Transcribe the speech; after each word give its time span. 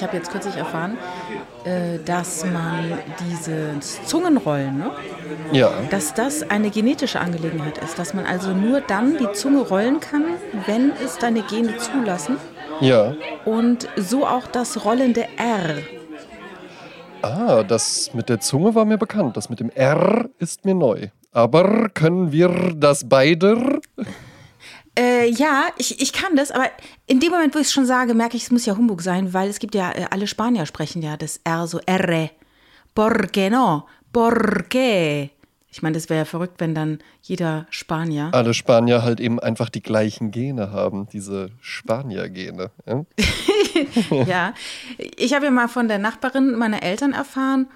ich 0.00 0.06
habe 0.06 0.16
jetzt 0.16 0.30
kürzlich 0.30 0.56
erfahren, 0.56 0.96
äh, 1.64 1.98
dass 2.06 2.46
man 2.46 2.98
diese 3.28 3.78
Zungenrollen, 4.06 4.78
ne? 4.78 4.90
Ja. 5.52 5.72
dass 5.90 6.14
das 6.14 6.48
eine 6.48 6.70
genetische 6.70 7.20
Angelegenheit 7.20 7.76
ist. 7.76 7.98
Dass 7.98 8.14
man 8.14 8.24
also 8.24 8.54
nur 8.54 8.80
dann 8.80 9.18
die 9.18 9.30
Zunge 9.32 9.60
rollen 9.60 10.00
kann, 10.00 10.24
wenn 10.64 10.92
es 11.04 11.18
deine 11.18 11.42
Gene 11.42 11.76
zulassen. 11.76 12.38
Ja. 12.80 13.14
Und 13.44 13.88
so 13.96 14.26
auch 14.26 14.46
das 14.46 14.86
rollende 14.86 15.26
R. 15.36 15.82
Ah, 17.20 17.62
das 17.62 18.14
mit 18.14 18.30
der 18.30 18.40
Zunge 18.40 18.74
war 18.74 18.86
mir 18.86 18.96
bekannt. 18.96 19.36
Das 19.36 19.50
mit 19.50 19.60
dem 19.60 19.68
R 19.68 20.30
ist 20.38 20.64
mir 20.64 20.74
neu. 20.74 21.08
Aber 21.32 21.90
können 21.90 22.32
wir 22.32 22.72
das 22.74 23.06
beide? 23.06 23.80
Äh, 24.98 25.30
ja, 25.30 25.68
ich, 25.78 26.00
ich 26.00 26.12
kann 26.12 26.36
das, 26.36 26.50
aber 26.50 26.70
in 27.06 27.20
dem 27.20 27.30
Moment, 27.30 27.54
wo 27.54 27.58
ich 27.58 27.66
es 27.66 27.72
schon 27.72 27.86
sage, 27.86 28.14
merke 28.14 28.36
ich, 28.36 28.44
es 28.44 28.50
muss 28.50 28.66
ja 28.66 28.76
Humbug 28.76 29.02
sein, 29.02 29.32
weil 29.32 29.48
es 29.48 29.58
gibt 29.58 29.74
ja, 29.74 29.92
äh, 29.92 30.06
alle 30.10 30.26
Spanier 30.26 30.66
sprechen 30.66 31.00
ja 31.02 31.16
das 31.16 31.40
R 31.44 31.66
so 31.66 31.80
R. 31.86 32.30
Porque 32.94 33.50
no? 33.50 33.86
Porque? 34.12 35.30
Ich 35.72 35.82
meine, 35.82 35.94
das 35.94 36.08
wäre 36.08 36.20
ja 36.20 36.24
verrückt, 36.24 36.54
wenn 36.58 36.74
dann 36.74 36.98
jeder 37.22 37.66
Spanier. 37.70 38.30
Alle 38.32 38.54
Spanier 38.54 39.04
halt 39.04 39.20
eben 39.20 39.38
einfach 39.38 39.68
die 39.68 39.82
gleichen 39.82 40.32
Gene 40.32 40.72
haben, 40.72 41.08
diese 41.12 41.50
Spanier-Gene. 41.60 42.72
Ja? 42.86 43.04
ja, 44.26 44.54
ich 44.98 45.32
habe 45.32 45.44
ja 45.44 45.50
mal 45.52 45.68
von 45.68 45.86
der 45.86 45.98
Nachbarin 45.98 46.56
meiner 46.56 46.82
Eltern 46.82 47.12
erfahren, 47.12 47.68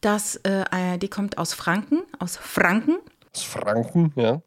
dass 0.00 0.36
äh, 0.44 0.96
die 0.98 1.08
kommt 1.08 1.38
aus 1.38 1.52
Franken, 1.52 2.02
aus 2.20 2.36
Franken. 2.36 2.98
Aus 3.34 3.42
Franken, 3.42 4.12
ja. 4.14 4.42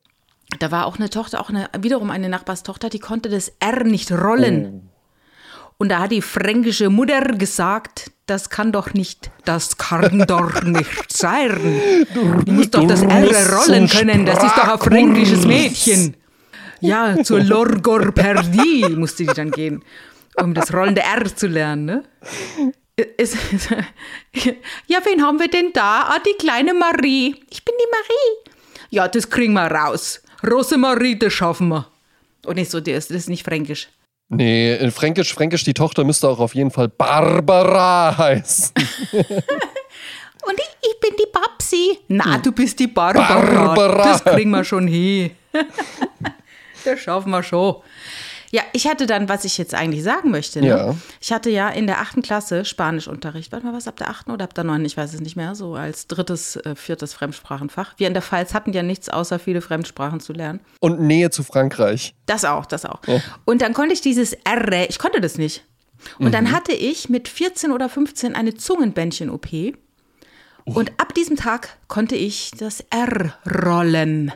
Da 0.59 0.71
war 0.71 0.85
auch 0.85 0.97
eine 0.97 1.09
Tochter, 1.09 1.41
auch 1.41 1.49
eine, 1.49 1.69
wiederum 1.79 2.09
eine 2.11 2.29
Nachbarstochter, 2.29 2.89
die 2.89 2.99
konnte 2.99 3.29
das 3.29 3.51
R 3.59 3.83
nicht 3.83 4.11
rollen. 4.11 4.83
Oh. 4.85 4.89
Und 5.77 5.89
da 5.89 5.99
hat 5.99 6.11
die 6.11 6.21
fränkische 6.21 6.89
Mutter 6.89 7.21
gesagt, 7.21 8.11
das 8.25 8.49
kann 8.49 8.71
doch 8.71 8.93
nicht, 8.93 9.31
das 9.43 9.77
kann 9.77 10.25
doch 10.27 10.61
nicht 10.63 11.11
sein. 11.11 12.05
Du, 12.13 12.51
musst 12.51 12.73
doch 12.73 12.87
das 12.87 13.01
R 13.01 13.57
rollen 13.57 13.89
können, 13.89 14.25
das 14.25 14.43
ist 14.43 14.55
doch 14.55 14.67
ein 14.67 14.79
fränkisches 14.79 15.45
Mädchen. 15.45 16.15
Ja, 16.79 17.23
zur 17.23 17.41
Lorgorperdi 17.41 18.95
musste 18.95 19.25
die 19.25 19.33
dann 19.33 19.51
gehen, 19.51 19.83
um 20.41 20.53
das 20.53 20.73
rollende 20.73 21.01
R 21.01 21.33
zu 21.33 21.47
lernen. 21.47 21.85
Ne? 21.85 22.03
Ist, 23.17 23.37
ja, 24.87 24.99
wen 25.03 25.23
haben 25.23 25.39
wir 25.39 25.47
denn 25.47 25.71
da? 25.73 26.09
Ah, 26.09 26.19
die 26.19 26.37
kleine 26.37 26.73
Marie. 26.73 27.35
Ich 27.49 27.63
bin 27.63 27.73
die 27.79 27.89
Marie. 27.89 28.51
Ja, 28.89 29.07
das 29.07 29.29
kriegen 29.29 29.53
wir 29.53 29.65
raus. 29.65 30.21
Rosemarie, 30.45 31.17
das 31.17 31.33
schaffen 31.33 31.69
wir. 31.69 31.87
Und 32.45 32.55
nicht 32.55 32.71
so, 32.71 32.79
das 32.79 33.09
ist 33.09 33.29
nicht 33.29 33.43
fränkisch. 33.43 33.87
Nee, 34.29 34.75
in 34.75 34.91
Fränkisch, 34.91 35.33
Fränkisch, 35.33 35.63
die 35.63 35.73
Tochter 35.73 36.03
müsste 36.03 36.27
auch 36.27 36.39
auf 36.39 36.55
jeden 36.55 36.71
Fall 36.71 36.89
Barbara 36.89 38.17
heißen. 38.17 38.73
Und 40.45 40.59
ich, 40.59 40.89
ich, 40.89 40.99
bin 40.99 41.11
die 41.17 41.31
Babsi. 41.31 41.99
Na, 42.09 42.37
du 42.37 42.51
bist 42.51 42.77
die 42.79 42.87
Barbara. 42.87 43.39
Barbara. 43.39 44.03
Das 44.03 44.23
kriegen 44.23 44.51
wir 44.51 44.63
schon 44.63 44.87
hin. 44.87 45.31
das 46.83 46.99
schaffen 46.99 47.31
wir 47.31 47.43
schon. 47.43 47.77
Ja, 48.53 48.61
ich 48.71 48.85
hatte 48.85 49.07
dann, 49.07 49.29
was 49.29 49.45
ich 49.45 49.57
jetzt 49.57 49.73
eigentlich 49.73 50.03
sagen 50.03 50.29
möchte. 50.29 50.61
Ne? 50.61 50.67
Ja. 50.67 50.95
Ich 51.19 51.33
hatte 51.33 51.49
ja 51.49 51.69
in 51.69 51.87
der 51.87 52.01
achten 52.01 52.21
Klasse 52.21 52.65
Spanischunterricht. 52.65 53.51
Warte 53.51 53.65
mal, 53.65 53.73
was, 53.73 53.87
ab 53.87 53.97
der 53.97 54.11
achten 54.11 54.29
oder 54.29 54.43
ab 54.43 54.53
der 54.53 54.63
neunten? 54.63 54.85
Ich 54.85 54.95
weiß 54.95 55.11
es 55.11 55.21
nicht 55.21 55.35
mehr. 55.35 55.55
So 55.55 55.73
als 55.73 56.05
drittes, 56.05 56.57
äh, 56.57 56.75
viertes 56.75 57.15
Fremdsprachenfach. 57.15 57.95
Wir 57.97 58.07
in 58.07 58.13
der 58.13 58.21
Pfalz 58.21 58.53
hatten 58.53 58.71
ja 58.71 58.83
nichts, 58.83 59.09
außer 59.09 59.39
viele 59.39 59.61
Fremdsprachen 59.61 60.19
zu 60.19 60.33
lernen. 60.33 60.59
Und 60.79 61.01
Nähe 61.01 61.31
zu 61.31 61.41
Frankreich. 61.41 62.13
Das 62.27 62.45
auch, 62.45 62.67
das 62.67 62.85
auch. 62.85 62.99
Ja. 63.07 63.21
Und 63.43 63.63
dann 63.63 63.73
konnte 63.73 63.93
ich 63.93 64.01
dieses 64.01 64.33
R, 64.33 64.87
ich 64.87 64.99
konnte 64.99 65.19
das 65.19 65.39
nicht. 65.39 65.65
Und 66.19 66.27
mhm. 66.27 66.31
dann 66.33 66.51
hatte 66.51 66.73
ich 66.73 67.09
mit 67.09 67.29
14 67.29 67.71
oder 67.71 67.89
15 67.89 68.35
eine 68.35 68.53
Zungenbändchen-OP. 68.53 69.47
Oh. 70.65 70.73
Und 70.73 70.91
ab 70.97 71.15
diesem 71.15 71.37
Tag 71.37 71.69
konnte 71.87 72.15
ich 72.15 72.51
das 72.51 72.81
R 72.91 73.33
rollen. 73.65 74.31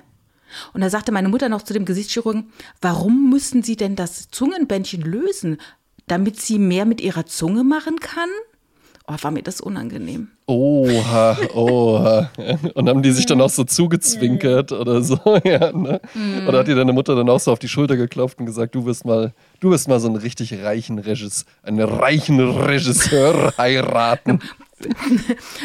Und 0.73 0.81
da 0.81 0.89
sagte 0.89 1.11
meine 1.11 1.29
Mutter 1.29 1.49
noch 1.49 1.61
zu 1.61 1.73
dem 1.73 1.85
Gesichtschirurgen, 1.85 2.51
warum 2.81 3.29
müssen 3.29 3.63
Sie 3.63 3.75
denn 3.75 3.95
das 3.95 4.29
Zungenbändchen 4.31 5.01
lösen? 5.01 5.57
Damit 6.07 6.39
sie 6.39 6.57
mehr 6.57 6.85
mit 6.85 7.01
ihrer 7.01 7.25
Zunge 7.25 7.63
machen 7.65 7.99
kann? 7.99 8.29
Oh, 9.09 9.15
war 9.21 9.31
mir 9.31 9.41
das 9.41 9.61
unangenehm. 9.61 10.27
Oha, 10.47 11.37
oha. 11.53 12.29
Und 12.73 12.89
haben 12.89 13.01
die 13.01 13.11
sich 13.13 13.25
dann 13.25 13.39
auch 13.39 13.49
so 13.49 13.63
zugezwinkert 13.63 14.73
oder 14.73 15.01
so, 15.01 15.17
ja, 15.45 15.71
ne? 15.71 16.01
Mhm. 16.13 16.45
Oder 16.45 16.59
hat 16.59 16.67
dir 16.67 16.75
deine 16.75 16.91
Mutter 16.91 17.15
dann 17.15 17.29
auch 17.29 17.39
so 17.39 17.53
auf 17.53 17.59
die 17.59 17.69
Schulter 17.69 17.95
geklopft 17.95 18.39
und 18.39 18.45
gesagt, 18.45 18.75
du 18.75 18.85
wirst 18.85 19.05
mal, 19.05 19.33
du 19.61 19.71
wirst 19.71 19.87
mal 19.87 20.01
so 20.01 20.07
einen 20.07 20.17
richtig 20.17 20.61
reichen 20.61 20.99
Regisseur, 20.99 21.45
einen 21.63 21.79
reichen 21.79 22.39
Regisseur 22.39 23.53
heiraten. 23.57 24.41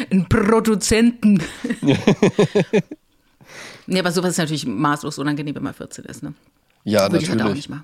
Einen 0.09 0.29
Produzenten. 0.29 1.43
Nee, 3.87 3.99
aber 3.99 4.11
sowas 4.11 4.31
ist 4.31 4.37
natürlich 4.37 4.65
maßlos 4.65 5.19
unangenehm, 5.19 5.55
wenn 5.55 5.63
man 5.63 5.73
14 5.73 6.05
ist, 6.05 6.23
ne? 6.23 6.33
Ja, 6.83 7.03
Würde 7.03 7.15
natürlich. 7.15 7.23
Ich 7.23 7.29
halt 7.29 7.41
auch 7.41 7.55
nicht 7.55 7.69
machen. 7.69 7.83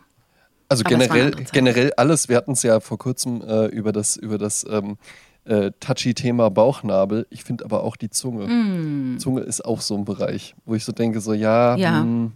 Also 0.70 0.84
aber 0.86 0.90
generell, 0.90 1.32
generell 1.52 1.94
alles, 1.98 2.30
wir 2.30 2.38
hatten 2.38 2.52
es 2.52 2.64
ja 2.64 2.80
vor 2.80 2.98
kurzem 2.98 3.42
äh, 3.42 3.66
über 3.68 3.92
das, 3.92 4.18
über 4.18 4.38
das 4.38 4.66
ähm, 4.70 4.98
äh, 5.46 5.72
touchy 5.80 6.14
Thema 6.14 6.50
Bauchnabel. 6.50 7.26
Ich 7.32 7.44
finde 7.44 7.66
aber 7.66 7.84
auch 7.84 7.96
die 7.96 8.10
Zunge. 8.12 8.48
Mm. 8.48 9.18
Zunge 9.18 9.42
ist 9.42 9.66
auch 9.66 9.82
so 9.82 9.96
ein 9.96 10.06
Bereich, 10.06 10.56
wo 10.66 10.76
ich 10.76 10.86
so 10.86 10.92
denke, 10.92 11.22
so 11.22 11.34
ja, 11.34 11.76
ja. 11.76 11.92
Mh, 11.92 12.02
hm. 12.02 12.31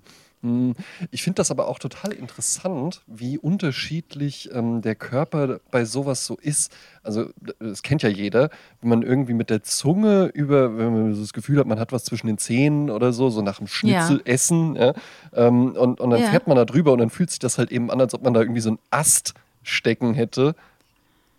Ich 1.11 1.23
finde 1.23 1.37
das 1.37 1.51
aber 1.51 1.69
auch 1.69 1.79
total 1.79 2.11
interessant, 2.11 3.01
wie 3.07 3.37
unterschiedlich 3.37 4.49
ähm, 4.51 4.81
der 4.81 4.95
Körper 4.95 5.61
bei 5.71 5.85
sowas 5.85 6.25
so 6.25 6.35
ist. 6.35 6.69
Also, 7.01 7.29
das 7.59 7.81
kennt 7.81 8.03
ja 8.03 8.09
jeder, 8.09 8.49
wenn 8.81 8.89
man 8.89 9.03
irgendwie 9.03 9.33
mit 9.33 9.49
der 9.49 9.63
Zunge 9.63 10.25
über, 10.33 10.77
wenn 10.77 10.93
man 10.93 11.13
so 11.15 11.21
das 11.21 11.31
Gefühl 11.31 11.59
hat, 11.59 11.67
man 11.67 11.79
hat 11.79 11.93
was 11.93 12.03
zwischen 12.03 12.27
den 12.27 12.37
Zähnen 12.37 12.89
oder 12.89 13.13
so, 13.13 13.29
so 13.29 13.41
nach 13.41 13.59
dem 13.59 13.67
Schnitzel 13.67 14.17
ja. 14.17 14.33
essen, 14.33 14.75
ja, 14.75 14.93
ähm, 15.33 15.77
und, 15.77 16.01
und 16.01 16.09
dann 16.09 16.19
ja. 16.19 16.29
fährt 16.29 16.47
man 16.47 16.57
da 16.57 16.65
drüber 16.65 16.91
und 16.91 16.99
dann 16.99 17.09
fühlt 17.09 17.29
sich 17.29 17.39
das 17.39 17.57
halt 17.57 17.71
eben 17.71 17.89
an, 17.89 18.01
als 18.01 18.13
ob 18.13 18.23
man 18.23 18.33
da 18.33 18.41
irgendwie 18.41 18.61
so 18.61 18.69
einen 18.69 18.79
Ast 18.91 19.35
stecken 19.63 20.13
hätte. 20.13 20.55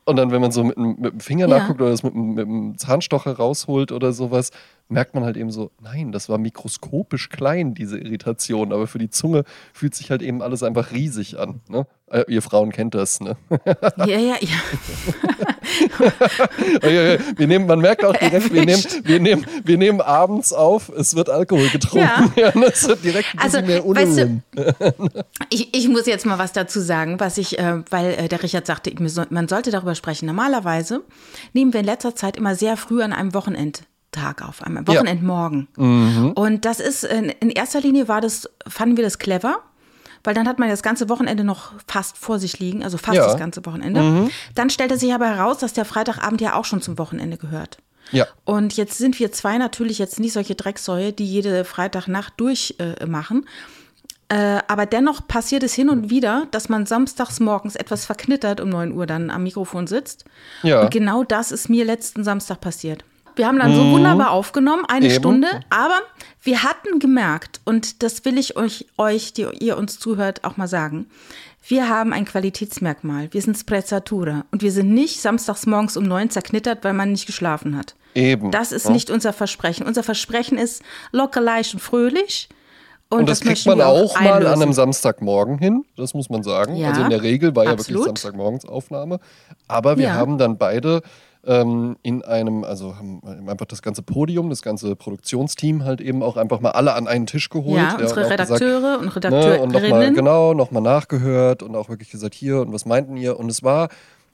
Und 0.06 0.16
dann, 0.16 0.30
wenn 0.30 0.40
man 0.40 0.52
so 0.52 0.64
mit, 0.64 0.76
mit 0.76 1.12
dem 1.12 1.20
Finger 1.20 1.46
nachguckt 1.46 1.80
oder 1.80 1.90
das 1.90 2.02
mit, 2.02 2.14
mit 2.14 2.46
dem 2.46 2.76
Zahnstocher 2.78 3.36
rausholt 3.36 3.92
oder 3.92 4.12
sowas, 4.12 4.50
merkt 4.88 5.14
man 5.14 5.24
halt 5.24 5.36
eben 5.36 5.50
so, 5.50 5.70
nein, 5.80 6.12
das 6.12 6.28
war 6.28 6.38
mikroskopisch 6.38 7.28
klein, 7.30 7.74
diese 7.74 7.98
Irritation. 7.98 8.72
Aber 8.72 8.86
für 8.86 8.98
die 8.98 9.10
Zunge 9.10 9.44
fühlt 9.72 9.94
sich 9.94 10.10
halt 10.10 10.22
eben 10.22 10.42
alles 10.42 10.62
einfach 10.62 10.92
riesig 10.92 11.38
an. 11.38 11.60
Ne? 11.68 11.86
Äh, 12.10 12.24
ihr 12.28 12.42
Frauen 12.42 12.70
kennt 12.70 12.94
das, 12.94 13.20
ne? 13.20 13.36
Ja, 13.96 14.06
ja, 14.06 14.36
ja. 14.40 14.48
wir 17.36 17.46
nehmen, 17.46 17.66
man 17.66 17.78
merkt 17.80 18.04
auch 18.04 18.14
direkt, 18.14 18.52
wir 18.52 18.66
nehmen, 18.66 18.84
wir, 19.02 19.20
nehmen, 19.20 19.46
wir 19.64 19.78
nehmen 19.78 20.00
abends 20.02 20.52
auf, 20.52 20.90
es 20.90 21.16
wird 21.16 21.30
Alkohol 21.30 21.70
getrunken. 21.70 22.32
Ja. 22.36 22.52
ja 22.52 22.62
es 22.62 22.86
wird 22.86 23.02
direkt 23.02 23.28
ein 23.34 23.38
also, 23.40 23.62
mehr 23.62 23.82
weißt 23.84 24.18
du, 24.18 24.42
ich, 25.48 25.74
ich 25.74 25.88
muss 25.88 26.06
jetzt 26.06 26.26
mal 26.26 26.38
was 26.38 26.52
dazu 26.52 26.80
sagen, 26.80 27.18
was 27.20 27.38
ich, 27.38 27.58
äh, 27.58 27.82
weil 27.90 28.12
äh, 28.14 28.28
der 28.28 28.42
Richard 28.42 28.66
sagte, 28.66 28.92
man 29.30 29.48
sollte 29.48 29.70
darüber 29.70 29.94
sprechen. 29.94 30.26
Normalerweise 30.26 31.00
nehmen 31.54 31.72
wir 31.72 31.80
in 31.80 31.86
letzter 31.86 32.14
Zeit 32.14 32.36
immer 32.36 32.54
sehr 32.54 32.76
früh 32.76 33.02
an 33.02 33.14
einem 33.14 33.32
Wochenende 33.32 33.80
Tag 34.14 34.46
auf 34.46 34.62
einmal, 34.62 34.86
Wochenendmorgen. 34.86 35.68
Ja. 35.76 35.82
Mhm. 35.82 36.32
Und 36.32 36.64
das 36.64 36.80
ist, 36.80 37.04
in 37.04 37.50
erster 37.50 37.80
Linie 37.80 38.08
war 38.08 38.20
das, 38.20 38.48
fanden 38.66 38.96
wir 38.96 39.04
das 39.04 39.18
clever, 39.18 39.58
weil 40.22 40.34
dann 40.34 40.48
hat 40.48 40.58
man 40.58 40.68
das 40.68 40.82
ganze 40.82 41.08
Wochenende 41.08 41.44
noch 41.44 41.72
fast 41.86 42.16
vor 42.16 42.38
sich 42.38 42.58
liegen, 42.58 42.82
also 42.82 42.96
fast 42.96 43.16
ja. 43.16 43.26
das 43.26 43.36
ganze 43.36 43.64
Wochenende. 43.66 44.00
Mhm. 44.00 44.30
Dann 44.54 44.70
stellte 44.70 44.96
sich 44.96 45.12
aber 45.12 45.26
heraus, 45.26 45.58
dass 45.58 45.74
der 45.74 45.84
Freitagabend 45.84 46.40
ja 46.40 46.54
auch 46.54 46.64
schon 46.64 46.80
zum 46.80 46.98
Wochenende 46.98 47.36
gehört. 47.36 47.78
Ja. 48.10 48.26
Und 48.44 48.76
jetzt 48.76 48.98
sind 48.98 49.18
wir 49.18 49.32
zwei 49.32 49.58
natürlich 49.58 49.98
jetzt 49.98 50.20
nicht 50.20 50.32
solche 50.32 50.54
Drecksäue, 50.54 51.12
die 51.12 51.26
jede 51.26 51.64
Freitagnacht 51.64 52.34
durchmachen. 52.38 53.46
Äh, 54.28 54.56
äh, 54.56 54.62
aber 54.68 54.86
dennoch 54.86 55.26
passiert 55.28 55.62
es 55.62 55.74
hin 55.74 55.90
und 55.90 56.10
wieder, 56.10 56.46
dass 56.50 56.68
man 56.68 56.86
samstags 56.86 57.40
morgens 57.40 57.76
etwas 57.76 58.06
verknittert 58.06 58.60
um 58.60 58.70
9 58.70 58.92
Uhr 58.92 59.06
dann 59.06 59.30
am 59.30 59.42
Mikrofon 59.42 59.86
sitzt. 59.86 60.24
Ja. 60.62 60.82
Und 60.82 60.90
genau 60.90 61.24
das 61.24 61.52
ist 61.52 61.68
mir 61.68 61.84
letzten 61.84 62.24
Samstag 62.24 62.60
passiert. 62.60 63.04
Wir 63.36 63.46
haben 63.46 63.58
dann 63.58 63.72
mhm. 63.72 63.76
so 63.76 63.90
wunderbar 63.90 64.30
aufgenommen, 64.30 64.84
eine 64.88 65.06
Eben. 65.06 65.14
Stunde, 65.16 65.48
aber 65.70 66.00
wir 66.42 66.62
hatten 66.62 66.98
gemerkt, 66.98 67.60
und 67.64 68.02
das 68.02 68.24
will 68.24 68.38
ich 68.38 68.56
euch, 68.56 68.86
euch, 68.98 69.32
die 69.32 69.46
ihr 69.60 69.76
uns 69.76 69.98
zuhört, 69.98 70.44
auch 70.44 70.56
mal 70.56 70.68
sagen, 70.68 71.06
wir 71.66 71.88
haben 71.88 72.12
ein 72.12 72.26
Qualitätsmerkmal. 72.26 73.32
Wir 73.32 73.40
sind 73.40 73.56
Sprezzatura 73.56 74.44
und 74.50 74.62
wir 74.62 74.70
sind 74.70 74.92
nicht 74.92 75.20
samstags 75.20 75.66
morgens 75.66 75.96
um 75.96 76.04
neun 76.04 76.28
zerknittert, 76.28 76.84
weil 76.84 76.92
man 76.92 77.12
nicht 77.12 77.26
geschlafen 77.26 77.76
hat. 77.76 77.94
Eben. 78.14 78.50
Das 78.50 78.70
ist 78.70 78.86
ja. 78.86 78.92
nicht 78.92 79.10
unser 79.10 79.32
Versprechen. 79.32 79.86
Unser 79.86 80.02
Versprechen 80.02 80.58
ist 80.58 80.82
locker, 81.10 81.40
leicht 81.40 81.72
und 81.74 81.80
fröhlich. 81.80 82.48
Und, 83.08 83.20
und 83.20 83.28
das, 83.28 83.40
das 83.40 83.48
kriegt 83.48 83.66
man 83.66 83.80
auch, 83.80 84.16
auch 84.16 84.20
mal 84.20 84.46
an 84.46 84.62
einem 84.62 84.72
Samstagmorgen 84.72 85.58
hin, 85.58 85.84
das 85.96 86.14
muss 86.14 86.30
man 86.30 86.42
sagen. 86.42 86.74
Ja, 86.76 86.90
also 86.90 87.02
in 87.02 87.10
der 87.10 87.22
Regel 87.22 87.54
war 87.54 87.64
ja 87.64 87.72
absolut. 87.72 88.00
wirklich 88.00 88.20
Samstagmorgens 88.20 88.64
Aufnahme. 88.64 89.20
Aber 89.68 89.96
wir 89.96 90.06
ja. 90.06 90.14
haben 90.14 90.36
dann 90.36 90.58
beide 90.58 91.02
ähm, 91.46 91.96
in 92.02 92.22
einem, 92.22 92.64
also 92.64 92.96
haben 92.96 93.48
einfach 93.48 93.66
das 93.66 93.82
ganze 93.82 94.02
Podium, 94.02 94.50
das 94.50 94.62
ganze 94.62 94.96
Produktionsteam 94.96 95.84
halt 95.84 96.00
eben 96.00 96.22
auch 96.22 96.36
einfach 96.36 96.60
mal 96.60 96.70
alle 96.70 96.94
an 96.94 97.06
einen 97.06 97.26
Tisch 97.26 97.48
geholt. 97.48 97.76
Ja, 97.76 97.96
unsere 97.98 98.20
ja, 98.20 98.26
und 98.26 98.32
Redakteure 98.32 98.80
gesagt, 98.80 99.02
und 99.02 99.08
Redakteurinnen. 99.16 99.56
Ne, 99.56 99.62
und 99.62 99.72
nochmal, 99.72 100.12
genau, 100.12 100.54
nochmal 100.54 100.82
nachgehört 100.82 101.62
und 101.62 101.76
auch 101.76 101.88
wirklich 101.88 102.10
gesagt, 102.10 102.34
hier 102.34 102.60
und 102.60 102.72
was 102.72 102.86
meinten 102.86 103.16
ihr? 103.16 103.38
Und 103.38 103.50
es 103.50 103.62
war 103.62 103.88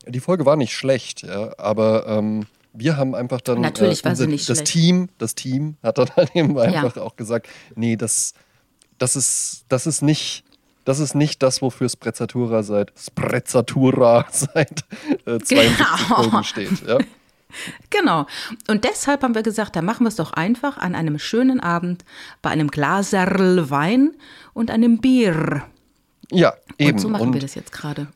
Die 0.06 0.20
Folge 0.20 0.46
war 0.46 0.56
nicht 0.56 0.74
schlecht, 0.74 1.22
ja, 1.22 1.52
aber 1.58 2.06
ähm, 2.06 2.46
wir 2.72 2.96
haben 2.96 3.14
einfach 3.14 3.40
dann. 3.40 3.60
Natürlich 3.60 4.00
äh, 4.00 4.04
war 4.04 4.16
sie 4.16 4.26
nicht 4.26 4.48
das 4.48 4.58
schlecht. 4.58 4.72
Team, 4.72 5.08
das 5.18 5.34
Team 5.34 5.76
hat 5.82 5.98
dann 5.98 6.08
halt 6.16 6.34
eben 6.34 6.58
einfach 6.58 6.96
ja. 6.96 7.02
auch 7.02 7.16
gesagt, 7.16 7.48
nee, 7.74 7.96
das, 7.96 8.34
das 8.98 9.16
ist, 9.16 9.64
das 9.68 9.86
ist 9.86 10.02
nicht. 10.02 10.44
Das 10.84 10.98
ist 10.98 11.14
nicht 11.14 11.42
das, 11.42 11.62
wofür 11.62 11.88
Sprezzatura 11.88 12.62
seit 12.62 12.92
Sprezzatura 12.98 14.26
seit 14.30 14.84
äh, 15.26 15.38
72 15.38 15.76
genau. 15.76 16.22
Folgen 16.22 16.44
steht. 16.44 16.86
Ja? 16.86 16.98
Genau. 17.90 18.26
Und 18.68 18.84
deshalb 18.84 19.24
haben 19.24 19.34
wir 19.34 19.42
gesagt, 19.42 19.74
da 19.74 19.82
machen 19.82 20.04
wir 20.04 20.08
es 20.08 20.14
doch 20.14 20.32
einfach 20.32 20.78
an 20.78 20.94
einem 20.94 21.18
schönen 21.18 21.58
Abend 21.58 22.04
bei 22.42 22.50
einem 22.50 22.68
Glaserl 22.68 23.70
Wein 23.70 24.12
und 24.54 24.70
einem 24.70 25.00
Bier. 25.00 25.64
Ja, 26.30 26.54
eben. 26.78 26.92
Und 26.92 26.98
so 27.00 27.08
machen 27.08 27.22
und 27.22 27.32
wir 27.34 27.40
das 27.40 27.56
jetzt 27.56 27.72
gerade. 27.72 28.06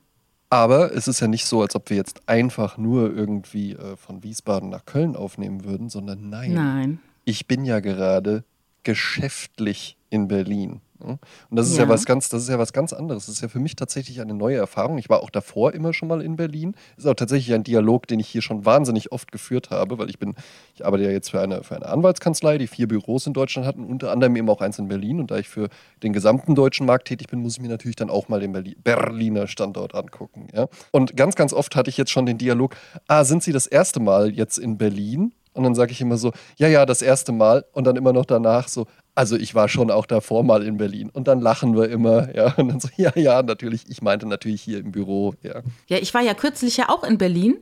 Aber 0.50 0.94
es 0.94 1.08
ist 1.08 1.18
ja 1.18 1.26
nicht 1.26 1.46
so, 1.46 1.62
als 1.62 1.74
ob 1.74 1.90
wir 1.90 1.96
jetzt 1.96 2.28
einfach 2.28 2.78
nur 2.78 3.12
irgendwie 3.12 3.72
äh, 3.72 3.96
von 3.96 4.22
Wiesbaden 4.22 4.70
nach 4.70 4.86
Köln 4.86 5.16
aufnehmen 5.16 5.64
würden, 5.64 5.88
sondern 5.88 6.30
nein. 6.30 6.54
Nein. 6.54 6.98
Ich 7.24 7.48
bin 7.48 7.64
ja 7.64 7.80
gerade 7.80 8.44
geschäftlich 8.84 9.96
in 10.14 10.28
Berlin. 10.28 10.80
Und 11.00 11.18
das 11.50 11.68
ist 11.68 11.76
ja. 11.76 11.82
ja. 11.82 11.88
was 11.88 12.06
ganz, 12.06 12.28
das 12.28 12.44
ist 12.44 12.48
ja 12.48 12.58
was 12.58 12.72
ganz 12.72 12.92
anderes. 12.92 13.26
Das 13.26 13.34
ist 13.34 13.42
ja 13.42 13.48
für 13.48 13.58
mich 13.58 13.76
tatsächlich 13.76 14.20
eine 14.20 14.32
neue 14.32 14.56
Erfahrung. 14.56 14.96
Ich 14.96 15.10
war 15.10 15.22
auch 15.22 15.28
davor 15.28 15.74
immer 15.74 15.92
schon 15.92 16.08
mal 16.08 16.22
in 16.22 16.36
Berlin. 16.36 16.74
Ist 16.96 17.06
auch 17.06 17.14
tatsächlich 17.14 17.52
ein 17.52 17.64
Dialog, 17.64 18.06
den 18.06 18.20
ich 18.20 18.28
hier 18.28 18.42
schon 18.42 18.64
wahnsinnig 18.64 19.12
oft 19.12 19.32
geführt 19.32 19.70
habe, 19.70 19.98
weil 19.98 20.08
ich 20.08 20.18
bin, 20.18 20.34
ich 20.74 20.86
arbeite 20.86 21.04
ja 21.04 21.10
jetzt 21.10 21.30
für 21.30 21.40
eine, 21.40 21.62
für 21.64 21.76
eine 21.76 21.86
Anwaltskanzlei, 21.86 22.58
die 22.58 22.68
vier 22.68 22.88
Büros 22.88 23.26
in 23.26 23.32
Deutschland 23.32 23.66
hat 23.66 23.76
und 23.76 23.86
unter 23.86 24.12
anderem 24.12 24.36
eben 24.36 24.48
auch 24.48 24.60
eins 24.60 24.78
in 24.78 24.88
Berlin. 24.88 25.20
Und 25.20 25.30
da 25.30 25.38
ich 25.38 25.48
für 25.48 25.68
den 26.02 26.12
gesamten 26.12 26.54
deutschen 26.54 26.86
Markt 26.86 27.08
tätig 27.08 27.26
bin, 27.28 27.40
muss 27.40 27.56
ich 27.56 27.60
mir 27.60 27.68
natürlich 27.68 27.96
dann 27.96 28.08
auch 28.08 28.28
mal 28.28 28.40
den 28.40 28.52
Berlin, 28.52 28.76
Berliner 28.82 29.48
Standort 29.48 29.94
angucken. 29.94 30.46
Ja? 30.54 30.68
Und 30.92 31.16
ganz, 31.16 31.34
ganz 31.34 31.52
oft 31.52 31.76
hatte 31.76 31.90
ich 31.90 31.96
jetzt 31.96 32.12
schon 32.12 32.24
den 32.24 32.38
Dialog: 32.38 32.76
Ah, 33.08 33.24
sind 33.24 33.42
Sie 33.42 33.52
das 33.52 33.66
erste 33.66 34.00
Mal 34.00 34.30
jetzt 34.30 34.58
in 34.58 34.78
Berlin? 34.78 35.32
Und 35.54 35.62
dann 35.62 35.74
sage 35.76 35.92
ich 35.92 36.00
immer 36.00 36.16
so, 36.16 36.32
ja, 36.56 36.66
ja, 36.66 36.84
das 36.84 37.00
erste 37.00 37.30
Mal. 37.30 37.64
Und 37.72 37.86
dann 37.86 37.94
immer 37.96 38.12
noch 38.12 38.26
danach 38.26 38.66
so, 38.66 38.86
also 39.14 39.36
ich 39.36 39.54
war 39.54 39.68
schon 39.68 39.90
auch 39.90 40.06
davor 40.06 40.42
mal 40.42 40.64
in 40.64 40.76
Berlin. 40.76 41.10
Und 41.10 41.28
dann 41.28 41.40
lachen 41.40 41.76
wir 41.76 41.88
immer, 41.88 42.34
ja. 42.34 42.52
Und 42.56 42.68
dann 42.68 42.80
so, 42.80 42.88
ja, 42.96 43.12
ja, 43.14 43.42
natürlich. 43.42 43.84
Ich 43.88 44.02
meinte 44.02 44.26
natürlich 44.26 44.62
hier 44.62 44.78
im 44.78 44.92
Büro, 44.92 45.34
ja. 45.42 45.62
Ja, 45.86 45.98
ich 45.98 46.12
war 46.14 46.22
ja 46.22 46.34
kürzlich 46.34 46.76
ja 46.76 46.88
auch 46.88 47.04
in 47.04 47.18
Berlin. 47.18 47.58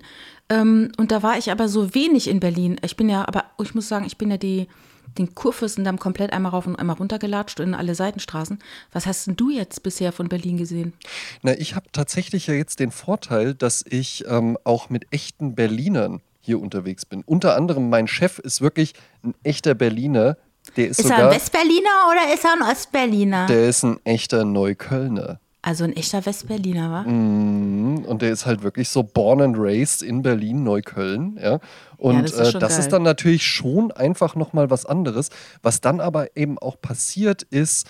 Ähm, 0.49 0.93
und 0.97 1.13
da 1.13 1.23
war 1.23 1.39
ich 1.39 1.51
aber 1.51 1.69
so 1.69 1.95
wenig 1.95 2.29
in 2.29 2.41
Berlin. 2.41 2.79
Ich 2.83 2.97
bin 2.97 3.09
ja, 3.09 3.27
aber 3.27 3.45
ich 3.63 3.75
muss 3.75 3.89
sagen, 3.89 4.05
ich 4.07 4.19
bin 4.19 4.31
ja 4.31 4.37
die, 4.37 4.67
den 5.19 5.35
Kurfürstendamm 5.35 5.99
komplett 5.99 6.33
einmal 6.33 6.53
rauf 6.53 6.67
und 6.67 6.77
einmal 6.77 6.97
runtergelatscht 6.97 7.61
in 7.61 7.75
alle 7.75 7.95
Seitenstraßen. 7.95 8.59
Was 8.93 9.07
hast 9.07 9.27
denn 9.27 9.37
du 9.37 9.51
jetzt 9.51 9.83
bisher 9.83 10.13
von 10.13 10.29
Berlin 10.29 10.57
gesehen? 10.57 10.95
Na, 11.43 11.57
ich 11.59 11.75
habe 11.75 11.87
tatsächlich 11.93 12.47
ja 12.47 12.55
jetzt 12.55 12.81
den 12.81 12.91
Vorteil, 12.91 13.55
dass 13.55 13.85
ich 13.89 14.25
ähm, 14.27 14.59
auch 14.65 14.91
mit 14.91 15.07
echten 15.11 15.55
Berlinern 15.55 16.21
hier 16.41 16.61
unterwegs 16.61 17.07
bin. 17.07 17.23
Unter 17.25 17.57
anderem 17.57 17.89
mein 17.89 18.09
Chef 18.09 18.39
ist 18.39 18.61
wirklich 18.61 18.95
ein 19.23 19.35
echter 19.45 19.75
Berliner, 19.75 20.37
der 20.77 20.89
ist, 20.89 21.01
ist 21.01 21.09
sogar, 21.09 21.21
er 21.21 21.29
ein 21.29 21.35
Westberliner 21.35 21.91
oder 22.11 22.35
ist 22.35 22.45
er 22.45 22.53
ein 22.53 22.63
Ostberliner? 22.63 23.47
Der 23.47 23.69
ist 23.69 23.83
ein 23.83 23.99
echter 24.05 24.45
Neuköllner. 24.45 25.41
Also 25.65 25.85
ein 25.85 25.95
echter 25.95 26.27
Westberliner, 26.27 26.91
wa? 26.91 27.03
Mm, 27.03 28.05
und 28.05 28.21
der 28.21 28.33
ist 28.33 28.47
halt 28.47 28.65
wirklich 28.65 28.89
so 28.89 29.05
born 29.05 29.41
and 29.41 29.57
raised 29.57 30.03
in 30.03 30.23
Berlin, 30.23 30.65
Neukölln, 30.65 31.39
ja. 31.41 31.61
Und 31.99 32.17
ja, 32.17 32.23
das, 32.23 32.33
ist, 32.33 32.55
äh, 32.55 32.59
das 32.59 32.79
ist, 32.79 32.89
dann 32.93 33.05
natürlich 33.05 33.47
schon 33.47 33.93
einfach 33.93 34.35
nochmal 34.35 34.71
was 34.71 34.87
anderes. 34.87 35.31
Was 35.63 35.81
dann 35.81 36.01
aber 36.01 36.37
eben 36.37 36.59
auch 36.59 36.81
passiert 36.81 37.45
ist, 37.45 37.87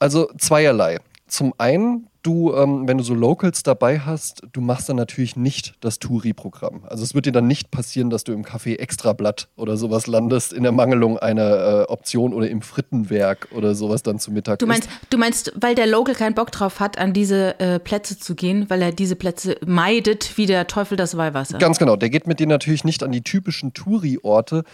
also 0.00 0.28
zweierlei. 0.36 0.98
Zum 1.28 1.54
einen 1.58 2.08
du, 2.22 2.54
ähm, 2.54 2.86
wenn 2.86 2.98
du 2.98 3.04
so 3.04 3.14
Locals 3.14 3.62
dabei 3.62 3.98
hast, 4.00 4.42
du 4.52 4.60
machst 4.60 4.88
dann 4.88 4.96
natürlich 4.96 5.36
nicht 5.36 5.74
das 5.80 5.98
Touri-Programm. 5.98 6.84
Also 6.88 7.02
es 7.02 7.14
wird 7.14 7.26
dir 7.26 7.32
dann 7.32 7.46
nicht 7.46 7.70
passieren, 7.70 8.10
dass 8.10 8.24
du 8.24 8.32
im 8.32 8.44
Café 8.44 8.78
Extrablatt 8.78 9.48
oder 9.56 9.76
sowas 9.76 10.06
landest, 10.06 10.52
in 10.52 10.62
der 10.62 10.72
Mangelung 10.72 11.18
einer 11.18 11.82
äh, 11.82 11.82
Option 11.88 12.32
oder 12.32 12.48
im 12.48 12.62
Frittenwerk 12.62 13.48
oder 13.52 13.74
sowas 13.74 14.02
dann 14.02 14.18
zu 14.18 14.30
Mittag 14.30 14.58
du 14.58 14.66
meinst, 14.66 14.88
Du 15.10 15.18
meinst, 15.18 15.52
weil 15.60 15.74
der 15.74 15.86
Local 15.86 16.14
keinen 16.14 16.34
Bock 16.34 16.52
drauf 16.52 16.80
hat, 16.80 16.98
an 16.98 17.12
diese 17.12 17.58
äh, 17.60 17.78
Plätze 17.78 18.18
zu 18.18 18.34
gehen, 18.34 18.70
weil 18.70 18.82
er 18.82 18.92
diese 18.92 19.16
Plätze 19.16 19.56
meidet, 19.66 20.36
wie 20.38 20.46
der 20.46 20.66
Teufel 20.66 20.96
das 20.96 21.16
Weihwasser. 21.16 21.58
Ganz 21.58 21.78
genau, 21.78 21.96
der 21.96 22.10
geht 22.10 22.26
mit 22.26 22.40
dir 22.40 22.46
natürlich 22.46 22.84
nicht 22.84 23.02
an 23.02 23.12
die 23.12 23.22
typischen 23.22 23.74
Touri-Orte, 23.74 24.64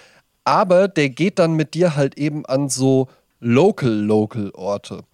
aber 0.44 0.88
der 0.88 1.10
geht 1.10 1.38
dann 1.38 1.54
mit 1.54 1.74
dir 1.74 1.96
halt 1.96 2.18
eben 2.18 2.46
an 2.46 2.68
so 2.68 3.08
Local-Local-Orte 3.40 5.04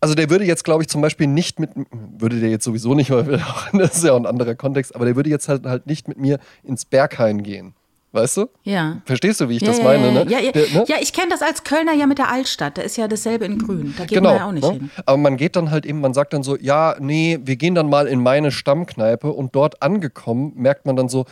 also 0.00 0.14
der 0.14 0.30
würde 0.30 0.44
jetzt, 0.44 0.64
glaube 0.64 0.82
ich, 0.82 0.88
zum 0.88 1.00
Beispiel 1.00 1.26
nicht 1.26 1.58
mit, 1.58 1.70
würde 1.90 2.40
der 2.40 2.50
jetzt 2.50 2.64
sowieso 2.64 2.94
nicht, 2.94 3.10
weil 3.10 3.42
das 3.72 3.96
ist 3.96 4.04
ja 4.04 4.12
auch 4.12 4.18
ein 4.18 4.26
anderer 4.26 4.54
Kontext, 4.54 4.94
aber 4.94 5.04
der 5.04 5.16
würde 5.16 5.30
jetzt 5.30 5.48
halt, 5.48 5.64
halt 5.64 5.86
nicht 5.86 6.08
mit 6.08 6.18
mir 6.18 6.38
ins 6.62 6.84
Berghain 6.84 7.42
gehen. 7.42 7.74
Weißt 8.12 8.38
du? 8.38 8.46
Ja. 8.62 9.02
Verstehst 9.04 9.42
du, 9.42 9.48
wie 9.50 9.56
ich 9.56 9.62
ja, 9.62 9.68
das 9.68 9.78
ja, 9.78 9.84
meine? 9.84 10.10
Ne? 10.10 10.26
Ja, 10.30 10.38
ja, 10.38 10.50
der, 10.50 10.62
ne? 10.70 10.84
ja 10.88 10.96
ich 11.00 11.12
kenne 11.12 11.28
das 11.28 11.42
als 11.42 11.64
Kölner 11.64 11.92
ja 11.92 12.06
mit 12.06 12.16
der 12.16 12.30
Altstadt. 12.30 12.78
Da 12.78 12.82
ist 12.82 12.96
ja 12.96 13.08
dasselbe 13.08 13.44
in 13.44 13.58
Grün. 13.58 13.94
Da 13.98 14.04
geht 14.04 14.16
genau, 14.16 14.30
man 14.30 14.38
ja 14.38 14.46
auch 14.46 14.52
nicht 14.52 14.64
ne? 14.64 14.72
hin. 14.72 14.90
Aber 15.04 15.18
man 15.18 15.36
geht 15.36 15.54
dann 15.54 15.70
halt 15.70 15.84
eben, 15.84 16.00
man 16.00 16.14
sagt 16.14 16.32
dann 16.32 16.42
so, 16.42 16.56
ja, 16.56 16.96
nee, 16.98 17.38
wir 17.42 17.56
gehen 17.56 17.74
dann 17.74 17.90
mal 17.90 18.06
in 18.06 18.22
meine 18.22 18.52
Stammkneipe 18.52 19.30
und 19.30 19.54
dort 19.54 19.82
angekommen 19.82 20.52
merkt 20.56 20.86
man 20.86 20.96
dann 20.96 21.10
so, 21.10 21.26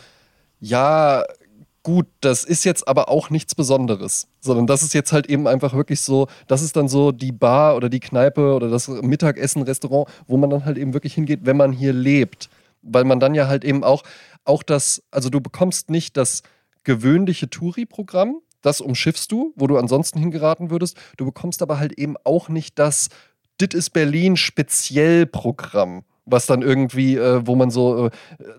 ja, 0.59 1.23
gut, 1.85 2.07
das 2.19 2.43
ist 2.43 2.65
jetzt 2.65 2.87
aber 2.87 3.09
auch 3.09 3.29
nichts 3.29 3.53
Besonderes, 3.53 4.27
sondern 4.41 4.65
das 4.65 4.81
ist 4.81 4.95
jetzt 4.95 5.13
halt 5.13 5.29
eben 5.29 5.47
einfach 5.47 5.75
wirklich 5.75 6.01
so, 6.01 6.27
das 6.47 6.63
ist 6.63 6.75
dann 6.75 6.87
so 6.87 7.11
die 7.11 7.31
Bar 7.31 7.75
oder 7.75 7.89
die 7.89 7.99
Kneipe 7.99 8.55
oder 8.55 8.69
das 8.69 8.87
Mittagessen, 8.87 9.61
Restaurant, 9.61 10.09
wo 10.25 10.35
man 10.35 10.49
dann 10.49 10.65
halt 10.65 10.79
eben 10.79 10.93
wirklich 10.95 11.13
hingeht, 11.13 11.41
wenn 11.43 11.57
man 11.57 11.71
hier 11.71 11.93
lebt. 11.93 12.49
Weil 12.81 13.03
man 13.03 13.19
dann 13.19 13.35
ja 13.35 13.47
halt 13.47 13.63
eben 13.63 13.83
auch, 13.83 14.01
auch 14.45 14.63
das, 14.63 15.03
also 15.11 15.29
du 15.29 15.39
bekommst 15.41 15.91
nicht 15.91 16.17
das 16.17 16.41
gewöhnliche 16.83 17.51
Touri-Programm, 17.51 18.41
das 18.63 18.81
umschiffst 18.81 19.31
du, 19.31 19.53
wo 19.55 19.67
du 19.67 19.77
ansonsten 19.77 20.17
hingeraten 20.17 20.71
würdest. 20.71 20.97
Du 21.17 21.25
bekommst 21.25 21.61
aber 21.61 21.77
halt 21.77 21.93
eben 21.99 22.15
auch 22.23 22.49
nicht 22.49 22.79
das 22.79 23.09
Dit 23.61 23.75
ist 23.75 23.91
Berlin 23.91 24.37
Speziellprogramm 24.37 26.03
was 26.25 26.47
dann 26.47 26.61
irgendwie, 26.61 27.17
äh, 27.17 27.45
wo 27.45 27.55
man 27.55 27.69
so, 27.69 28.07
äh, 28.07 28.09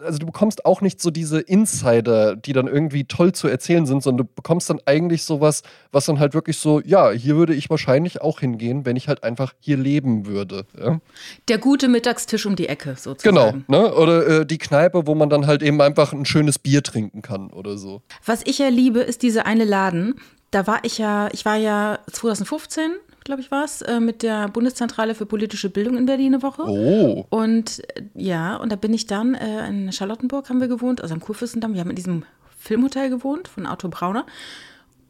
also 0.04 0.18
du 0.18 0.26
bekommst 0.26 0.64
auch 0.64 0.80
nicht 0.80 1.00
so 1.00 1.10
diese 1.10 1.40
Insider, 1.40 2.36
die 2.36 2.52
dann 2.52 2.68
irgendwie 2.68 3.04
toll 3.04 3.32
zu 3.32 3.48
erzählen 3.48 3.86
sind, 3.86 4.02
sondern 4.02 4.26
du 4.26 4.32
bekommst 4.34 4.70
dann 4.70 4.80
eigentlich 4.86 5.24
sowas, 5.24 5.62
was 5.90 6.06
dann 6.06 6.20
halt 6.20 6.34
wirklich 6.34 6.58
so, 6.58 6.80
ja, 6.80 7.10
hier 7.10 7.36
würde 7.36 7.54
ich 7.54 7.68
wahrscheinlich 7.68 8.20
auch 8.20 8.40
hingehen, 8.40 8.86
wenn 8.86 8.96
ich 8.96 9.08
halt 9.08 9.24
einfach 9.24 9.52
hier 9.58 9.76
leben 9.76 10.26
würde. 10.26 10.64
Ja? 10.78 11.00
Der 11.48 11.58
gute 11.58 11.88
Mittagstisch 11.88 12.46
um 12.46 12.56
die 12.56 12.68
Ecke 12.68 12.94
sozusagen. 12.96 13.64
Genau, 13.66 13.80
ne? 13.82 13.94
oder 13.94 14.26
äh, 14.26 14.46
die 14.46 14.58
Kneipe, 14.58 15.06
wo 15.06 15.14
man 15.14 15.28
dann 15.28 15.46
halt 15.46 15.62
eben 15.62 15.80
einfach 15.80 16.12
ein 16.12 16.24
schönes 16.24 16.58
Bier 16.58 16.82
trinken 16.82 17.22
kann 17.22 17.50
oder 17.50 17.76
so. 17.76 18.02
Was 18.24 18.42
ich 18.44 18.58
ja 18.58 18.68
liebe, 18.68 19.00
ist 19.00 19.22
diese 19.22 19.44
eine 19.44 19.64
Laden, 19.64 20.14
da 20.52 20.66
war 20.66 20.80
ich 20.84 20.98
ja, 20.98 21.28
ich 21.32 21.44
war 21.44 21.56
ja 21.56 21.98
2015 22.12 22.92
glaube 23.26 23.42
ich, 23.42 23.50
war 23.50 23.64
es, 23.64 23.82
äh, 23.82 24.00
mit 24.00 24.22
der 24.22 24.48
Bundeszentrale 24.48 25.14
für 25.14 25.26
politische 25.26 25.68
Bildung 25.68 25.98
in 25.98 26.06
Berlin 26.06 26.34
eine 26.34 26.42
Woche. 26.42 26.62
Oh. 26.62 27.26
Und 27.28 27.82
äh, 27.94 28.02
ja, 28.14 28.56
und 28.56 28.72
da 28.72 28.76
bin 28.76 28.94
ich 28.94 29.06
dann 29.06 29.34
äh, 29.34 29.68
in 29.68 29.92
Charlottenburg 29.92 30.48
haben 30.48 30.60
wir 30.60 30.68
gewohnt, 30.68 31.02
also 31.02 31.12
am 31.12 31.20
Kurfürstendamm. 31.20 31.74
Wir 31.74 31.80
haben 31.80 31.90
in 31.90 31.96
diesem 31.96 32.24
Filmhotel 32.58 33.10
gewohnt 33.10 33.48
von 33.48 33.66
Auto 33.66 33.88
Brauner. 33.88 34.24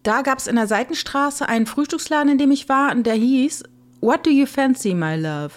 Da 0.03 0.23
gab 0.23 0.39
es 0.39 0.47
in 0.47 0.57
der 0.57 0.67
Seitenstraße 0.67 1.49
einen 1.49 1.67
Frühstücksladen, 1.67 2.33
in 2.33 2.39
dem 2.39 2.51
ich 2.51 2.69
war, 2.69 2.93
und 2.93 3.07
der 3.07 3.15
hieß 3.15 3.65
What 4.01 4.27
do 4.27 4.31
you 4.31 4.47
fancy, 4.47 4.95
my 4.95 5.17
love? 5.17 5.53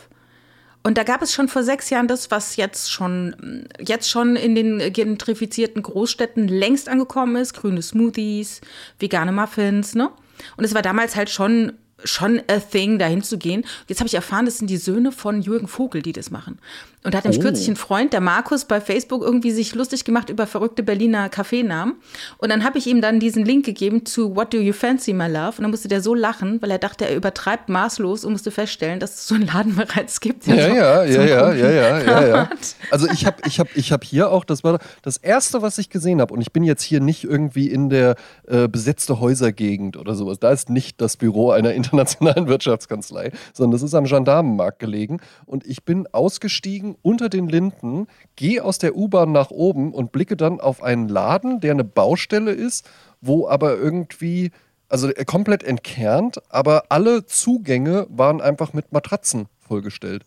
Und 0.82 0.98
da 0.98 1.04
gab 1.04 1.22
es 1.22 1.34
schon 1.34 1.50
vor 1.50 1.64
sechs 1.64 1.90
Jahren 1.90 2.08
das, 2.08 2.32
was 2.32 2.56
jetzt 2.56 2.92
schon, 2.92 3.68
jetzt 3.80 4.10
schon 4.10 4.36
in 4.36 4.56
den 4.56 4.94
gentrifizierten 4.94 5.84
Großstädten 5.84 6.48
längst 6.48 6.88
angekommen 6.88 7.36
ist. 7.36 7.54
Grüne 7.54 7.82
Smoothies, 7.82 8.62
vegane 8.98 9.32
Muffins, 9.32 9.94
ne? 9.94 10.10
Und 10.56 10.64
es 10.64 10.74
war 10.74 10.82
damals 10.82 11.16
halt 11.16 11.30
schon 11.30 11.74
schon 12.04 12.42
a 12.48 12.60
thing, 12.60 13.00
dahin 13.00 13.24
zu 13.24 13.38
gehen. 13.38 13.66
Jetzt 13.88 14.00
habe 14.00 14.08
ich 14.08 14.14
erfahren, 14.14 14.46
das 14.46 14.58
sind 14.58 14.70
die 14.70 14.78
Söhne 14.78 15.12
von 15.12 15.42
Jürgen 15.42 15.68
Vogel, 15.68 16.02
die 16.02 16.14
das 16.14 16.32
machen. 16.32 16.60
Und 17.04 17.14
da 17.14 17.20
hat 17.20 17.24
nämlich 17.24 17.40
oh. 17.40 17.44
kürzlich 17.44 17.70
ein 17.70 17.78
Freund, 17.78 18.12
der 18.12 18.20
Markus, 18.20 18.66
bei 18.66 18.82
Facebook 18.82 19.24
irgendwie 19.24 19.52
sich 19.52 19.74
lustig 19.74 20.04
gemacht 20.04 20.30
über 20.30 20.46
verrückte 20.46 20.84
Berliner 20.84 21.30
Kaffeenamen. 21.30 21.96
Und 22.40 22.50
dann 22.50 22.66
habe 22.66 22.78
ich 22.78 22.88
ihm 22.88 23.00
dann 23.00 23.22
diesen 23.22 23.46
Link 23.46 23.66
gegeben 23.66 24.06
zu 24.06 24.36
What 24.36 24.54
Do 24.54 24.58
You 24.58 24.74
Fancy, 24.74 25.14
My 25.14 25.28
Love? 25.28 25.58
Und 25.58 25.62
dann 25.62 25.72
musste 25.72 25.88
der 25.88 26.02
so 26.02 26.14
lachen, 26.14 26.62
weil 26.62 26.72
er 26.72 26.78
dachte, 26.78 27.08
er 27.08 27.16
übertreibt 27.16 27.70
maßlos 27.70 28.26
und 28.26 28.34
musste 28.34 28.52
feststellen, 28.52 29.00
dass 29.00 29.16
es 29.16 29.28
so 29.28 29.36
einen 29.36 29.48
Laden 29.48 29.76
bereits 29.78 30.20
gibt. 30.20 30.46
Ja, 30.46 30.56
so, 30.56 30.60
ja, 30.60 31.04
ja, 31.06 31.24
ja, 31.24 31.54
ja, 31.54 31.70
ja, 31.70 32.00
ja, 32.02 32.28
ja. 32.28 32.50
Also 32.92 33.08
ich 33.08 33.26
habe 33.26 33.38
ich 33.46 33.62
hab, 33.62 33.74
ich 33.76 33.94
hab 33.94 34.04
hier 34.04 34.30
auch, 34.30 34.44
das 34.44 34.66
war 34.66 34.80
das 35.02 35.16
Erste, 35.16 35.62
was 35.62 35.78
ich 35.78 35.90
gesehen 35.90 36.20
habe. 36.20 36.34
Und 36.34 36.42
ich 36.42 36.52
bin 36.52 36.64
jetzt 36.64 36.84
hier 36.84 37.00
nicht 37.00 37.24
irgendwie 37.24 37.70
in 37.70 37.90
der 37.90 38.16
äh, 38.48 38.68
besetzte 38.68 39.22
Häusergegend 39.22 39.96
oder 39.96 40.16
sowas. 40.16 40.40
Da 40.40 40.52
ist 40.52 40.70
nicht 40.70 41.00
das 41.00 41.16
Büro 41.16 41.52
einer 41.52 41.74
internationalen 41.80 42.48
Wirtschaftskanzlei, 42.48 43.32
sondern 43.54 43.72
das 43.72 43.84
ist 43.84 43.94
am 43.94 44.04
Gendarmenmarkt 44.04 44.80
gelegen. 44.80 45.22
Und 45.46 45.66
ich 45.66 45.86
bin 45.86 46.06
ausgestiegen 46.12 46.89
Linden 46.90 47.00
unter 47.02 47.30
den 47.30 47.48
Linden, 47.48 48.08
gehe 48.36 48.64
aus 48.64 48.78
der 48.78 48.96
U-Bahn 48.96 49.32
nach 49.32 49.52
oben 49.52 49.94
und 49.94 50.12
blicke 50.12 50.36
dann 50.36 50.60
auf 50.60 50.82
einen 50.84 51.10
Laden, 51.10 51.60
der 51.60 51.72
eine 51.72 51.84
Baustelle 51.84 52.52
ist, 52.52 52.88
wo 53.22 53.48
aber 53.48 53.78
irgendwie, 53.78 54.52
also 54.88 55.10
komplett 55.26 55.64
entkernt, 55.64 56.42
aber 56.50 56.86
alle 56.90 57.26
Zugänge 57.26 58.08
waren 58.10 58.42
einfach 58.42 58.74
mit 58.74 58.92
Matratzen 58.92 59.48
vollgestellt. 59.60 60.24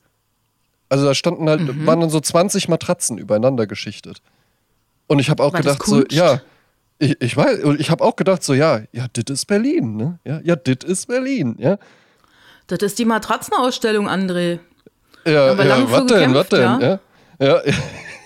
Also 0.88 1.06
da 1.06 1.14
standen 1.14 1.48
halt, 1.48 1.62
mhm. 1.62 1.86
waren 1.86 2.00
dann 2.00 2.10
so 2.10 2.20
20 2.20 2.68
Matratzen 2.68 3.18
übereinander 3.18 3.66
geschichtet. 3.66 4.20
Und 5.06 5.18
ich 5.18 5.30
habe 5.30 5.42
auch 5.42 5.52
War 5.52 5.60
gedacht, 5.60 5.82
so, 5.84 6.04
ja, 6.10 6.40
ich, 6.98 7.20
ich 7.20 7.36
weiß, 7.36 7.60
ich 7.78 7.90
habe 7.90 8.04
auch 8.04 8.16
gedacht, 8.16 8.42
so, 8.42 8.54
ja, 8.54 8.82
ja, 8.92 9.06
das 9.12 9.24
ist 9.34 9.46
Berlin, 9.46 9.96
ne? 9.96 10.18
Ja, 10.24 10.40
ja, 10.44 10.54
das 10.54 10.88
ist 10.88 11.06
Berlin, 11.06 11.56
ja. 11.58 11.78
Das 12.68 12.78
ist 12.80 12.98
die 12.98 13.04
Matratzenausstellung, 13.04 14.08
André. 14.08 14.60
Ja, 15.24 15.52
ja, 15.54 15.90
was 15.90 16.06
denn, 16.06 16.34
was 16.34 16.48
denn, 16.48 16.60
ja? 16.60 16.80
ja. 16.80 16.98
ja. 17.40 17.62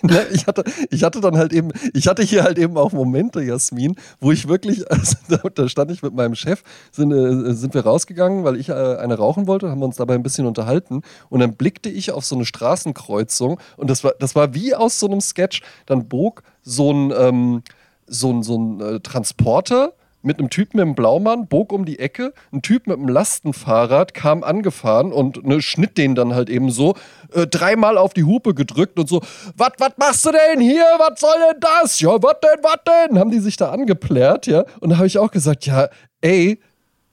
Ne, 0.03 0.27
ich, 0.33 0.47
hatte, 0.47 0.63
ich 0.91 1.03
hatte 1.05 1.21
dann 1.21 1.37
halt 1.37 1.53
eben, 1.53 1.71
ich 1.95 2.07
hatte 2.07 2.23
hier 2.23 2.45
halt 2.45 2.59
eben 2.59 2.77
auch 2.77 2.93
Momente, 2.93 3.43
Jasmin, 3.43 3.97
wo 4.21 4.31
ich 4.31 4.47
wirklich, 4.47 4.89
also 4.91 5.17
da, 5.29 5.39
da 5.53 5.69
stand 5.69 5.91
ich 5.91 6.03
mit 6.03 6.15
meinem 6.15 6.35
Chef, 6.35 6.63
sind, 6.93 7.13
äh, 7.13 7.55
sind 7.55 7.75
wir 7.75 7.83
rausgegangen, 7.83 8.45
weil 8.45 8.57
ich 8.57 8.69
äh, 8.69 8.73
eine 8.73 9.17
rauchen 9.17 9.47
wollte, 9.47 9.71
haben 9.71 9.81
wir 9.81 9.87
uns 9.87 9.97
dabei 9.97 10.15
ein 10.15 10.23
bisschen 10.23 10.47
unterhalten 10.47 11.03
und 11.29 11.41
dann 11.41 11.55
blickte 11.55 11.89
ich 11.89 12.13
auf 12.13 12.25
so 12.25 12.35
eine 12.35 12.45
Straßenkreuzung 12.45 13.59
und 13.77 13.91
das 13.91 14.05
war, 14.05 14.13
das 14.19 14.35
war 14.35 14.55
wie 14.55 14.75
aus 14.75 15.01
so 15.01 15.07
einem 15.07 15.21
Sketch, 15.21 15.63
dann 15.87 16.09
bog 16.09 16.43
so 16.63 16.93
ein, 16.93 17.13
ähm, 17.17 17.63
so 18.07 18.33
ein, 18.33 18.43
so 18.43 18.59
ein 18.59 18.81
äh, 18.81 19.01
Transporter 19.01 19.95
mit 20.27 20.39
einem 20.39 20.51
Typen 20.51 20.79
im 20.81 20.95
Blaumann, 20.95 21.47
bog 21.47 21.73
um 21.73 21.85
die 21.85 21.99
Ecke, 21.99 22.35
ein 22.53 22.61
Typ 22.61 22.87
mit 22.87 22.99
einem 22.99 23.09
Lastenfahrrad 23.09 24.13
kam 24.13 24.43
angefahren 24.43 25.13
und 25.13 25.47
ne, 25.47 25.63
schnitt 25.63 25.97
den 25.97 26.15
dann 26.15 26.35
halt 26.35 26.51
eben 26.51 26.71
so, 26.71 26.95
äh, 27.33 27.47
dreimal 27.47 27.97
auf 27.97 28.13
die 28.13 28.25
Hupe 28.25 28.53
gedrückt 28.53 28.99
und 28.99 29.09
so, 29.09 29.23
was 29.57 29.73
machst 29.97 30.27
du 30.27 30.33
denn 30.33 30.61
hier, 30.61 30.85
was 30.99 31.21
soll 31.21 31.37
denn 31.51 31.61
das? 31.61 32.01
Ja, 32.01 32.23
was 32.23 32.37
denn, 32.43 32.63
was 32.63 32.79
denn? 32.87 33.19
Haben 33.19 33.31
die 33.31 33.39
sich 33.39 33.57
da 33.57 33.71
angeplärt, 33.71 34.47
ja? 34.47 34.65
Und 34.81 34.91
da 34.91 34.97
habe 34.97 35.07
ich 35.07 35.19
auch 35.19 35.31
gesagt, 35.31 35.65
ja, 35.67 35.89
ey, 36.21 36.61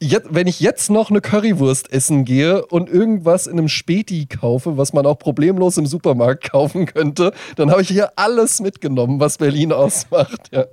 jetzt, 0.03 0.27
wenn 0.31 0.47
ich 0.47 0.59
jetzt 0.59 0.89
noch 0.89 1.09
eine 1.09 1.21
Currywurst 1.21 1.91
essen 1.91 2.25
gehe 2.25 2.65
und 2.65 2.89
irgendwas 2.89 3.47
in 3.47 3.57
einem 3.57 3.69
Späti 3.69 4.25
kaufe, 4.25 4.77
was 4.77 4.93
man 4.93 5.05
auch 5.05 5.17
problemlos 5.17 5.77
im 5.77 5.85
Supermarkt 5.85 6.43
kaufen 6.51 6.85
könnte, 6.85 7.33
dann 7.55 7.71
habe 7.71 7.81
ich 7.81 7.87
hier 7.87 8.11
alles 8.15 8.61
mitgenommen, 8.61 9.19
was 9.19 9.37
Berlin 9.37 9.71
ausmacht. 9.71 10.49
Ja. 10.51 10.65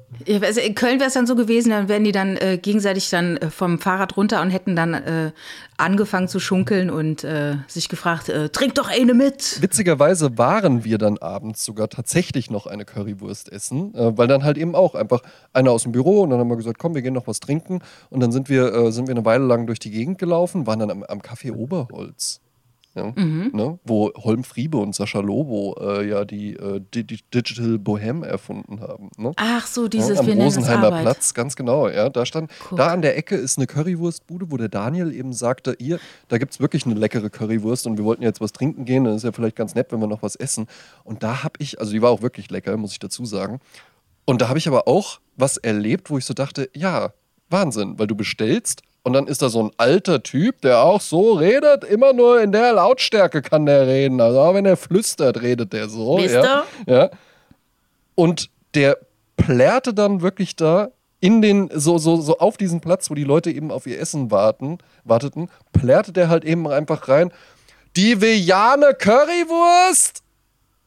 Also 0.43 0.61
in 0.61 0.75
Köln 0.75 0.99
wäre 0.99 1.09
es 1.09 1.15
dann 1.15 1.27
so 1.27 1.37
gewesen, 1.37 1.71
dann 1.71 1.89
wären 1.89 2.05
die 2.05 2.13
dann 2.13 2.37
äh, 2.37 2.59
gegenseitig 2.59 3.09
dann 3.11 3.37
äh, 3.37 3.51
vom 3.51 3.79
Fahrrad 3.79 4.17
runter 4.17 4.43
und 4.43 4.51
hätten 4.51 4.77
dann 4.77 4.95
äh, 4.95 5.31
angefangen 5.81 6.29
zu 6.29 6.39
schunkeln 6.41 6.91
und 6.91 7.25
äh, 7.25 7.57
sich 7.67 7.89
gefragt, 7.89 8.29
äh, 8.29 8.49
trink 8.51 8.75
doch 8.75 8.89
eine 8.89 9.15
mit. 9.15 9.61
Witzigerweise 9.61 10.39
waren 10.39 10.85
wir 10.85 10.99
dann 10.99 11.19
abends 11.19 11.65
sogar 11.65 11.89
tatsächlich 11.89 12.51
noch 12.51 12.67
eine 12.67 12.85
Currywurst 12.85 13.51
essen, 13.51 13.95
äh, 13.95 14.17
weil 14.17 14.29
dann 14.29 14.45
halt 14.45 14.59
eben 14.59 14.75
auch 14.75 14.95
einfach 14.95 15.23
einer 15.53 15.73
aus 15.73 15.83
dem 15.83 15.93
Büro 15.93 16.23
und 16.23 16.31
dann 16.31 16.39
haben 16.39 16.49
wir 16.49 16.57
gesagt, 16.57 16.79
komm, 16.79 16.95
wir 16.95 17.03
gehen 17.03 17.15
noch 17.15 17.27
was 17.27 17.41
trinken 17.41 17.81
und 18.11 18.21
dann 18.21 18.33
sind 18.33 18.49
wir, 18.49 18.93
sind 18.93 19.09
wir 19.09 19.15
eine 19.15 19.25
Weile 19.25 19.45
lang 19.45 19.67
durch 19.67 19.79
die 19.79 19.91
Gegend 19.91 20.19
gelaufen, 20.19 20.67
waren 20.67 20.79
dann 20.79 20.91
am, 20.91 21.03
am 21.03 21.21
Café 21.21 21.53
Oberholz. 21.53 22.41
Ja, 22.95 23.13
mhm. 23.15 23.51
ne, 23.55 23.79
wo 23.85 24.13
Holm 24.17 24.43
Friebe 24.43 24.77
und 24.79 24.97
Sascha 24.97 25.21
Lobo 25.21 25.77
äh, 25.81 26.09
ja 26.09 26.25
die, 26.25 26.55
äh, 26.55 26.81
die, 26.93 27.05
die, 27.05 27.21
Digital 27.33 27.79
Bohem 27.79 28.25
erfunden 28.25 28.81
haben. 28.81 29.11
Ne? 29.17 29.33
Ach 29.37 29.65
so, 29.69 29.87
dieses 29.87 30.19
ja, 30.19 30.25
am 30.25 30.41
Rosenheimer 30.41 31.01
Platz, 31.01 31.33
ganz 31.33 31.55
genau. 31.55 31.89
Ja, 31.89 32.09
da 32.09 32.27
stand, 32.27 32.51
Guck. 32.69 32.79
da 32.79 32.89
an 32.89 33.01
der 33.01 33.17
Ecke 33.17 33.37
ist 33.37 33.59
eine 33.59 33.69
Currywurstbude, 33.69 34.51
wo 34.51 34.57
der 34.57 34.69
Daniel 34.69 35.15
eben 35.15 35.33
sagte, 35.33 35.77
ihr, 35.79 36.01
da 36.27 36.39
gibt 36.39 36.53
es 36.53 36.59
wirklich 36.59 36.85
eine 36.85 36.95
leckere 36.95 37.31
Currywurst 37.31 37.87
und 37.87 37.97
wir 37.97 38.05
wollten 38.05 38.25
jetzt 38.25 38.41
was 38.41 38.51
trinken 38.51 38.85
gehen, 38.85 39.05
dann 39.05 39.15
ist 39.15 39.23
ja 39.23 39.31
vielleicht 39.31 39.55
ganz 39.55 39.77
nett, 39.77 39.93
wenn 39.93 40.01
wir 40.01 40.09
noch 40.09 40.23
was 40.23 40.35
essen. 40.35 40.67
Und 41.05 41.23
da 41.23 41.45
habe 41.45 41.55
ich, 41.59 41.79
also 41.79 41.93
die 41.93 42.03
war 42.03 42.11
auch 42.11 42.23
wirklich 42.23 42.51
lecker, 42.51 42.77
muss 42.77 42.91
ich 42.91 42.99
dazu 42.99 43.25
sagen. 43.25 43.61
Und 44.25 44.43
da 44.43 44.49
habe 44.49 44.59
ich 44.59 44.67
aber 44.67 44.89
auch 44.89 45.21
was 45.37 45.59
erlebt, 45.59 46.11
wo 46.11 46.19
ich 46.19 46.25
so 46.25 46.35
dachte, 46.35 46.69
ja, 46.75 47.13
Wahnsinn, 47.51 47.99
weil 47.99 48.09
du 48.09 48.17
bestellst 48.17 48.83
und 49.03 49.13
dann 49.15 49.27
ist 49.27 49.43
da 49.43 49.49
so 49.49 49.63
ein 49.63 49.71
alter 49.79 50.23
Typ, 50.23 50.61
der 50.61 50.81
auch 50.81 51.01
so 51.01 51.33
redet, 51.33 51.85
immer 51.85 52.13
nur 52.13 52.41
in 52.43 52.53
der 52.53 52.75
Lautstärke 52.75 53.41
kann 53.41 53.65
der 53.67 53.87
reden. 53.87 54.21
Also 54.21 54.41
auch 54.41 54.55
wenn 54.55 54.67
er 54.67 54.77
flüstert, 54.77 55.41
redet 55.41 55.73
der 55.73 55.89
so. 55.89 56.19
Ja, 56.19 56.65
ja. 56.87 57.11
Und 58.15 58.51
der 58.75 58.99
plärrte 59.37 59.95
dann 59.95 60.21
wirklich 60.21 60.55
da 60.55 60.91
in 61.21 61.41
den, 61.41 61.71
so, 61.73 61.99
so, 61.99 62.17
so 62.21 62.39
auf 62.39 62.57
diesen 62.57 62.81
Platz, 62.81 63.11
wo 63.11 63.15
die 63.15 63.25
Leute 63.25 63.51
eben 63.51 63.71
auf 63.71 63.87
ihr 63.87 63.99
Essen 63.99 64.31
warten, 64.31 64.79
warteten, 65.05 65.51
plärte 65.73 66.13
der 66.13 66.29
halt 66.29 66.45
eben 66.45 66.69
einfach 66.69 67.09
rein. 67.09 67.33
Die 67.97 68.21
Vejane 68.21 68.95
Currywurst! 68.95 70.23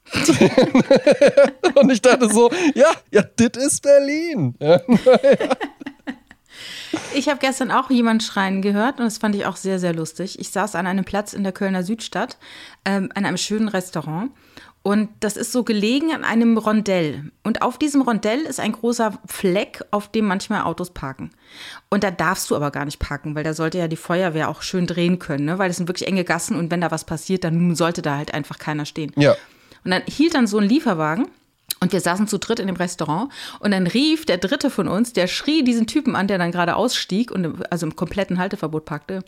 und 1.76 1.92
ich 1.92 2.02
dachte 2.02 2.30
so, 2.30 2.52
ja, 2.76 2.92
ja, 3.12 3.24
das 3.36 3.64
ist 3.64 3.82
Berlin. 3.82 4.56
Ja. 4.60 4.80
Ich 7.14 7.30
habe 7.30 7.40
gestern 7.40 7.72
auch 7.72 7.90
jemand 7.90 8.24
schreien 8.24 8.62
gehört 8.62 9.00
und 9.00 9.06
das 9.06 9.18
fand 9.18 9.36
ich 9.36 9.46
auch 9.46 9.56
sehr, 9.56 9.80
sehr 9.80 9.94
lustig. 9.94 10.40
Ich 10.40 10.50
saß 10.50 10.76
an 10.76 10.88
einem 10.88 11.06
Platz 11.06 11.34
in 11.34 11.44
der 11.44 11.52
Kölner 11.52 11.84
Südstadt, 11.84 12.38
ähm, 12.86 13.10
an 13.16 13.26
einem 13.26 13.38
schönen 13.38 13.68
Restaurant. 13.68 14.32
Und 14.84 15.10
das 15.22 15.38
ist 15.38 15.54
so 15.54 15.64
gelegen 15.64 16.14
an 16.14 16.26
einem 16.26 16.58
Rondell. 16.58 17.32
Und 17.42 17.62
auf 17.62 17.78
diesem 17.78 18.02
Rondell 18.02 18.42
ist 18.42 18.60
ein 18.60 18.74
großer 18.74 19.18
Fleck, 19.26 19.82
auf 19.92 20.12
dem 20.12 20.26
manchmal 20.26 20.64
Autos 20.64 20.90
parken. 20.90 21.32
Und 21.90 22.04
da 22.04 22.12
darfst 22.12 22.50
du 22.50 22.56
aber 22.56 22.70
gar 22.70 22.84
nicht 22.84 23.00
parken, 23.00 23.34
weil 23.34 23.46
da 23.46 23.54
sollte 23.54 23.78
ja 23.78 23.88
die 23.88 23.96
Feuerwehr 23.96 24.50
auch 24.50 24.62
schön 24.62 24.86
drehen 24.86 25.20
können, 25.20 25.46
ne? 25.46 25.58
weil 25.58 25.70
das 25.70 25.78
sind 25.78 25.88
wirklich 25.88 26.10
enge 26.10 26.26
Gassen 26.26 26.58
und 26.58 26.70
wenn 26.70 26.82
da 26.82 26.92
was 26.92 27.06
passiert, 27.06 27.46
dann 27.46 27.76
sollte 27.76 28.02
da 28.02 28.18
halt 28.18 28.34
einfach 28.34 28.60
keiner 28.60 28.86
stehen. 28.86 29.14
Ja. 29.16 29.38
Und 29.86 29.92
dann 29.92 30.02
hielt 30.06 30.36
dann 30.36 30.48
so 30.48 30.58
ein 30.58 30.68
Lieferwagen 30.68 31.28
und 31.84 31.92
wir 31.92 32.00
saßen 32.00 32.30
zu 32.30 32.40
dritt 32.40 32.60
in 32.60 32.68
dem 32.68 32.78
Restaurant 32.78 33.30
und 33.60 33.72
dann 33.72 33.88
rief 33.88 34.26
der 34.26 34.38
dritte 34.38 34.70
von 34.70 34.88
uns, 34.88 35.12
der 35.12 35.28
schrie 35.28 35.64
diesen 35.64 35.86
Typen 35.86 36.16
an, 36.16 36.30
der 36.30 36.38
dann 36.38 36.54
gerade 36.54 36.78
ausstieg 36.78 37.30
und 37.30 37.62
also 37.70 37.86
im 37.86 37.98
kompletten 37.98 38.40
Halteverbot 38.40 38.86
packte. 38.86 39.22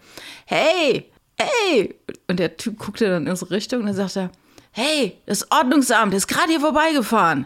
Hey, 0.45 1.11
hey! 1.37 1.93
Und 2.29 2.39
der 2.39 2.55
Typ 2.55 2.79
guckte 2.79 3.09
dann 3.09 3.23
in 3.23 3.29
unsere 3.29 3.51
Richtung 3.51 3.81
und 3.81 3.87
dann 3.87 3.95
sagte 3.95 4.19
er, 4.21 4.31
hey, 4.71 5.17
das 5.25 5.51
Ordnungsamt 5.51 6.13
ist 6.13 6.27
gerade 6.27 6.47
hier 6.49 6.61
vorbeigefahren. 6.61 7.45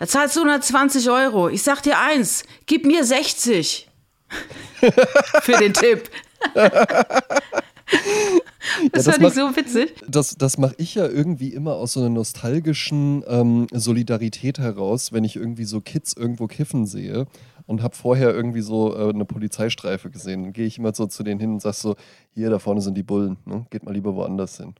Da 0.00 0.08
zahlst 0.08 0.34
du 0.34 0.40
120 0.40 1.08
Euro. 1.08 1.48
Ich 1.48 1.62
sag 1.62 1.80
dir 1.82 1.96
eins, 1.96 2.42
gib 2.66 2.84
mir 2.84 3.04
60. 3.04 3.88
Für 5.42 5.52
den 5.52 5.72
Tipp. 5.72 6.10
Das, 8.98 9.06
ja, 9.06 9.12
das 9.12 9.34
fand 9.34 9.54
ich 9.54 9.56
so 9.56 9.56
witzig. 9.56 9.94
Das, 10.08 10.34
das 10.36 10.58
mache 10.58 10.74
ich 10.78 10.94
ja 10.94 11.06
irgendwie 11.06 11.52
immer 11.52 11.74
aus 11.74 11.92
so 11.92 12.00
einer 12.00 12.08
nostalgischen 12.08 13.22
ähm, 13.28 13.66
Solidarität 13.72 14.58
heraus, 14.58 15.12
wenn 15.12 15.24
ich 15.24 15.36
irgendwie 15.36 15.64
so 15.64 15.80
Kids 15.80 16.14
irgendwo 16.14 16.46
kiffen 16.46 16.86
sehe 16.86 17.26
und 17.66 17.82
habe 17.82 17.94
vorher 17.94 18.34
irgendwie 18.34 18.60
so 18.60 18.96
äh, 18.96 19.10
eine 19.10 19.24
Polizeistreife 19.24 20.10
gesehen. 20.10 20.42
Dann 20.42 20.52
gehe 20.52 20.66
ich 20.66 20.78
immer 20.78 20.94
so 20.94 21.06
zu 21.06 21.22
denen 21.22 21.38
hin 21.38 21.52
und 21.52 21.62
sage 21.62 21.76
so, 21.76 21.96
hier 22.30 22.50
da 22.50 22.58
vorne 22.58 22.80
sind 22.80 22.94
die 22.94 23.02
Bullen, 23.02 23.36
ne? 23.44 23.66
geht 23.70 23.84
mal 23.84 23.94
lieber 23.94 24.14
woanders 24.16 24.56
hin. 24.56 24.74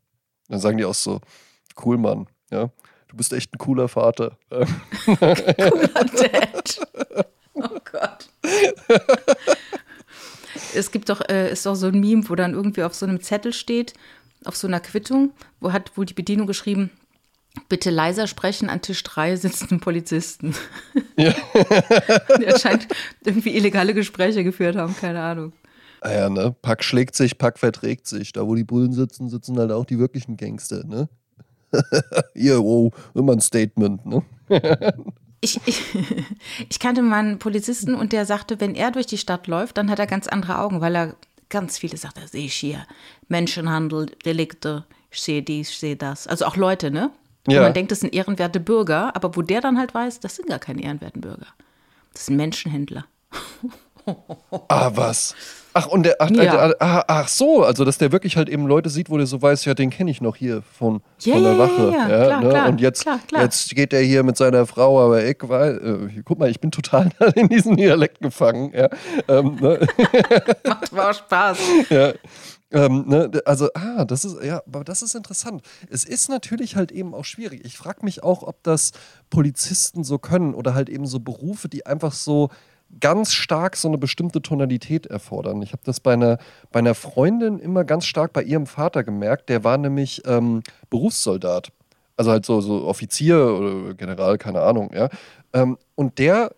Dann 0.49 0.59
sagen 0.59 0.79
die 0.79 0.85
auch 0.85 0.95
so, 0.95 1.21
cool 1.85 1.99
Mann, 1.99 2.27
ja, 2.51 2.71
du 3.09 3.17
bist 3.17 3.33
echt 3.33 3.55
ein 3.55 3.59
cooler 3.59 3.89
Vater. 3.89 4.37
cooler 4.51 5.35
Dad. 6.05 6.81
Oh 7.55 7.79
Gott. 7.93 8.29
Es 10.79 10.91
gibt 10.91 11.09
doch, 11.09 11.21
äh, 11.29 11.51
ist 11.51 11.67
doch 11.67 11.75
so 11.75 11.89
ein 11.89 12.01
Meme, 12.01 12.29
wo 12.29 12.35
dann 12.35 12.55
irgendwie 12.55 12.83
auf 12.83 12.95
so 12.95 13.05
einem 13.05 13.21
Zettel 13.21 13.53
steht, 13.53 13.95
auf 14.45 14.57
so 14.57 14.67
einer 14.69 14.81
Quittung, 14.81 15.33
wo 15.61 15.73
hat 15.73 15.97
wohl 15.97 16.07
die 16.07 16.15
Bedienung 16.15 16.47
geschrieben, 16.47 16.91
bitte 17.69 17.91
leiser 17.91 18.27
sprechen, 18.27 18.69
an 18.69 18.81
Tisch 18.81 19.03
3 19.03 19.37
sitzen 19.37 19.81
Polizisten. 19.81 20.55
Ja. 21.17 21.35
Der 22.41 22.59
scheint 22.59 22.89
irgendwie 23.25 23.57
illegale 23.57 23.95
Gespräche 23.95 24.45
geführt 24.45 24.77
haben, 24.77 24.95
keine 24.97 25.21
Ahnung. 25.21 25.53
Ah 26.01 26.13
ja, 26.13 26.31
ne? 26.31 26.55
Pack 26.63 26.85
schlägt 26.85 27.17
sich, 27.17 27.39
Pack 27.39 27.59
verträgt 27.59 28.07
sich. 28.07 28.33
Da, 28.33 28.47
wo 28.47 28.55
die 28.55 28.65
Bullen 28.65 28.93
sitzen, 28.93 29.29
sitzen 29.29 29.59
halt 29.59 29.73
auch 29.73 29.85
die 29.85 29.99
wirklichen 29.99 30.37
Gangster, 30.37 30.85
ne? 30.85 31.09
Hier, 32.35 32.59
wow, 32.63 32.93
immer 33.15 33.33
ein 33.33 33.41
Statement, 33.41 34.07
ne? 34.07 34.23
Ich, 35.41 35.61
ich, 35.67 35.83
ich 36.69 36.79
kannte 36.79 37.03
mal 37.03 37.19
einen 37.19 37.39
Polizisten 37.39 37.95
und 37.95 38.13
der 38.13 38.27
sagte, 38.27 38.61
wenn 38.61 38.75
er 38.75 38.91
durch 38.91 39.07
die 39.07 39.19
Stadt 39.19 39.47
läuft, 39.47 39.77
dann 39.77 39.91
hat 39.91 39.99
er 39.99 40.07
ganz 40.07 40.27
andere 40.27 40.59
Augen, 40.59 40.81
weil 40.81 40.97
er 40.97 41.15
ganz 41.49 41.79
viele 41.79 41.97
sagt, 41.97 42.19
sehe 42.29 42.47
ich 42.47 42.55
hier 42.55 42.87
Menschenhandel, 43.29 44.07
Delikte, 44.25 44.85
ich 45.11 45.23
sehe 45.23 45.43
dies, 45.43 45.71
ich 45.71 45.79
sehe 45.79 45.97
das. 45.97 46.27
Also 46.27 46.45
auch 46.45 46.57
Leute, 46.57 46.91
ne? 46.91 47.11
Ja. 47.47 47.59
Und 47.59 47.65
man 47.65 47.75
denkt, 47.75 47.93
das 47.93 48.01
sind 48.01 48.15
ehrenwerte 48.15 48.61
Bürger, 48.61 49.17
aber 49.17 49.35
wo 49.35 49.43
der 49.43 49.61
dann 49.61 49.79
halt 49.79 49.95
weiß, 49.95 50.21
das 50.21 50.37
sind 50.37 50.49
gar 50.49 50.59
keine 50.59 50.83
ehrenwerten 50.83 51.23
Bürger. 51.23 51.47
Das 52.13 52.27
sind 52.27 52.37
Menschenhändler. 52.37 53.07
ah, 54.69 54.91
was? 54.95 55.35
Ach, 55.79 55.87
und 55.87 56.03
der, 56.03 56.17
ach, 56.19 56.31
ja. 56.31 56.75
ach, 56.81 57.05
ach, 57.07 57.29
so, 57.29 57.63
also 57.63 57.85
dass 57.85 57.99
der 57.99 58.11
wirklich 58.11 58.37
halt 58.37 58.49
eben 58.49 58.67
Leute 58.67 58.91
sieht, 58.91 59.11
wo 59.11 59.17
der 59.17 59.27
so 59.27 59.41
weiß, 59.41 59.65
ja, 59.65 59.75
den 59.75 59.91
kenne 59.91 60.11
ich 60.11 60.21
noch 60.21 60.35
hier 60.35 60.63
von, 60.63 61.03
ja, 61.21 61.35
von 61.35 61.45
der 61.45 61.59
Wache. 61.59 61.93
Ja, 61.93 62.09
ja, 62.09 62.25
klar, 62.25 62.43
ne? 62.43 62.49
klar, 62.49 62.69
und 62.69 62.81
jetzt, 62.81 63.03
klar, 63.03 63.43
jetzt 63.43 63.71
geht 63.77 63.93
er 63.93 64.01
hier 64.01 64.25
mit 64.25 64.37
seiner 64.37 64.67
Frau, 64.67 65.01
aber 65.01 65.25
ich 65.25 65.37
weiß, 65.41 65.77
äh, 65.79 66.23
guck 66.25 66.41
mal, 66.41 66.51
ich 66.51 66.59
bin 66.59 66.73
total 66.73 67.11
in 67.37 67.49
diesem 67.49 67.77
Dialekt 67.77 68.21
gefangen. 68.21 68.73
Ja. 68.75 68.89
Ähm, 69.29 69.57
ne? 69.61 69.87
Macht 70.67 70.93
aber 70.93 71.11
auch 71.11 71.15
Spaß. 71.15 71.59
Ja. 71.91 72.13
Ähm, 72.73 73.05
ne, 73.07 73.31
also, 73.45 73.69
ah, 73.75 74.05
das 74.05 74.25
ist, 74.25 74.43
ja, 74.43 74.61
aber 74.67 74.83
das 74.83 75.03
ist 75.03 75.15
interessant. 75.15 75.63
Es 75.89 76.05
ist 76.05 76.29
natürlich 76.29 76.75
halt 76.75 76.91
eben 76.91 77.15
auch 77.15 77.25
schwierig. 77.25 77.65
Ich 77.65 77.79
frage 77.79 78.05
mich 78.05 78.25
auch, 78.25 78.43
ob 78.43 78.65
das 78.65 78.91
Polizisten 79.31 80.03
so 80.03 80.19
können 80.19 80.55
oder 80.55 80.75
halt 80.75 80.89
eben 80.89 81.07
so 81.07 81.21
Berufe, 81.21 81.69
die 81.69 81.87
einfach 81.87 82.13
so 82.13 82.51
ganz 83.01 83.33
stark 83.33 83.77
so 83.77 83.89
eine 83.89 83.99
bestimmte 83.99 84.43
Tonalität 84.43 85.07
erfordern. 85.07 85.63
Ich 85.63 85.73
habe 85.73 85.83
das 85.85 86.01
bei 86.01 86.15
einer, 86.15 86.39
bei 86.73 86.79
einer 86.79 86.95
Freundin 86.95 87.59
immer 87.59 87.85
ganz 87.85 88.07
stark 88.07 88.33
bei 88.33 88.43
ihrem 88.43 88.67
Vater 88.67 89.05
gemerkt. 89.05 89.49
Der 89.49 89.65
war 89.65 89.79
nämlich 89.79 90.23
ähm, 90.27 90.63
Berufssoldat. 90.91 91.71
Also 92.17 92.33
halt 92.33 92.45
so, 92.45 92.61
so 92.61 92.85
Offizier 92.85 93.55
oder 93.55 93.95
General, 93.95 94.39
keine 94.39 94.63
Ahnung, 94.63 94.91
ja. 94.93 95.09
Ähm, 95.53 95.79
und 95.95 96.19
der 96.19 96.51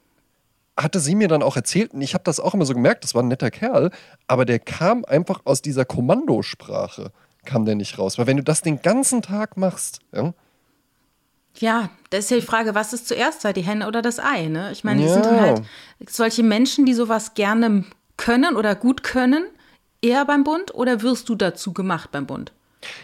hatte 0.77 1.01
sie 1.01 1.15
mir 1.15 1.29
dann 1.29 1.43
auch 1.43 1.57
erzählt, 1.57 1.93
und 1.93 2.01
ich 2.01 2.15
habe 2.15 2.25
das 2.25 2.41
auch 2.41 2.55
immer 2.55 2.65
so 2.65 2.73
gemerkt, 2.73 3.05
das 3.05 3.15
war 3.15 3.23
ein 3.23 3.29
netter 3.29 3.51
Kerl, 3.51 3.91
aber 4.27 4.47
der 4.47 4.59
kam 4.59 5.05
einfach 5.05 5.43
aus 5.45 5.61
dieser 5.61 5.85
Kommandosprache, 5.85 7.13
kam 7.45 7.67
der 7.67 7.75
nicht 7.75 7.99
raus. 7.99 8.19
Weil 8.19 8.27
wenn 8.27 8.39
du 8.39 8.43
das 8.43 8.63
den 8.63 8.81
ganzen 8.81 9.21
Tag 9.21 9.59
machst, 9.59 10.01
ja, 10.13 10.33
ja, 11.57 11.91
das 12.11 12.25
ist 12.25 12.31
ja 12.31 12.37
die 12.39 12.47
Frage, 12.47 12.75
was 12.75 12.93
ist 12.93 13.09
zuerst 13.09 13.45
da, 13.45 13.53
die 13.53 13.63
Henne 13.63 13.87
oder 13.87 14.03
das 14.03 14.19
Ei, 14.19 14.47
ne? 14.47 14.71
Ich 14.73 14.85
meine, 14.85 15.01
die 15.03 15.07
ja. 15.07 15.13
sind 15.13 15.27
dann 15.27 15.41
halt 15.41 15.63
solche 16.09 16.43
Menschen, 16.43 16.87
die 16.87 16.95
sowas 16.95 17.35
gerne 17.35 17.85
können 18.17 18.57
oder 18.57 18.75
gut 18.75 19.03
können, 19.03 19.45
eher 20.03 20.25
beim 20.25 20.45
Bund 20.45 20.75
oder 20.75 21.03
wirst 21.03 21.29
du 21.29 21.35
dazu 21.35 21.73
gemacht 21.73 22.11
beim 22.13 22.27
Bund? 22.27 22.53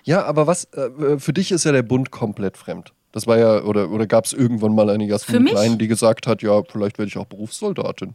Ja, 0.04 0.24
aber 0.24 0.46
was, 0.46 0.64
äh, 0.72 1.18
für 1.18 1.32
dich 1.32 1.52
ist 1.52 1.64
ja 1.64 1.72
der 1.72 1.82
Bund 1.82 2.10
komplett 2.10 2.56
fremd. 2.56 2.92
Das 3.12 3.26
war 3.26 3.38
ja, 3.38 3.62
oder, 3.62 3.90
oder 3.90 4.06
gab 4.06 4.26
es 4.26 4.32
irgendwann 4.32 4.74
mal 4.74 4.90
eine 4.90 5.04
Jasmin 5.04 5.46
Klein, 5.46 5.78
die 5.78 5.88
gesagt 5.88 6.26
hat, 6.26 6.42
ja, 6.42 6.62
vielleicht 6.62 6.98
werde 6.98 7.08
ich 7.08 7.16
auch 7.16 7.26
Berufssoldatin. 7.26 8.14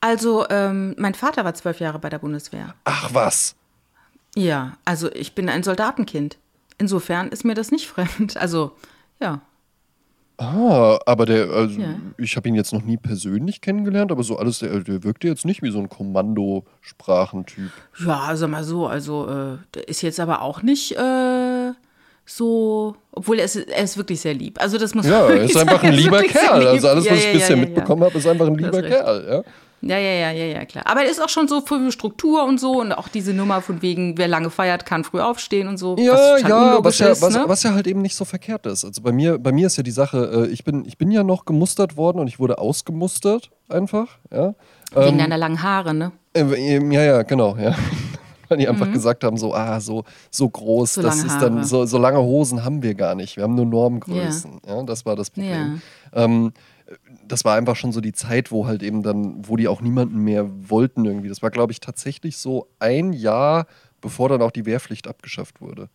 Also, 0.00 0.46
ähm, 0.48 0.94
mein 0.96 1.14
Vater 1.14 1.44
war 1.44 1.54
zwölf 1.54 1.80
Jahre 1.80 1.98
bei 1.98 2.08
der 2.08 2.18
Bundeswehr. 2.18 2.74
Ach 2.84 3.12
was. 3.12 3.56
Ja, 4.34 4.76
also 4.84 5.10
ich 5.12 5.34
bin 5.34 5.48
ein 5.48 5.62
Soldatenkind. 5.62 6.38
Insofern 6.78 7.28
ist 7.28 7.44
mir 7.44 7.54
das 7.54 7.70
nicht 7.70 7.88
fremd. 7.88 8.36
Also, 8.36 8.72
ja. 9.20 9.42
Ah, 10.40 11.00
aber 11.04 11.26
der, 11.26 11.50
also 11.50 11.80
ja. 11.80 11.96
ich 12.16 12.36
habe 12.36 12.48
ihn 12.48 12.54
jetzt 12.54 12.72
noch 12.72 12.84
nie 12.84 12.96
persönlich 12.96 13.60
kennengelernt, 13.60 14.12
aber 14.12 14.22
so 14.22 14.38
alles, 14.38 14.60
der, 14.60 14.80
der 14.80 15.02
wirkte 15.02 15.26
jetzt 15.26 15.44
nicht 15.44 15.62
wie 15.62 15.70
so 15.72 15.80
ein 15.80 15.88
Kommandosprachentyp. 15.88 17.72
Ja, 18.06 18.36
sag 18.36 18.48
mal 18.48 18.62
so, 18.62 18.86
also 18.86 19.26
äh, 19.28 19.58
der 19.74 19.88
ist 19.88 20.02
jetzt 20.02 20.20
aber 20.20 20.42
auch 20.42 20.62
nicht 20.62 20.92
äh, 20.92 21.72
so, 22.24 22.94
obwohl 23.10 23.40
er 23.40 23.46
ist, 23.46 23.56
er 23.56 23.82
ist 23.82 23.96
wirklich 23.96 24.20
sehr 24.20 24.34
lieb. 24.34 24.60
Also 24.60 24.78
das 24.78 24.94
muss 24.94 25.06
ja, 25.06 25.22
man 25.22 25.30
Ja, 25.30 25.34
er 25.34 25.42
ist 25.42 25.56
einfach 25.56 25.82
ein 25.82 25.94
lieber 25.94 26.22
Kerl. 26.22 26.68
Also 26.68 26.86
alles, 26.86 27.04
was 27.10 27.10
ja, 27.10 27.30
ich 27.30 27.32
bisher 27.32 27.56
mitbekommen 27.56 28.04
habe, 28.04 28.16
ist 28.16 28.26
einfach 28.26 28.46
ein 28.46 28.54
lieber 28.54 28.82
Kerl. 28.82 29.26
Ja. 29.28 29.42
Ja, 29.80 29.96
ja, 29.96 30.12
ja, 30.12 30.30
ja, 30.32 30.44
ja, 30.44 30.64
klar. 30.64 30.84
Aber 30.86 31.04
es 31.04 31.12
ist 31.12 31.22
auch 31.22 31.28
schon 31.28 31.46
so 31.46 31.60
für 31.60 31.92
Struktur 31.92 32.44
und 32.44 32.58
so 32.58 32.80
und 32.80 32.92
auch 32.92 33.08
diese 33.08 33.32
Nummer 33.32 33.60
von 33.60 33.80
wegen, 33.80 34.18
wer 34.18 34.26
lange 34.26 34.50
feiert, 34.50 34.84
kann 34.84 35.04
früh 35.04 35.20
aufstehen 35.20 35.68
und 35.68 35.78
so. 35.78 35.96
Ja, 35.96 36.36
ja, 36.38 36.78
was 36.82 36.98
ja, 36.98 37.08
ist, 37.08 37.22
was, 37.22 37.34
ne? 37.34 37.44
was 37.46 37.62
ja 37.62 37.74
halt 37.74 37.86
eben 37.86 38.02
nicht 38.02 38.16
so 38.16 38.24
verkehrt 38.24 38.66
ist. 38.66 38.84
Also 38.84 39.02
bei 39.02 39.12
mir, 39.12 39.38
bei 39.38 39.52
mir 39.52 39.68
ist 39.68 39.76
ja 39.76 39.84
die 39.84 39.92
Sache, 39.92 40.46
äh, 40.48 40.52
ich 40.52 40.64
bin, 40.64 40.84
ich 40.84 40.98
bin 40.98 41.10
ja 41.10 41.22
noch 41.22 41.44
gemustert 41.44 41.96
worden 41.96 42.18
und 42.18 42.26
ich 42.26 42.40
wurde 42.40 42.58
ausgemustert 42.58 43.50
einfach, 43.68 44.18
ja. 44.32 44.54
Wegen 44.94 45.10
ähm, 45.10 45.18
deiner 45.18 45.38
langen 45.38 45.62
Haare, 45.62 45.94
ne? 45.94 46.12
Äh, 46.34 46.92
ja, 46.92 47.02
ja, 47.02 47.22
genau, 47.22 47.56
ja. 47.56 47.74
Weil 48.48 48.58
die 48.58 48.68
einfach 48.68 48.86
mhm. 48.86 48.94
gesagt 48.94 49.24
haben, 49.24 49.36
so, 49.36 49.54
ah, 49.54 49.78
so, 49.78 50.04
so 50.30 50.48
groß, 50.48 50.94
so 50.94 51.02
das 51.02 51.22
ist 51.22 51.32
Haare. 51.32 51.50
dann, 51.50 51.64
so, 51.64 51.84
so 51.84 51.98
lange 51.98 52.18
Hosen 52.18 52.64
haben 52.64 52.82
wir 52.82 52.94
gar 52.94 53.14
nicht. 53.14 53.36
Wir 53.36 53.44
haben 53.44 53.54
nur 53.54 53.66
Normgrößen. 53.66 54.60
Ja, 54.66 54.76
ja 54.76 54.82
das 54.84 55.04
war 55.04 55.16
das 55.16 55.28
Problem. 55.28 55.82
Ja. 56.14 56.24
Ähm, 56.24 56.52
das 57.28 57.44
war 57.44 57.56
einfach 57.56 57.76
schon 57.76 57.92
so 57.92 58.00
die 58.00 58.12
Zeit, 58.12 58.50
wo 58.50 58.66
halt 58.66 58.82
eben 58.82 59.02
dann, 59.02 59.46
wo 59.46 59.56
die 59.56 59.68
auch 59.68 59.80
niemanden 59.80 60.18
mehr 60.18 60.48
wollten 60.70 61.04
irgendwie. 61.04 61.28
Das 61.28 61.42
war, 61.42 61.50
glaube 61.50 61.72
ich, 61.72 61.80
tatsächlich 61.80 62.38
so 62.38 62.68
ein 62.78 63.12
Jahr, 63.12 63.66
bevor 64.00 64.28
dann 64.28 64.42
auch 64.42 64.50
die 64.50 64.66
Wehrpflicht 64.66 65.06
abgeschafft 65.06 65.60
wurde. 65.60 65.88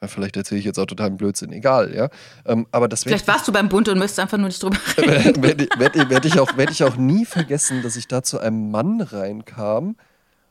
Ja, 0.00 0.06
vielleicht 0.06 0.36
erzähle 0.36 0.60
ich 0.60 0.64
jetzt 0.64 0.78
auch 0.78 0.86
totalen 0.86 1.16
Blödsinn, 1.16 1.52
egal, 1.52 1.92
ja. 1.94 2.08
Ähm, 2.46 2.66
aber 2.70 2.88
das 2.88 3.02
vielleicht 3.02 3.26
warst 3.26 3.48
du 3.48 3.52
beim 3.52 3.68
Bund 3.68 3.88
und 3.88 3.98
möchtest 3.98 4.20
einfach 4.20 4.38
nur 4.38 4.46
nicht 4.46 4.62
drüber 4.62 4.76
reden. 4.96 5.42
Werde 5.42 5.68
werd, 5.76 6.10
werd 6.10 6.24
ich, 6.24 6.38
auch, 6.38 6.56
werd 6.56 6.70
ich 6.70 6.84
auch 6.84 6.96
nie 6.96 7.24
vergessen, 7.24 7.82
dass 7.82 7.96
ich 7.96 8.06
da 8.06 8.22
zu 8.22 8.38
einem 8.38 8.70
Mann 8.70 9.00
reinkam. 9.00 9.96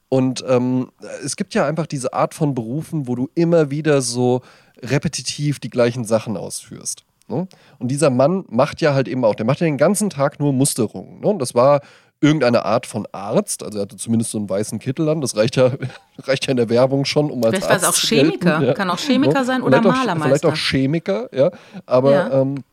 Und 0.10 0.44
ähm, 0.48 0.92
es 1.24 1.36
gibt 1.36 1.54
ja 1.54 1.66
einfach 1.66 1.88
diese 1.88 2.14
Art 2.14 2.34
von 2.34 2.56
Berufen, 2.56 3.08
wo 3.08 3.16
du 3.16 3.30
immer 3.36 3.72
wieder 3.72 4.02
so 4.02 4.42
repetitiv 4.82 5.60
die 5.60 5.70
gleichen 5.70 6.04
Sachen 6.04 6.38
ausführst. 6.38 7.07
Ne? 7.28 7.48
Und 7.80 7.90
dieser 7.90 8.10
Mann 8.10 8.46
macht 8.50 8.82
ja 8.82 8.94
halt 8.94 9.08
eben 9.08 9.26
auch, 9.26 9.36
der 9.36 9.46
macht 9.46 9.60
ja 9.60 9.66
den 9.66 9.78
ganzen 9.78 10.10
Tag 10.10 10.40
nur 10.40 10.54
Musterungen. 10.54 11.20
Ne? 11.20 11.28
Und 11.28 11.40
das 11.40 11.56
war 11.56 11.82
irgendeine 12.20 12.66
Art 12.66 12.86
von 12.86 13.08
Arzt, 13.12 13.64
also 13.64 13.78
er 13.78 13.84
hatte 13.84 13.98
zumindest 13.98 14.32
so 14.32 14.40
einen 14.40 14.50
weißen 14.50 14.80
Kittel 14.80 15.08
an, 15.10 15.22
das 15.22 15.36
reicht 15.36 15.56
ja, 15.56 15.72
reicht 16.20 16.48
ja 16.48 16.52
in 16.52 16.58
der 16.58 16.70
Werbung 16.70 17.06
schon, 17.06 17.30
um 17.30 17.44
als 17.44 17.58
vielleicht 17.58 17.72
Arzt 17.72 17.86
auch 17.86 17.96
Chemiker, 17.96 18.64
ja. 18.64 18.74
kann 18.74 18.90
auch 18.90 18.98
Chemiker 18.98 19.40
ne? 19.40 19.46
sein 19.46 19.62
oder 19.62 19.82
vielleicht 19.82 19.98
Malermeister. 19.98 20.24
Auch, 20.24 20.28
vielleicht 20.28 20.46
auch 20.46 20.56
Chemiker, 20.56 21.30
ja, 21.32 21.52
aber 21.86 22.12
ja. 22.12 22.42
Ähm, 22.42 22.64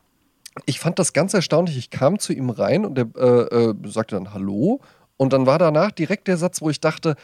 ich 0.66 0.78
fand 0.78 0.98
das 0.98 1.12
ganz 1.12 1.34
erstaunlich, 1.34 1.76
ich 1.76 1.90
kam 1.90 2.18
zu 2.18 2.32
ihm 2.32 2.48
rein 2.48 2.86
und 2.86 2.96
er 2.96 3.08
äh, 3.16 3.70
äh, 3.70 3.74
sagte 3.86 4.14
dann 4.14 4.32
Hallo 4.32 4.80
und 5.16 5.32
dann 5.32 5.46
war 5.46 5.58
danach 5.58 5.90
direkt 5.90 6.28
der 6.28 6.36
Satz, 6.36 6.62
wo 6.62 6.70
ich 6.70 6.80
dachte, 6.80 7.16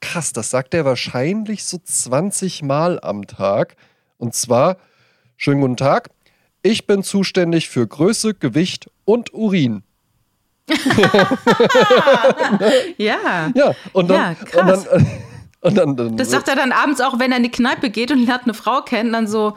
krass, 0.00 0.32
das 0.32 0.50
sagt 0.50 0.74
er 0.74 0.84
wahrscheinlich 0.84 1.64
so 1.64 1.78
20 1.82 2.62
Mal 2.62 2.98
am 3.00 3.26
Tag 3.26 3.76
und 4.18 4.34
zwar, 4.34 4.76
schönen 5.36 5.60
guten 5.60 5.76
Tag, 5.76 6.10
ich 6.64 6.86
bin 6.86 7.04
zuständig 7.04 7.68
für 7.68 7.86
Größe, 7.86 8.34
Gewicht 8.34 8.90
und 9.04 9.32
Urin. 9.34 9.82
ja. 12.96 13.52
Ja, 13.54 13.74
und 13.92 14.08
dann, 14.08 14.16
ja, 14.16 14.34
krass. 14.34 14.86
Und 14.86 14.90
dann, 14.90 15.06
und 15.60 15.76
dann, 15.76 15.94
dann, 15.96 16.16
das 16.16 16.30
sagt 16.30 16.48
er 16.48 16.56
dann 16.56 16.72
abends 16.72 17.02
auch, 17.02 17.18
wenn 17.18 17.32
er 17.32 17.36
in 17.36 17.42
die 17.42 17.50
Kneipe 17.50 17.90
geht 17.90 18.10
und 18.10 18.24
lernt 18.24 18.44
eine 18.44 18.54
Frau 18.54 18.80
kennen, 18.80 19.12
dann 19.12 19.26
so, 19.26 19.52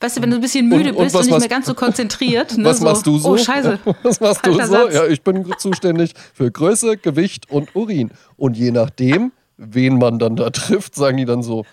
weißt 0.00 0.18
du, 0.18 0.22
wenn 0.22 0.30
du 0.30 0.36
ein 0.36 0.42
bisschen 0.42 0.68
müde 0.68 0.90
und, 0.90 0.96
und 0.96 1.04
bist 1.04 1.16
und 1.16 1.26
nicht 1.26 1.38
mehr 1.38 1.48
ganz 1.48 1.64
so 1.66 1.72
konzentriert. 1.72 2.58
Ne, 2.58 2.66
was 2.66 2.76
so, 2.78 2.84
machst 2.84 3.06
du 3.06 3.18
so? 3.18 3.30
Oh, 3.30 3.38
scheiße. 3.38 3.78
Was 4.02 4.20
machst 4.20 4.44
du 4.44 4.52
so? 4.52 4.58
Satz. 4.58 4.94
Ja, 4.94 5.06
ich 5.06 5.22
bin 5.22 5.50
zuständig 5.56 6.12
für 6.34 6.50
Größe, 6.50 6.98
Gewicht 6.98 7.50
und 7.50 7.74
Urin. 7.74 8.10
Und 8.36 8.58
je 8.58 8.70
nachdem, 8.70 9.32
wen 9.56 9.98
man 9.98 10.18
dann 10.18 10.36
da 10.36 10.50
trifft, 10.50 10.94
sagen 10.94 11.16
die 11.16 11.24
dann 11.24 11.42
so, 11.42 11.64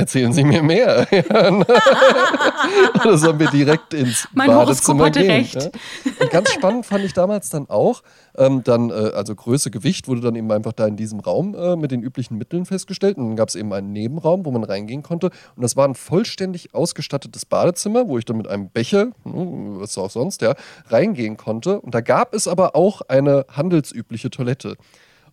Erzählen 0.00 0.32
Sie 0.32 0.44
mir 0.44 0.62
mehr. 0.62 1.06
Oder 2.94 3.18
sollen 3.18 3.38
wir 3.38 3.50
direkt 3.50 3.92
ins 3.92 4.26
mein 4.32 4.48
Badezimmer 4.48 5.06
hatte 5.06 5.20
gehen? 5.20 5.30
Recht. 5.30 5.54
Ja? 5.56 5.70
Und 6.20 6.30
ganz 6.30 6.50
spannend 6.52 6.86
fand 6.86 7.04
ich 7.04 7.12
damals 7.12 7.50
dann 7.50 7.68
auch, 7.68 8.02
ähm, 8.36 8.64
dann, 8.64 8.88
äh, 8.88 9.12
also 9.14 9.34
Größe, 9.34 9.70
Gewicht 9.70 10.08
wurde 10.08 10.22
dann 10.22 10.36
eben 10.36 10.50
einfach 10.50 10.72
da 10.72 10.86
in 10.86 10.96
diesem 10.96 11.20
Raum 11.20 11.54
äh, 11.54 11.76
mit 11.76 11.90
den 11.90 12.02
üblichen 12.02 12.38
Mitteln 12.38 12.64
festgestellt. 12.64 13.18
Und 13.18 13.28
dann 13.28 13.36
gab 13.36 13.50
es 13.50 13.56
eben 13.56 13.72
einen 13.74 13.92
Nebenraum, 13.92 14.46
wo 14.46 14.50
man 14.50 14.64
reingehen 14.64 15.02
konnte. 15.02 15.30
Und 15.54 15.62
das 15.62 15.76
war 15.76 15.86
ein 15.86 15.94
vollständig 15.94 16.74
ausgestattetes 16.74 17.44
Badezimmer, 17.44 18.08
wo 18.08 18.16
ich 18.16 18.24
dann 18.24 18.38
mit 18.38 18.48
einem 18.48 18.70
Becher, 18.70 19.08
hm, 19.24 19.80
was 19.80 19.98
auch 19.98 20.10
sonst, 20.10 20.40
ja, 20.40 20.54
reingehen 20.88 21.36
konnte. 21.36 21.78
Und 21.80 21.94
da 21.94 22.00
gab 22.00 22.34
es 22.34 22.48
aber 22.48 22.74
auch 22.74 23.02
eine 23.02 23.44
handelsübliche 23.50 24.30
Toilette. 24.30 24.76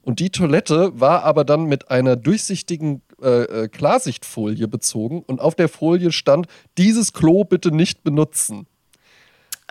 Und 0.07 0.19
die 0.19 0.29
Toilette 0.29 0.97
war 0.99 1.23
aber 1.23 1.43
dann 1.43 1.65
mit 1.65 1.91
einer 1.91 2.15
durchsichtigen 2.15 3.01
äh, 3.21 3.63
äh, 3.63 3.67
Klarsichtfolie 3.67 4.67
bezogen 4.67 5.23
und 5.25 5.41
auf 5.41 5.55
der 5.55 5.69
Folie 5.69 6.11
stand, 6.11 6.47
dieses 6.77 7.13
Klo 7.13 7.43
bitte 7.43 7.71
nicht 7.71 8.03
benutzen. 8.03 8.67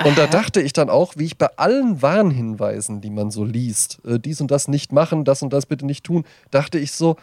Und 0.04 0.18
da 0.18 0.26
dachte 0.26 0.60
ich 0.60 0.72
dann 0.72 0.90
auch, 0.90 1.14
wie 1.16 1.24
ich 1.24 1.38
bei 1.38 1.48
allen 1.56 2.02
Warnhinweisen, 2.02 3.00
die 3.00 3.10
man 3.10 3.30
so 3.30 3.44
liest, 3.44 4.04
äh, 4.04 4.18
dies 4.18 4.40
und 4.40 4.50
das 4.50 4.68
nicht 4.68 4.92
machen, 4.92 5.24
das 5.24 5.42
und 5.42 5.52
das 5.52 5.66
bitte 5.66 5.86
nicht 5.86 6.04
tun, 6.04 6.24
dachte 6.50 6.78
ich 6.78 6.92
so, 6.92 7.16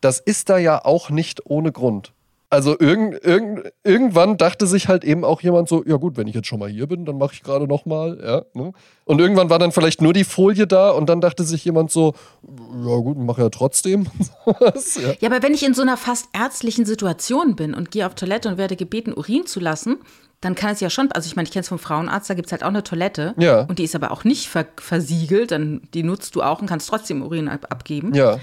das 0.00 0.18
ist 0.18 0.48
da 0.48 0.58
ja 0.58 0.84
auch 0.84 1.10
nicht 1.10 1.46
ohne 1.46 1.70
Grund. 1.70 2.12
Also 2.52 2.76
irgend, 2.78 3.14
irgend, 3.24 3.72
irgendwann 3.82 4.36
dachte 4.36 4.66
sich 4.66 4.86
halt 4.86 5.04
eben 5.04 5.24
auch 5.24 5.40
jemand 5.40 5.70
so, 5.70 5.82
ja 5.86 5.96
gut, 5.96 6.18
wenn 6.18 6.26
ich 6.26 6.34
jetzt 6.34 6.48
schon 6.48 6.58
mal 6.58 6.68
hier 6.68 6.86
bin, 6.86 7.06
dann 7.06 7.16
mache 7.16 7.32
ich 7.32 7.42
gerade 7.42 7.66
noch 7.66 7.86
mal, 7.86 8.20
ja. 8.22 8.42
Ne? 8.52 8.74
Und 9.06 9.20
irgendwann 9.22 9.48
war 9.48 9.58
dann 9.58 9.72
vielleicht 9.72 10.02
nur 10.02 10.12
die 10.12 10.24
Folie 10.24 10.66
da 10.66 10.90
und 10.90 11.08
dann 11.08 11.22
dachte 11.22 11.44
sich 11.44 11.64
jemand 11.64 11.90
so, 11.90 12.12
ja 12.42 12.96
gut, 12.96 13.16
mach 13.16 13.38
ja 13.38 13.48
trotzdem. 13.48 14.06
ja. 14.46 15.14
ja, 15.18 15.30
aber 15.30 15.42
wenn 15.42 15.54
ich 15.54 15.64
in 15.64 15.72
so 15.72 15.80
einer 15.80 15.96
fast 15.96 16.28
ärztlichen 16.34 16.84
Situation 16.84 17.56
bin 17.56 17.72
und 17.72 17.90
gehe 17.90 18.06
auf 18.06 18.14
Toilette 18.16 18.50
und 18.50 18.58
werde 18.58 18.76
gebeten, 18.76 19.14
Urin 19.14 19.46
zu 19.46 19.58
lassen, 19.58 19.96
dann 20.42 20.54
kann 20.54 20.74
es 20.74 20.80
ja 20.80 20.90
schon, 20.90 21.10
also 21.10 21.26
ich 21.26 21.36
meine, 21.36 21.46
ich 21.46 21.54
kenne 21.54 21.62
es 21.62 21.70
vom 21.70 21.78
Frauenarzt, 21.78 22.28
da 22.28 22.34
gibt 22.34 22.48
es 22.48 22.52
halt 22.52 22.64
auch 22.64 22.68
eine 22.68 22.82
Toilette. 22.82 23.32
Ja. 23.38 23.62
Und 23.62 23.78
die 23.78 23.84
ist 23.84 23.94
aber 23.94 24.10
auch 24.10 24.24
nicht 24.24 24.50
ver 24.50 24.66
versiegelt, 24.76 25.52
dann 25.52 25.88
die 25.94 26.02
nutzt 26.02 26.36
du 26.36 26.42
auch 26.42 26.60
und 26.60 26.66
kannst 26.66 26.90
trotzdem 26.90 27.22
Urin 27.22 27.48
ab 27.48 27.68
abgeben. 27.70 28.12
Ja. 28.12 28.38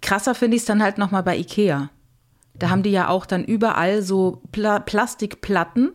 Krasser 0.00 0.34
finde 0.34 0.56
ich 0.56 0.62
es 0.62 0.66
dann 0.66 0.82
halt 0.82 0.96
nochmal 0.96 1.22
bei 1.22 1.36
Ikea. 1.36 1.90
Da 2.60 2.70
haben 2.70 2.84
die 2.84 2.90
ja 2.90 3.08
auch 3.08 3.26
dann 3.26 3.42
überall 3.42 4.02
so 4.02 4.40
Pla 4.52 4.78
Plastikplatten. 4.78 5.92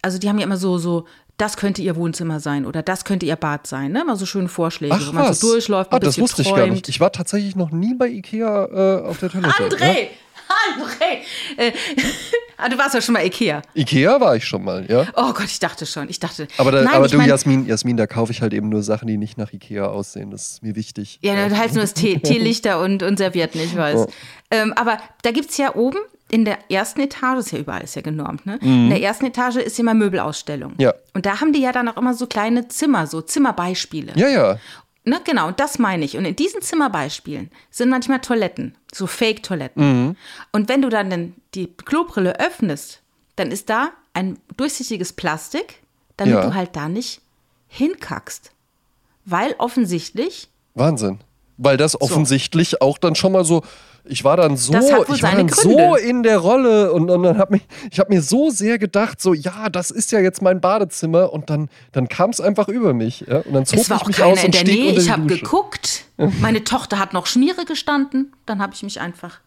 Also 0.00 0.18
die 0.18 0.28
haben 0.28 0.38
ja 0.38 0.44
immer 0.44 0.56
so, 0.56 0.78
so, 0.78 1.04
das 1.36 1.56
könnte 1.56 1.82
ihr 1.82 1.96
Wohnzimmer 1.96 2.40
sein 2.40 2.64
oder 2.64 2.82
das 2.82 3.04
könnte 3.04 3.26
ihr 3.26 3.36
Bad 3.36 3.66
sein. 3.66 3.92
Ne? 3.92 4.02
Immer 4.02 4.16
so 4.16 4.26
schöne 4.26 4.48
Vorschläge, 4.48 4.94
Ach, 4.96 5.08
wo 5.08 5.12
man 5.12 5.28
was? 5.28 5.40
so 5.40 5.52
durchläuft, 5.52 5.92
ein 5.92 5.96
ah, 5.96 5.98
das 5.98 6.18
wusste 6.18 6.42
träumt. 6.42 6.56
ich 6.56 6.64
gar 6.64 6.72
nicht. 6.72 6.88
Ich 6.88 7.00
war 7.00 7.12
tatsächlich 7.12 7.56
noch 7.56 7.70
nie 7.70 7.94
bei 7.94 8.08
Ikea 8.08 8.64
äh, 8.66 9.02
auf 9.06 9.18
der 9.18 9.30
Toilette. 9.30 9.68
André! 9.68 10.02
Ja? 10.02 10.08
André! 10.48 11.22
Äh, 11.56 11.72
ah, 12.56 12.68
du 12.68 12.78
warst 12.78 12.94
ja 12.94 13.00
schon 13.00 13.14
mal 13.14 13.24
Ikea. 13.24 13.62
Ikea 13.74 14.20
war 14.20 14.36
ich 14.36 14.44
schon 14.44 14.64
mal, 14.64 14.86
ja. 14.88 15.06
Oh 15.16 15.32
Gott, 15.32 15.46
ich 15.46 15.58
dachte 15.58 15.86
schon. 15.86 16.08
Ich 16.08 16.20
dachte. 16.20 16.48
Aber, 16.56 16.72
da, 16.72 16.82
nein, 16.82 16.94
aber 16.94 17.08
du, 17.08 17.16
mein, 17.16 17.28
Jasmin, 17.28 17.66
Jasmin, 17.66 17.96
da 17.96 18.06
kaufe 18.06 18.32
ich 18.32 18.42
halt 18.42 18.52
eben 18.54 18.68
nur 18.68 18.82
Sachen, 18.82 19.08
die 19.08 19.16
nicht 19.16 19.38
nach 19.38 19.52
Ikea 19.52 19.86
aussehen. 19.86 20.30
Das 20.30 20.52
ist 20.52 20.62
mir 20.62 20.76
wichtig. 20.76 21.18
Ja, 21.22 21.34
ja. 21.34 21.48
da 21.48 21.56
heißt 21.56 21.74
nur 21.74 21.82
das 21.82 21.94
Tee, 21.94 22.18
Teelichter 22.22 22.80
und, 22.80 23.02
und 23.02 23.18
Servietten, 23.18 23.60
ich 23.60 23.76
weiß. 23.76 23.96
Oh. 23.96 24.06
Ähm, 24.50 24.72
aber 24.74 24.98
da 25.22 25.30
gibt 25.30 25.50
es 25.50 25.56
ja 25.58 25.74
oben 25.74 25.98
in 26.30 26.44
der 26.44 26.58
ersten 26.70 27.00
Etage, 27.00 27.38
ist 27.38 27.52
ja 27.52 27.58
überall, 27.58 27.82
ist 27.82 27.96
ja 27.96 28.02
genormt, 28.02 28.44
ne? 28.44 28.58
Mhm. 28.60 28.84
In 28.84 28.90
der 28.90 29.02
ersten 29.02 29.26
Etage 29.26 29.56
ist 29.56 29.78
immer 29.78 29.94
Möbelausstellung. 29.94 30.74
Ja. 30.78 30.92
Und 31.14 31.26
da 31.26 31.40
haben 31.40 31.52
die 31.52 31.60
ja 31.60 31.72
dann 31.72 31.88
auch 31.88 31.96
immer 31.96 32.14
so 32.14 32.26
kleine 32.26 32.68
Zimmer, 32.68 33.06
so 33.06 33.22
Zimmerbeispiele. 33.22 34.12
Ja, 34.14 34.28
ja. 34.28 34.58
Ne, 35.08 35.20
genau, 35.24 35.50
das 35.50 35.78
meine 35.78 36.04
ich. 36.04 36.18
Und 36.18 36.26
in 36.26 36.36
diesen 36.36 36.60
Zimmerbeispielen 36.60 37.50
sind 37.70 37.88
manchmal 37.88 38.20
Toiletten, 38.20 38.74
so 38.92 39.06
Fake-Toiletten. 39.06 39.82
Mhm. 39.82 40.16
Und 40.52 40.68
wenn 40.68 40.82
du 40.82 40.90
dann 40.90 41.34
die 41.54 41.66
Klobrille 41.66 42.38
öffnest, 42.38 43.00
dann 43.36 43.50
ist 43.50 43.70
da 43.70 43.92
ein 44.12 44.38
durchsichtiges 44.56 45.14
Plastik, 45.14 45.80
damit 46.18 46.34
ja. 46.34 46.42
du 46.44 46.54
halt 46.54 46.76
da 46.76 46.88
nicht 46.88 47.22
hinkackst. 47.68 48.52
Weil 49.24 49.54
offensichtlich. 49.58 50.48
Wahnsinn. 50.74 51.20
Weil 51.56 51.78
das 51.78 52.00
offensichtlich 52.00 52.70
so. 52.70 52.80
auch 52.80 52.98
dann 52.98 53.14
schon 53.14 53.32
mal 53.32 53.44
so 53.44 53.62
ich 54.08 54.24
war 54.24 54.36
dann 54.36 54.56
so, 54.56 54.74
ich 54.74 55.22
war 55.22 55.36
dann 55.36 55.48
so 55.48 55.96
in 55.96 56.22
der 56.22 56.38
Rolle 56.38 56.92
und, 56.92 57.10
und 57.10 57.22
dann 57.22 57.38
habe 57.38 57.54
mich, 57.54 57.62
ich 57.90 57.98
habe 57.98 58.12
mir 58.12 58.22
so 58.22 58.50
sehr 58.50 58.78
gedacht, 58.78 59.20
so 59.20 59.34
ja, 59.34 59.68
das 59.68 59.90
ist 59.90 60.12
ja 60.12 60.20
jetzt 60.20 60.42
mein 60.42 60.60
Badezimmer 60.60 61.32
und 61.32 61.50
dann, 61.50 61.68
dann 61.92 62.08
kam 62.08 62.30
es 62.30 62.40
einfach 62.40 62.68
über 62.68 62.94
mich. 62.94 63.24
Ja? 63.28 63.38
Und 63.38 63.52
dann 63.52 63.66
zog 63.66 63.80
es 63.80 63.90
war 63.90 63.96
ich 63.96 64.02
auch 64.02 64.06
mich 64.08 64.22
aus 64.22 64.44
in 64.44 64.52
der 64.52 64.64
Nähe. 64.64 64.92
Ich 64.92 65.10
habe 65.10 65.26
geguckt. 65.26 66.04
Meine 66.40 66.64
Tochter 66.64 66.98
hat 66.98 67.12
noch 67.12 67.26
Schmiere 67.26 67.64
gestanden. 67.64 68.32
Dann 68.46 68.60
habe 68.60 68.74
ich 68.74 68.82
mich 68.82 69.00
einfach 69.00 69.40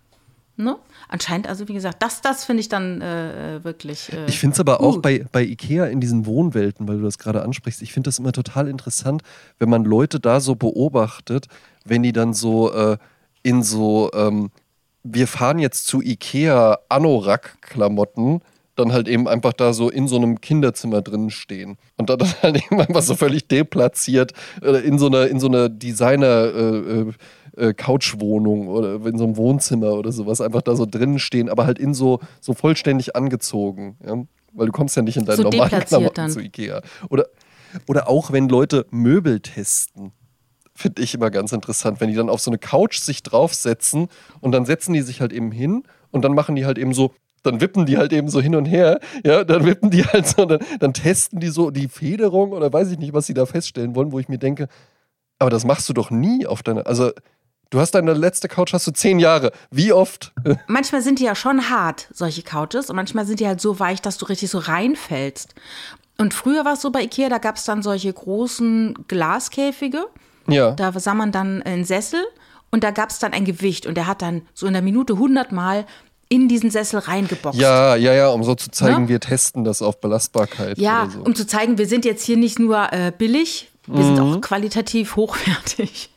Ne? 0.57 0.77
Anscheinend, 1.07 1.47
also 1.47 1.67
wie 1.67 1.73
gesagt, 1.73 2.03
das, 2.03 2.21
das 2.21 2.45
finde 2.45 2.61
ich 2.61 2.69
dann 2.69 3.01
äh, 3.01 3.63
wirklich. 3.63 4.11
Äh, 4.13 4.27
ich 4.27 4.39
finde 4.39 4.53
es 4.53 4.59
aber 4.59 4.81
auch 4.81 4.97
uh. 4.97 5.01
bei, 5.01 5.25
bei 5.31 5.43
IKEA 5.43 5.85
in 5.85 5.99
diesen 5.99 6.25
Wohnwelten, 6.25 6.87
weil 6.87 6.97
du 6.97 7.03
das 7.03 7.17
gerade 7.17 7.41
ansprichst, 7.41 7.81
ich 7.81 7.93
finde 7.93 8.09
das 8.09 8.19
immer 8.19 8.31
total 8.31 8.67
interessant, 8.67 9.23
wenn 9.59 9.69
man 9.69 9.83
Leute 9.83 10.19
da 10.19 10.39
so 10.39 10.55
beobachtet, 10.55 11.47
wenn 11.83 12.03
die 12.03 12.13
dann 12.13 12.33
so 12.33 12.71
äh, 12.73 12.97
in 13.43 13.63
so, 13.63 14.09
ähm, 14.13 14.51
wir 15.03 15.27
fahren 15.27 15.59
jetzt 15.59 15.87
zu 15.87 16.01
Ikea 16.01 16.79
Anorak-Klamotten, 16.89 18.41
dann 18.75 18.93
halt 18.93 19.07
eben 19.07 19.27
einfach 19.27 19.53
da 19.53 19.73
so 19.73 19.89
in 19.89 20.07
so 20.07 20.15
einem 20.15 20.39
Kinderzimmer 20.41 21.01
drin 21.01 21.29
stehen. 21.29 21.77
Und 21.97 22.09
dann 22.09 22.19
halt 22.41 22.63
eben 22.63 22.79
einfach 22.79 23.01
so 23.01 23.15
völlig 23.15 23.47
deplatziert 23.47 24.33
äh, 24.61 24.77
in 24.85 24.97
so 24.97 25.07
einer, 25.07 25.27
in 25.27 25.39
so 25.39 25.47
einer 25.47 25.69
Designer- 25.69 26.53
äh, 26.53 26.77
äh, 26.77 27.11
äh, 27.57 27.73
Couchwohnung 27.73 28.69
oder 28.69 29.05
in 29.05 29.17
so 29.17 29.25
einem 29.25 29.35
Wohnzimmer 29.35 29.93
oder 29.93 30.13
sowas 30.13 30.39
einfach 30.39 30.61
da 30.61 30.73
so 30.75 30.85
drinnen 30.85 31.19
stehen, 31.19 31.49
aber 31.49 31.65
halt 31.65 31.79
in 31.79 31.93
so, 31.93 32.19
so 32.39 32.53
vollständig 32.53 33.15
angezogen. 33.17 33.97
Ja? 34.05 34.23
Weil 34.53 34.67
du 34.67 34.71
kommst 34.71 34.95
ja 34.95 35.01
nicht 35.01 35.17
in 35.17 35.25
deinen 35.25 35.37
so 35.37 35.43
normalen 35.43 35.69
Klamotten 35.69 36.15
dann. 36.15 36.29
zu 36.29 36.39
Ikea. 36.39 36.81
Oder, 37.09 37.25
oder 37.87 38.07
auch 38.07 38.31
wenn 38.31 38.47
Leute 38.47 38.85
Möbel 38.89 39.41
testen 39.41 40.13
finde 40.81 41.01
ich 41.01 41.13
immer 41.13 41.31
ganz 41.31 41.51
interessant, 41.51 42.01
wenn 42.01 42.09
die 42.09 42.15
dann 42.15 42.29
auf 42.29 42.41
so 42.41 42.51
eine 42.51 42.57
Couch 42.57 42.99
sich 42.99 43.23
draufsetzen 43.23 44.07
und 44.41 44.51
dann 44.51 44.65
setzen 44.65 44.93
die 44.93 45.01
sich 45.01 45.21
halt 45.21 45.31
eben 45.31 45.51
hin 45.51 45.83
und 46.11 46.23
dann 46.23 46.33
machen 46.33 46.55
die 46.55 46.65
halt 46.65 46.77
eben 46.77 46.93
so, 46.93 47.13
dann 47.43 47.61
wippen 47.61 47.85
die 47.85 47.97
halt 47.97 48.13
eben 48.13 48.27
so 48.27 48.41
hin 48.41 48.55
und 48.55 48.65
her, 48.65 48.99
ja, 49.23 49.43
dann 49.43 49.65
wippen 49.65 49.89
die 49.89 50.03
halt 50.03 50.27
so, 50.27 50.45
dann, 50.45 50.59
dann 50.79 50.93
testen 50.93 51.39
die 51.39 51.47
so 51.47 51.71
die 51.71 51.87
Federung 51.87 52.51
oder 52.51 52.71
weiß 52.71 52.91
ich 52.91 52.99
nicht, 52.99 53.13
was 53.13 53.27
sie 53.27 53.33
da 53.33 53.45
feststellen 53.45 53.95
wollen, 53.95 54.11
wo 54.11 54.19
ich 54.19 54.29
mir 54.29 54.37
denke, 54.37 54.67
aber 55.39 55.49
das 55.49 55.65
machst 55.65 55.87
du 55.89 55.93
doch 55.93 56.11
nie 56.11 56.45
auf 56.45 56.61
deiner, 56.61 56.85
also 56.85 57.11
du 57.69 57.79
hast 57.79 57.91
deine 57.91 58.13
letzte 58.13 58.47
Couch, 58.47 58.73
hast 58.73 58.85
du 58.85 58.91
zehn 58.91 59.19
Jahre, 59.19 59.51
wie 59.71 59.93
oft? 59.93 60.33
Manchmal 60.67 61.01
sind 61.01 61.19
die 61.19 61.23
ja 61.23 61.35
schon 61.35 61.69
hart, 61.69 62.07
solche 62.13 62.43
Couches, 62.43 62.89
und 62.89 62.95
manchmal 62.95 63.25
sind 63.25 63.39
die 63.39 63.47
halt 63.47 63.61
so 63.61 63.79
weich, 63.79 64.01
dass 64.01 64.17
du 64.17 64.25
richtig 64.25 64.49
so 64.49 64.59
reinfällst. 64.59 65.55
Und 66.17 66.35
früher 66.35 66.65
war 66.65 66.73
es 66.73 66.81
so 66.81 66.91
bei 66.91 67.01
Ikea, 67.01 67.29
da 67.29 67.39
gab 67.39 67.55
es 67.55 67.65
dann 67.65 67.81
solche 67.81 68.13
großen 68.13 68.93
Glaskäfige 69.07 70.05
ja. 70.51 70.71
Da 70.71 70.91
sah 70.99 71.13
man 71.13 71.31
dann 71.31 71.61
einen 71.63 71.85
Sessel 71.85 72.21
und 72.71 72.83
da 72.83 72.91
gab 72.91 73.09
es 73.09 73.19
dann 73.19 73.33
ein 73.33 73.45
Gewicht 73.45 73.85
und 73.85 73.95
der 73.95 74.07
hat 74.07 74.21
dann 74.21 74.43
so 74.53 74.67
in 74.67 74.73
der 74.73 74.81
Minute 74.81 75.13
100 75.13 75.51
Mal 75.51 75.85
in 76.29 76.47
diesen 76.47 76.71
Sessel 76.71 76.99
reingeboxt. 76.99 77.59
Ja, 77.59 77.95
ja, 77.95 78.13
ja, 78.13 78.29
um 78.29 78.43
so 78.43 78.55
zu 78.55 78.71
zeigen, 78.71 79.03
ja? 79.03 79.09
wir 79.09 79.19
testen 79.19 79.65
das 79.65 79.81
auf 79.81 79.99
Belastbarkeit. 79.99 80.77
Ja, 80.77 81.09
so. 81.11 81.19
um 81.19 81.35
zu 81.35 81.45
zeigen, 81.45 81.77
wir 81.77 81.87
sind 81.87 82.05
jetzt 82.05 82.23
hier 82.23 82.37
nicht 82.37 82.57
nur 82.57 82.91
äh, 82.93 83.11
billig, 83.15 83.69
wir 83.85 83.99
mhm. 83.99 84.15
sind 84.15 84.19
auch 84.21 84.41
qualitativ 84.41 85.15
hochwertig. 85.17 86.09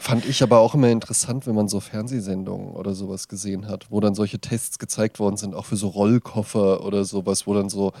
Fand 0.00 0.24
ich 0.24 0.42
aber 0.42 0.58
auch 0.58 0.74
immer 0.74 0.88
interessant, 0.88 1.46
wenn 1.46 1.54
man 1.54 1.68
so 1.68 1.78
Fernsehsendungen 1.78 2.70
oder 2.70 2.94
sowas 2.94 3.28
gesehen 3.28 3.68
hat, 3.68 3.86
wo 3.90 4.00
dann 4.00 4.14
solche 4.14 4.40
Tests 4.40 4.78
gezeigt 4.80 5.20
worden 5.20 5.36
sind, 5.36 5.54
auch 5.54 5.66
für 5.66 5.76
so 5.76 5.88
Rollkoffer 5.88 6.84
oder 6.84 7.04
sowas, 7.04 7.46
wo 7.46 7.54
dann 7.54 7.68
so 7.68 7.92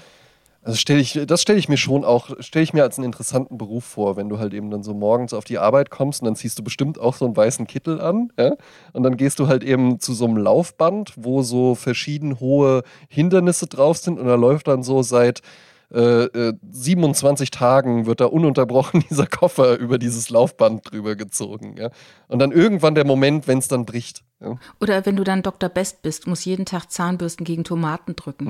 also 0.62 0.76
stell 0.76 0.98
ich, 0.98 1.18
das 1.26 1.40
stelle 1.40 1.58
ich 1.58 1.68
mir 1.68 1.76
schon 1.76 2.04
auch, 2.04 2.30
stelle 2.40 2.62
ich 2.62 2.74
mir 2.74 2.82
als 2.82 2.98
einen 2.98 3.06
interessanten 3.06 3.58
Beruf 3.58 3.84
vor, 3.84 4.16
wenn 4.16 4.28
du 4.28 4.38
halt 4.38 4.52
eben 4.52 4.70
dann 4.70 4.82
so 4.82 4.92
morgens 4.92 5.32
auf 5.32 5.44
die 5.44 5.58
Arbeit 5.58 5.90
kommst 5.90 6.20
und 6.20 6.26
dann 6.26 6.36
ziehst 6.36 6.58
du 6.58 6.64
bestimmt 6.64 6.98
auch 6.98 7.14
so 7.14 7.24
einen 7.24 7.36
weißen 7.36 7.66
Kittel 7.66 8.00
an, 8.00 8.32
ja? 8.38 8.54
Und 8.92 9.02
dann 9.04 9.16
gehst 9.16 9.38
du 9.38 9.46
halt 9.46 9.62
eben 9.64 10.00
zu 10.00 10.14
so 10.14 10.26
einem 10.26 10.36
Laufband, 10.36 11.14
wo 11.16 11.42
so 11.42 11.74
verschieden 11.74 12.40
hohe 12.40 12.82
Hindernisse 13.08 13.66
drauf 13.66 13.98
sind 13.98 14.18
und 14.18 14.26
da 14.26 14.34
läuft 14.34 14.68
dann 14.68 14.82
so 14.82 15.02
seit 15.02 15.42
äh, 15.90 16.52
27 16.70 17.48
äh, 17.48 17.50
Tagen 17.50 18.06
wird 18.06 18.20
da 18.20 18.26
ununterbrochen 18.26 19.04
dieser 19.10 19.26
Koffer 19.26 19.78
über 19.78 19.98
dieses 19.98 20.28
Laufband 20.28 20.90
drüber 20.90 21.16
gezogen. 21.16 21.76
Ja? 21.78 21.90
Und 22.26 22.40
dann 22.40 22.52
irgendwann 22.52 22.94
der 22.94 23.06
Moment, 23.06 23.48
wenn 23.48 23.58
es 23.58 23.68
dann 23.68 23.86
bricht. 23.86 24.22
Ja? 24.40 24.58
Oder 24.80 25.06
wenn 25.06 25.16
du 25.16 25.24
dann 25.24 25.42
Dr. 25.42 25.70
Best 25.70 26.02
bist, 26.02 26.26
musst 26.26 26.44
jeden 26.44 26.66
Tag 26.66 26.90
Zahnbürsten 26.90 27.44
gegen 27.44 27.64
Tomaten 27.64 28.16
drücken. 28.16 28.44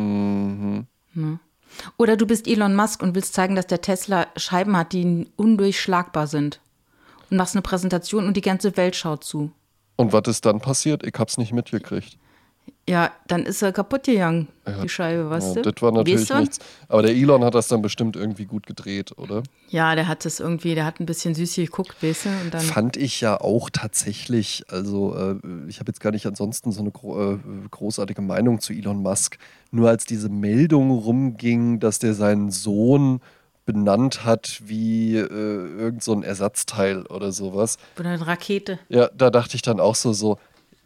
Mhm. 0.74 0.86
Ja. 1.14 1.38
Oder 1.96 2.16
du 2.16 2.26
bist 2.26 2.46
Elon 2.46 2.74
Musk 2.74 3.02
und 3.02 3.14
willst 3.14 3.34
zeigen, 3.34 3.54
dass 3.54 3.66
der 3.66 3.80
Tesla 3.80 4.26
Scheiben 4.36 4.76
hat, 4.76 4.92
die 4.92 5.26
undurchschlagbar 5.36 6.26
sind. 6.26 6.60
Und 7.30 7.36
machst 7.36 7.54
eine 7.54 7.62
Präsentation 7.62 8.26
und 8.26 8.36
die 8.36 8.42
ganze 8.42 8.76
Welt 8.76 8.96
schaut 8.96 9.24
zu. 9.24 9.52
Und 9.96 10.12
was 10.12 10.28
ist 10.28 10.46
dann 10.46 10.60
passiert? 10.60 11.04
Ich 11.04 11.14
hab's 11.18 11.38
nicht 11.38 11.52
mitgekriegt. 11.52 12.16
Ja, 12.88 13.10
dann 13.26 13.44
ist 13.44 13.60
er 13.60 13.70
kaputt 13.72 14.04
gegangen, 14.04 14.48
ja, 14.66 14.80
die 14.80 14.88
Scheibe, 14.88 15.28
weißt 15.28 15.56
ja, 15.56 15.62
du? 15.62 15.72
Das 15.72 15.82
war 15.82 15.92
natürlich 15.92 16.32
nichts. 16.32 16.58
Aber 16.88 17.02
der 17.02 17.10
Elon 17.10 17.44
hat 17.44 17.54
das 17.54 17.68
dann 17.68 17.82
bestimmt 17.82 18.16
irgendwie 18.16 18.46
gut 18.46 18.66
gedreht, 18.66 19.12
oder? 19.18 19.42
Ja, 19.68 19.94
der 19.94 20.08
hat 20.08 20.24
das 20.24 20.40
irgendwie, 20.40 20.74
der 20.74 20.86
hat 20.86 20.98
ein 20.98 21.04
bisschen 21.04 21.34
süß 21.34 21.56
geguckt, 21.56 22.02
weißt 22.02 22.24
du? 22.24 22.28
Und 22.30 22.54
dann 22.54 22.62
Fand 22.62 22.96
ich 22.96 23.20
ja 23.20 23.38
auch 23.42 23.68
tatsächlich, 23.68 24.64
also 24.70 25.14
äh, 25.14 25.36
ich 25.68 25.80
habe 25.80 25.90
jetzt 25.90 26.00
gar 26.00 26.12
nicht 26.12 26.24
ansonsten 26.24 26.72
so 26.72 26.80
eine 26.80 26.90
gro 26.90 27.34
äh, 27.34 27.38
großartige 27.70 28.22
Meinung 28.22 28.58
zu 28.60 28.72
Elon 28.72 29.02
Musk. 29.02 29.36
Nur 29.70 29.90
als 29.90 30.06
diese 30.06 30.30
Meldung 30.30 30.90
rumging, 30.90 31.80
dass 31.80 31.98
der 31.98 32.14
seinen 32.14 32.50
Sohn 32.50 33.20
benannt 33.66 34.24
hat 34.24 34.62
wie 34.64 35.14
äh, 35.14 35.26
irgend 35.28 36.02
so 36.02 36.14
ein 36.14 36.22
Ersatzteil 36.22 37.04
oder 37.04 37.32
sowas. 37.32 37.76
Oder 37.98 38.08
eine 38.08 38.26
Rakete. 38.26 38.78
Ja, 38.88 39.10
da 39.14 39.28
dachte 39.28 39.56
ich 39.56 39.62
dann 39.62 39.78
auch 39.78 39.94
so, 39.94 40.14
so, 40.14 40.38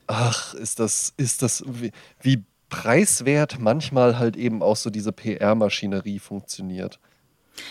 ach, 0.06 0.54
ist 0.54 0.78
das, 0.78 1.12
ist 1.16 1.42
das, 1.42 1.64
wie, 1.66 1.92
wie 2.20 2.44
preiswert 2.68 3.58
manchmal 3.58 4.18
halt 4.18 4.36
eben 4.36 4.62
auch 4.62 4.76
so 4.76 4.90
diese 4.90 5.12
PR-Maschinerie 5.12 6.18
funktioniert. 6.18 6.98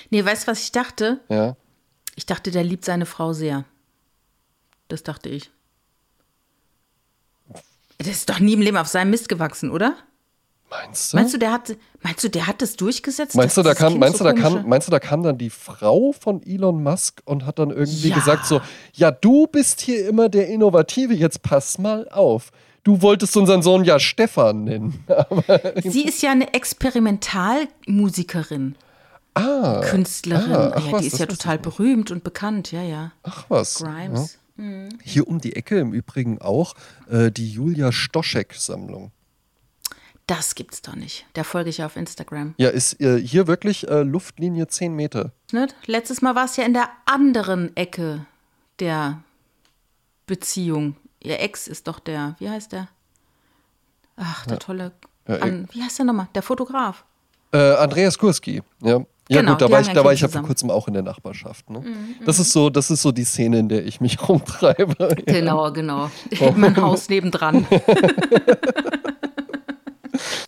Nee, 0.09 0.23
weißt 0.23 0.43
du, 0.43 0.51
was 0.51 0.61
ich 0.61 0.71
dachte? 0.71 1.19
Ja. 1.29 1.55
Ich 2.15 2.25
dachte, 2.25 2.51
der 2.51 2.63
liebt 2.63 2.85
seine 2.85 3.05
Frau 3.05 3.33
sehr. 3.33 3.65
Das 4.87 5.03
dachte 5.03 5.29
ich. 5.29 5.49
Das 7.97 8.07
ist 8.07 8.29
doch 8.29 8.39
nie 8.39 8.53
im 8.53 8.61
Leben 8.61 8.77
auf 8.77 8.87
seinem 8.87 9.11
Mist 9.11 9.29
gewachsen, 9.29 9.71
oder? 9.71 9.95
Meinst 10.71 11.11
du? 11.11 11.17
Meinst 11.17 11.33
du, 11.33 11.37
der 11.37 11.51
hat, 11.51 11.75
meinst 12.01 12.23
du, 12.23 12.29
der 12.29 12.47
hat 12.47 12.61
das 12.61 12.77
durchgesetzt? 12.77 13.35
Meinst 13.35 13.57
du, 13.57 13.61
da 13.61 13.73
kam, 13.73 13.99
meinst, 13.99 14.19
so 14.19 14.23
du, 14.23 14.33
da 14.33 14.39
kam, 14.39 14.69
meinst 14.69 14.87
du, 14.87 14.91
da 14.91 14.99
kam 14.99 15.21
dann 15.21 15.37
die 15.37 15.49
Frau 15.49 16.13
von 16.13 16.41
Elon 16.43 16.81
Musk 16.81 17.21
und 17.25 17.45
hat 17.45 17.59
dann 17.59 17.71
irgendwie 17.71 18.07
ja. 18.07 18.15
gesagt 18.15 18.45
so, 18.45 18.61
ja, 18.93 19.11
du 19.11 19.47
bist 19.47 19.81
hier 19.81 20.07
immer 20.07 20.29
der 20.29 20.47
Innovative, 20.47 21.13
jetzt 21.13 21.43
pass 21.43 21.77
mal 21.77 22.07
auf. 22.09 22.53
Du 22.83 23.01
wolltest 23.01 23.35
unseren 23.35 23.61
Sohn 23.61 23.83
ja 23.83 23.99
Stefan 23.99 24.63
nennen. 24.63 25.03
Sie 25.83 26.05
ist 26.05 26.21
ja 26.21 26.31
eine 26.31 26.53
Experimentalmusikerin. 26.53 28.77
Ah. 29.33 29.81
Künstlerin. 29.81 30.53
Ah, 30.53 30.79
ja, 30.79 30.89
was, 30.91 31.01
die 31.01 31.07
ist 31.07 31.19
ja 31.19 31.25
total 31.25 31.59
berühmt 31.59 32.11
und 32.11 32.23
bekannt, 32.23 32.71
ja, 32.71 32.81
ja. 32.81 33.11
Ach 33.23 33.43
was. 33.49 33.73
Grimes. 33.75 34.39
Ja. 34.57 34.63
Mhm. 34.63 34.89
Hier 35.03 35.27
um 35.27 35.41
die 35.41 35.55
Ecke 35.55 35.79
im 35.79 35.93
Übrigen 35.93 36.41
auch 36.41 36.75
äh, 37.09 37.29
die 37.29 37.49
Julia 37.49 37.91
Stoschek-Sammlung. 37.91 39.11
Das 40.31 40.55
gibt's 40.55 40.81
doch 40.81 40.95
nicht. 40.95 41.25
Da 41.33 41.43
folge 41.43 41.69
ich 41.69 41.79
ja 41.79 41.85
auf 41.85 41.97
Instagram. 41.97 42.53
Ja, 42.55 42.69
ist 42.69 43.01
äh, 43.01 43.19
hier 43.19 43.47
wirklich 43.47 43.89
äh, 43.89 44.03
Luftlinie 44.03 44.65
10 44.65 44.95
Meter. 44.95 45.33
Ne? 45.51 45.67
Letztes 45.87 46.21
Mal 46.21 46.35
war 46.35 46.45
es 46.45 46.55
ja 46.55 46.63
in 46.63 46.71
der 46.71 46.87
anderen 47.03 47.75
Ecke 47.75 48.25
der 48.79 49.23
Beziehung. 50.27 50.95
Ihr 51.21 51.41
Ex 51.41 51.67
ist 51.67 51.85
doch 51.85 51.99
der, 51.99 52.37
wie 52.39 52.49
heißt 52.49 52.71
der? 52.71 52.87
Ach, 54.15 54.45
der 54.45 54.53
ja. 54.53 54.59
tolle. 54.59 54.91
Ja, 55.27 55.39
an, 55.39 55.67
wie 55.73 55.83
heißt 55.83 55.99
der 55.99 56.05
nochmal? 56.05 56.29
Der 56.33 56.43
Fotograf. 56.43 57.03
Äh, 57.51 57.73
Andreas 57.73 58.17
Kurski, 58.17 58.63
ja. 58.81 59.01
Ja 59.27 59.41
genau, 59.41 59.51
gut, 59.51 59.61
da 59.61 59.71
war 59.71 59.81
ich, 59.81 59.87
da 59.89 60.03
war 60.03 60.13
ich 60.13 60.21
ja 60.21 60.29
vor 60.29 60.43
kurzem 60.43 60.71
auch 60.71 60.87
in 60.87 60.93
der 60.93 61.03
Nachbarschaft. 61.03 61.69
Ne? 61.69 61.79
Mhm, 61.79 62.25
das 62.25 62.39
ist 62.39 62.51
so, 62.51 62.69
das 62.69 62.89
ist 62.89 63.01
so 63.01 63.11
die 63.11 63.23
Szene, 63.25 63.59
in 63.59 63.67
der 63.67 63.85
ich 63.85 63.99
mich 63.99 64.17
rumtreibe. 64.29 65.15
Genau, 65.25 65.73
genau. 65.73 66.09
mein 66.55 66.77
Haus 66.77 67.09
nebendran. 67.09 67.67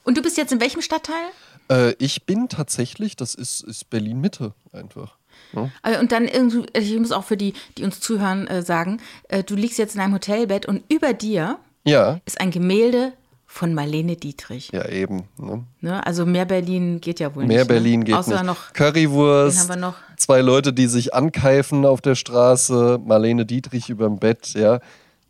Und 0.03 0.17
du 0.17 0.21
bist 0.21 0.37
jetzt 0.37 0.51
in 0.51 0.61
welchem 0.61 0.81
Stadtteil? 0.81 1.25
Äh, 1.69 1.93
ich 1.99 2.25
bin 2.25 2.49
tatsächlich, 2.49 3.15
das 3.15 3.35
ist, 3.35 3.61
ist 3.61 3.89
Berlin-Mitte 3.89 4.53
einfach. 4.71 5.17
Ja. 5.53 5.99
Und 5.99 6.11
dann 6.11 6.27
irgendwie, 6.27 6.65
ich 6.73 6.97
muss 6.97 7.11
auch 7.11 7.23
für 7.23 7.37
die, 7.37 7.53
die 7.77 7.83
uns 7.83 7.99
zuhören, 7.99 8.47
äh, 8.47 8.61
sagen, 8.61 8.99
äh, 9.29 9.43
du 9.43 9.55
liegst 9.55 9.77
jetzt 9.77 9.95
in 9.95 10.01
einem 10.01 10.13
Hotelbett 10.13 10.65
und 10.65 10.83
über 10.91 11.13
dir 11.13 11.57
ja. 11.83 12.19
ist 12.25 12.39
ein 12.41 12.51
Gemälde 12.51 13.13
von 13.45 13.73
Marlene 13.75 14.15
Dietrich. 14.15 14.71
Ja, 14.73 14.89
eben. 14.89 15.29
Ne? 15.37 15.63
Ne? 15.81 16.05
Also 16.05 16.25
mehr 16.25 16.45
Berlin 16.45 16.99
geht 16.99 17.19
ja 17.19 17.35
wohl 17.35 17.45
mehr 17.45 17.59
nicht. 17.59 17.67
Mehr 17.69 17.75
Berlin 17.75 17.99
ne? 17.99 18.05
geht 18.07 18.15
Außer 18.15 18.31
nicht. 18.31 18.45
Noch, 18.45 18.73
Currywurst, 18.73 19.75
noch. 19.77 19.95
zwei 20.17 20.41
Leute, 20.41 20.73
die 20.73 20.87
sich 20.87 21.13
ankeifen 21.13 21.85
auf 21.85 22.01
der 22.01 22.15
Straße, 22.15 22.99
Marlene 23.05 23.45
Dietrich 23.45 23.89
überm 23.89 24.17
Bett, 24.17 24.53
ja. 24.55 24.79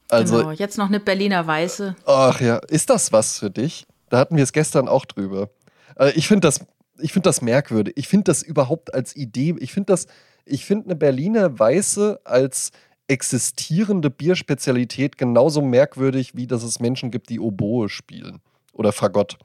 Also, 0.10 0.38
genau, 0.38 0.52
jetzt 0.52 0.78
noch 0.78 0.88
eine 0.88 1.00
Berliner 1.00 1.46
Weiße. 1.46 1.96
Ach 2.06 2.40
ja, 2.40 2.58
ist 2.58 2.90
das 2.90 3.12
was 3.12 3.40
für 3.40 3.50
dich? 3.50 3.86
Da 4.14 4.20
hatten 4.20 4.36
wir 4.36 4.44
es 4.44 4.54
gestern 4.54 4.88
auch 4.88 5.06
drüber. 5.06 5.50
Äh, 5.98 6.12
ich 6.12 6.28
finde 6.28 6.48
das, 6.48 6.60
find 7.04 7.26
das 7.26 7.42
merkwürdig. 7.42 7.96
Ich 7.98 8.08
finde 8.08 8.26
das 8.26 8.44
überhaupt 8.44 8.94
als 8.94 9.16
Idee, 9.16 9.56
ich 9.58 9.74
finde 9.74 9.92
das, 9.92 10.06
ich 10.46 10.66
finde 10.66 10.86
eine 10.86 10.96
Berliner 10.96 11.58
Weiße 11.58 12.22
als 12.24 12.70
existierende 13.08 14.12
Bierspezialität 14.12 15.18
genauso 15.18 15.64
merkwürdig, 15.64 16.36
wie 16.36 16.46
dass 16.46 16.62
es 16.62 16.80
Menschen 16.80 17.10
gibt, 17.10 17.32
die 17.32 17.40
Oboe 17.40 17.90
spielen. 17.90 18.40
Oder 18.74 18.92
Fagott. 18.92 19.40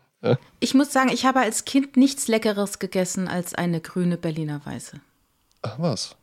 Ich 0.61 0.75
muss 0.75 0.93
sagen, 0.93 1.09
ich 1.15 1.25
habe 1.25 1.41
als 1.41 1.65
Kind 1.65 1.97
nichts 1.97 2.29
Leckeres 2.29 2.79
gegessen 2.79 3.27
als 3.27 3.55
eine 3.55 3.81
grüne 3.81 4.19
Berliner 4.19 4.61
Weiße. 4.67 5.01
Ach 5.63 5.79
was. 5.79 6.15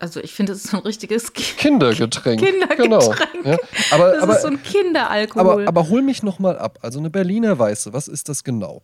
Also 0.00 0.20
ich 0.20 0.32
finde, 0.32 0.52
es 0.52 0.64
ist 0.64 0.70
so 0.70 0.78
ein 0.78 0.82
richtiges 0.82 1.32
Kindergetränk. 1.32 2.40
Kindergetränk. 2.40 2.78
Genau. 2.82 3.14
Ja. 3.44 3.58
Aber, 3.92 4.12
das 4.12 4.22
aber, 4.22 4.36
ist 4.36 4.42
so 4.42 4.48
ein 4.48 4.62
Kinderalkohol. 4.62 5.50
Aber, 5.64 5.68
aber 5.68 5.88
hol 5.88 6.02
mich 6.02 6.22
noch 6.22 6.38
mal 6.38 6.58
ab. 6.58 6.78
Also 6.82 6.98
eine 6.98 7.10
Berliner 7.10 7.58
Weiße, 7.58 7.92
was 7.92 8.08
ist 8.08 8.28
das 8.28 8.42
genau? 8.42 8.82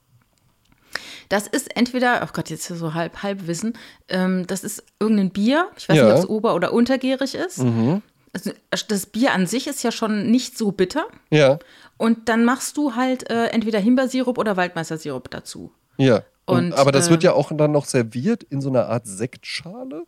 Das 1.28 1.46
ist 1.46 1.74
entweder, 1.76 2.20
oh 2.24 2.28
Gott, 2.32 2.50
jetzt 2.50 2.66
hier 2.68 2.76
so 2.76 2.94
halb, 2.94 3.22
halb 3.22 3.46
Wissen, 3.48 3.72
ähm, 4.08 4.46
das 4.46 4.62
ist 4.62 4.84
irgendein 5.00 5.30
Bier, 5.30 5.68
ich 5.76 5.88
weiß 5.88 5.96
Ja. 5.96 6.04
nicht, 6.04 6.12
ob 6.12 6.18
es 6.20 6.28
ober- 6.28 6.54
oder 6.54 6.72
untergärig 6.72 7.34
ist. 7.34 7.58
Mhm. 7.58 8.02
Also, 8.32 8.50
das 8.88 9.06
Bier 9.06 9.32
an 9.32 9.46
sich 9.46 9.66
ist 9.66 9.82
ja 9.82 9.90
schon 9.90 10.30
nicht 10.30 10.56
so 10.58 10.70
bitter. 10.70 11.06
Ja, 11.30 11.58
Und 11.96 12.28
dann 12.28 12.44
machst 12.44 12.76
du 12.76 12.94
halt 12.94 13.28
äh, 13.30 13.46
entweder 13.46 13.78
Himbeersirup 13.80 14.36
oder 14.38 14.56
Waldmeistersirup 14.56 15.30
dazu. 15.30 15.72
ja. 15.96 16.22
Und, 16.48 16.66
Und, 16.66 16.72
aber 16.74 16.92
das 16.92 17.08
äh, 17.08 17.10
wird 17.10 17.24
ja 17.24 17.32
auch 17.32 17.50
dann 17.52 17.72
noch 17.72 17.86
serviert 17.86 18.44
in 18.44 18.60
so 18.60 18.68
einer 18.68 18.86
Art 18.88 19.04
Sektschale, 19.08 20.04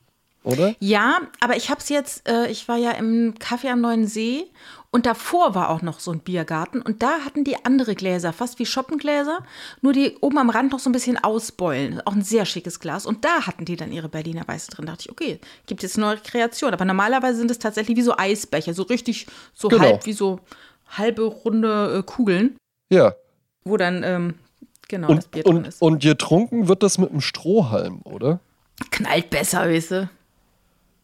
oder? 0.48 0.74
Ja, 0.80 1.20
aber 1.40 1.56
ich 1.56 1.68
habe 1.70 1.80
es 1.80 1.88
jetzt, 1.88 2.28
äh, 2.28 2.48
ich 2.50 2.68
war 2.68 2.76
ja 2.76 2.92
im 2.92 3.34
Café 3.34 3.70
am 3.70 3.80
Neuen 3.80 4.06
See 4.06 4.44
und 4.90 5.04
davor 5.04 5.54
war 5.54 5.68
auch 5.68 5.82
noch 5.82 6.00
so 6.00 6.10
ein 6.10 6.20
Biergarten 6.20 6.80
und 6.80 7.02
da 7.02 7.20
hatten 7.24 7.44
die 7.44 7.62
andere 7.66 7.94
Gläser, 7.94 8.32
fast 8.32 8.58
wie 8.58 8.64
Schoppengläser, 8.64 9.40
nur 9.82 9.92
die 9.92 10.16
oben 10.22 10.38
am 10.38 10.48
Rand 10.48 10.72
noch 10.72 10.78
so 10.78 10.88
ein 10.88 10.94
bisschen 10.94 11.18
ausbeulen. 11.22 12.00
Auch 12.06 12.12
ein 12.14 12.22
sehr 12.22 12.46
schickes 12.46 12.80
Glas. 12.80 13.04
Und 13.04 13.24
da 13.26 13.46
hatten 13.46 13.66
die 13.66 13.76
dann 13.76 13.92
ihre 13.92 14.08
Berliner 14.08 14.48
Weiße 14.48 14.70
drin. 14.70 14.86
Da 14.86 14.92
dachte 14.92 15.04
ich, 15.06 15.10
okay, 15.12 15.38
gibt 15.66 15.82
jetzt 15.82 15.98
neue 15.98 16.16
Kreation. 16.16 16.72
Aber 16.72 16.86
normalerweise 16.86 17.38
sind 17.38 17.50
es 17.50 17.58
tatsächlich 17.58 17.96
wie 17.98 18.02
so 18.02 18.16
Eisbecher, 18.16 18.72
so 18.72 18.84
richtig, 18.84 19.26
so 19.52 19.68
Genau. 19.68 19.82
halb 19.84 20.06
wie 20.06 20.14
so 20.14 20.40
halbe 20.88 21.22
runde 21.24 21.98
äh, 21.98 22.02
Kugeln, 22.02 22.56
Ja. 22.90 23.12
wo 23.64 23.76
dann, 23.76 24.02
ähm, 24.02 24.34
genau, 24.88 25.08
das 25.08 25.26
Und, 25.26 25.30
Bier 25.32 25.42
drin 25.42 25.56
und, 25.58 25.66
ist. 25.66 25.82
und 25.82 26.02
getrunken 26.02 26.66
wird 26.68 26.82
das 26.82 26.96
mit 26.96 27.10
einem 27.10 27.20
Strohhalm, 27.20 28.00
oder? 28.04 28.40
Knallt 28.90 29.28
besser, 29.28 29.68
weißt 29.68 29.90
du? 29.90 30.10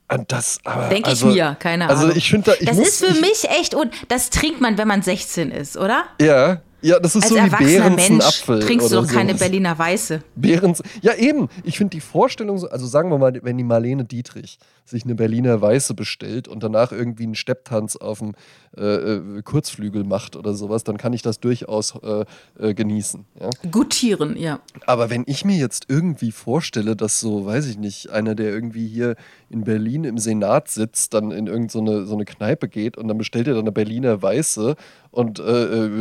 Ah, 0.08 0.18
Das, 0.18 0.60
aber, 0.64 0.88
Denke 0.88 1.08
also, 1.08 1.28
ich 1.28 1.34
mir, 1.34 1.56
keine 1.58 1.88
Ahnung. 1.88 2.04
Also 2.04 2.16
ich 2.16 2.28
finde 2.28 2.50
da, 2.52 2.64
das 2.64 2.76
muss, 2.76 2.88
ist 2.88 3.04
für 3.04 3.12
ich, 3.12 3.20
mich 3.20 3.44
echt, 3.58 3.74
und 3.74 3.90
das 4.08 4.30
trinkt 4.30 4.60
man, 4.60 4.76
wenn 4.76 4.88
man 4.88 5.02
16 5.02 5.50
ist, 5.50 5.76
oder? 5.76 6.04
Ja, 6.20 6.60
ja, 6.84 7.00
das 7.00 7.16
ist 7.16 7.22
Als 7.22 7.30
so 7.30 7.36
wie 7.36 7.38
erwachsener 7.38 7.66
Beerenzen 7.66 8.18
Mensch 8.18 8.26
Apfel 8.26 8.60
trinkst 8.60 8.92
du 8.92 8.96
doch 8.96 9.06
keine 9.06 9.30
sowas. 9.30 9.40
Berliner 9.40 9.78
Weiße. 9.78 10.20
Behrens, 10.36 10.82
ja 11.00 11.14
eben. 11.14 11.48
Ich 11.62 11.78
finde 11.78 11.92
die 11.92 12.02
Vorstellung, 12.02 12.58
so, 12.58 12.68
also 12.68 12.86
sagen 12.86 13.08
wir 13.08 13.16
mal, 13.16 13.32
wenn 13.42 13.56
die 13.56 13.64
Marlene 13.64 14.04
Dietrich 14.04 14.58
sich 14.84 15.04
eine 15.04 15.14
Berliner 15.14 15.60
Weiße 15.60 15.94
bestellt 15.94 16.48
und 16.48 16.62
danach 16.62 16.92
irgendwie 16.92 17.24
einen 17.24 17.34
Stepptanz 17.34 17.96
auf 17.96 18.18
dem 18.18 18.32
äh, 18.76 18.82
äh, 18.82 19.42
Kurzflügel 19.42 20.04
macht 20.04 20.36
oder 20.36 20.54
sowas, 20.54 20.84
dann 20.84 20.96
kann 20.96 21.12
ich 21.12 21.22
das 21.22 21.40
durchaus 21.40 21.94
äh, 22.02 22.24
äh, 22.58 22.74
genießen. 22.74 23.24
Ja? 23.40 23.50
Gutieren, 23.70 24.36
ja. 24.36 24.58
Aber 24.84 25.10
wenn 25.10 25.22
ich 25.26 25.44
mir 25.44 25.56
jetzt 25.56 25.86
irgendwie 25.88 26.32
vorstelle, 26.32 26.96
dass 26.96 27.20
so, 27.20 27.46
weiß 27.46 27.66
ich 27.66 27.78
nicht, 27.78 28.10
einer, 28.10 28.34
der 28.34 28.50
irgendwie 28.50 28.88
hier 28.88 29.14
in 29.48 29.64
Berlin 29.64 30.04
im 30.04 30.18
Senat 30.18 30.68
sitzt, 30.68 31.14
dann 31.14 31.30
in 31.30 31.46
irgendeine 31.46 31.70
so 31.70 31.78
eine, 31.78 32.06
so 32.06 32.14
eine 32.14 32.24
Kneipe 32.24 32.68
geht 32.68 32.96
und 32.98 33.06
dann 33.08 33.16
bestellt 33.16 33.46
er 33.46 33.54
dann 33.54 33.62
eine 33.62 33.72
Berliner 33.72 34.20
Weiße 34.20 34.74
und 35.12 35.38
äh, 35.38 35.42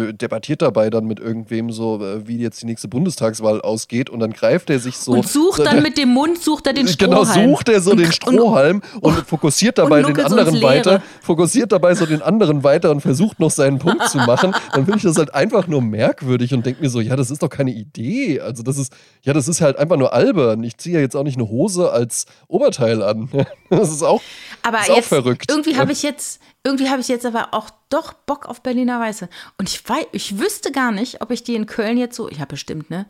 äh, 0.09 0.13
debattiert 0.13 0.63
dabei 0.63 0.89
dann 0.89 1.05
mit 1.05 1.19
irgendwem 1.19 1.71
so, 1.71 2.01
wie 2.25 2.37
jetzt 2.39 2.63
die 2.63 2.65
nächste 2.65 2.87
Bundestagswahl 2.87 3.61
ausgeht 3.61 4.09
und 4.09 4.19
dann 4.19 4.33
greift 4.33 4.71
er 4.71 4.79
sich 4.79 4.97
so. 4.97 5.11
Und 5.11 5.27
sucht 5.27 5.65
dann 5.65 5.83
mit 5.83 5.97
dem 5.99 6.09
Mund, 6.09 6.39
sucht 6.41 6.65
er 6.65 6.73
den 6.73 6.87
Genau, 6.87 7.23
Strohhalm. 7.23 7.49
sucht 7.51 7.69
er 7.69 7.81
so 7.81 7.91
und, 7.91 7.97
den 7.99 8.11
Strohhalm 8.11 8.72
und, 9.01 9.13
fokussiert 9.27 9.77
dabei 9.77 10.01
den 10.01 10.15
so 10.15 10.21
ins 10.21 10.31
anderen 10.31 10.61
weiter, 10.61 11.01
fokussiert 11.21 11.71
dabei 11.71 11.95
so 11.95 12.05
den 12.05 12.21
anderen 12.21 12.63
weiter 12.63 12.91
und 12.91 13.01
versucht 13.01 13.39
noch 13.39 13.51
seinen 13.51 13.79
Punkt 13.79 14.07
zu 14.09 14.17
machen, 14.17 14.53
dann 14.73 14.85
finde 14.85 14.97
ich 14.97 15.03
das 15.03 15.17
halt 15.17 15.33
einfach 15.33 15.67
nur 15.67 15.81
merkwürdig 15.81 16.53
und 16.53 16.65
denke 16.65 16.81
mir 16.81 16.89
so, 16.89 17.01
ja, 17.01 17.15
das 17.15 17.31
ist 17.31 17.43
doch 17.43 17.49
keine 17.49 17.71
Idee. 17.71 18.39
Also 18.39 18.63
das 18.63 18.77
ist, 18.77 18.93
ja, 19.21 19.33
das 19.33 19.47
ist 19.47 19.61
halt 19.61 19.77
einfach 19.77 19.97
nur 19.97 20.13
albern. 20.13 20.63
Ich 20.63 20.77
ziehe 20.77 20.95
ja 20.95 21.01
jetzt 21.01 21.15
auch 21.15 21.23
nicht 21.23 21.37
eine 21.37 21.49
Hose 21.49 21.91
als 21.91 22.25
Oberteil 22.47 23.01
an. 23.01 23.29
Das 23.69 23.89
ist 23.89 24.03
auch, 24.03 24.21
Aber 24.61 24.81
ist 24.81 24.91
auch 24.91 24.97
jetzt, 24.97 25.07
verrückt. 25.07 25.45
irgendwie 25.49 25.77
habe 25.77 25.91
ich 25.91 26.03
jetzt, 26.03 26.39
irgendwie 26.63 26.89
habe 26.89 27.01
ich 27.01 27.07
jetzt 27.07 27.25
aber 27.25 27.49
auch 27.53 27.71
doch 27.89 28.13
Bock 28.13 28.45
auf 28.45 28.61
Berliner 28.61 28.99
Weiße. 28.99 29.29
Und 29.57 29.67
ich 29.67 29.87
weiß, 29.87 30.05
ich 30.11 30.39
wüsste 30.39 30.71
gar 30.71 30.91
nicht, 30.91 31.21
ob 31.21 31.31
ich 31.31 31.43
die 31.43 31.55
in 31.55 31.65
Köln 31.65 31.97
jetzt 31.97 32.15
so, 32.15 32.29
ich 32.29 32.39
habe 32.39 32.49
bestimmt, 32.49 32.91
ne? 32.91 33.07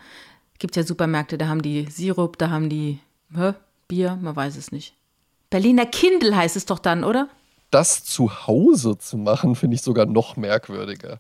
Gibt 0.60 0.78
ja 0.78 0.84
Supermärkte, 0.84 1.38
da 1.38 1.47
haben 1.47 1.62
die 1.62 1.86
Sirup, 1.89 2.38
da 2.38 2.49
haben 2.49 2.69
die 2.69 2.99
hä, 3.36 3.54
Bier, 3.88 4.17
man 4.21 4.36
weiß 4.36 4.56
es 4.56 4.71
nicht. 4.71 4.95
Berliner 5.54 5.86
Kindel 5.86 6.36
heißt 6.36 6.56
es 6.56 6.66
doch 6.66 6.80
dann, 6.80 7.04
oder? 7.04 7.30
Das 7.70 8.04
zu 8.04 8.48
Hause 8.48 8.98
zu 8.98 9.18
machen, 9.18 9.54
finde 9.54 9.76
ich 9.76 9.84
sogar 9.84 10.08
noch 10.08 10.36
merkwürdiger. 10.36 11.20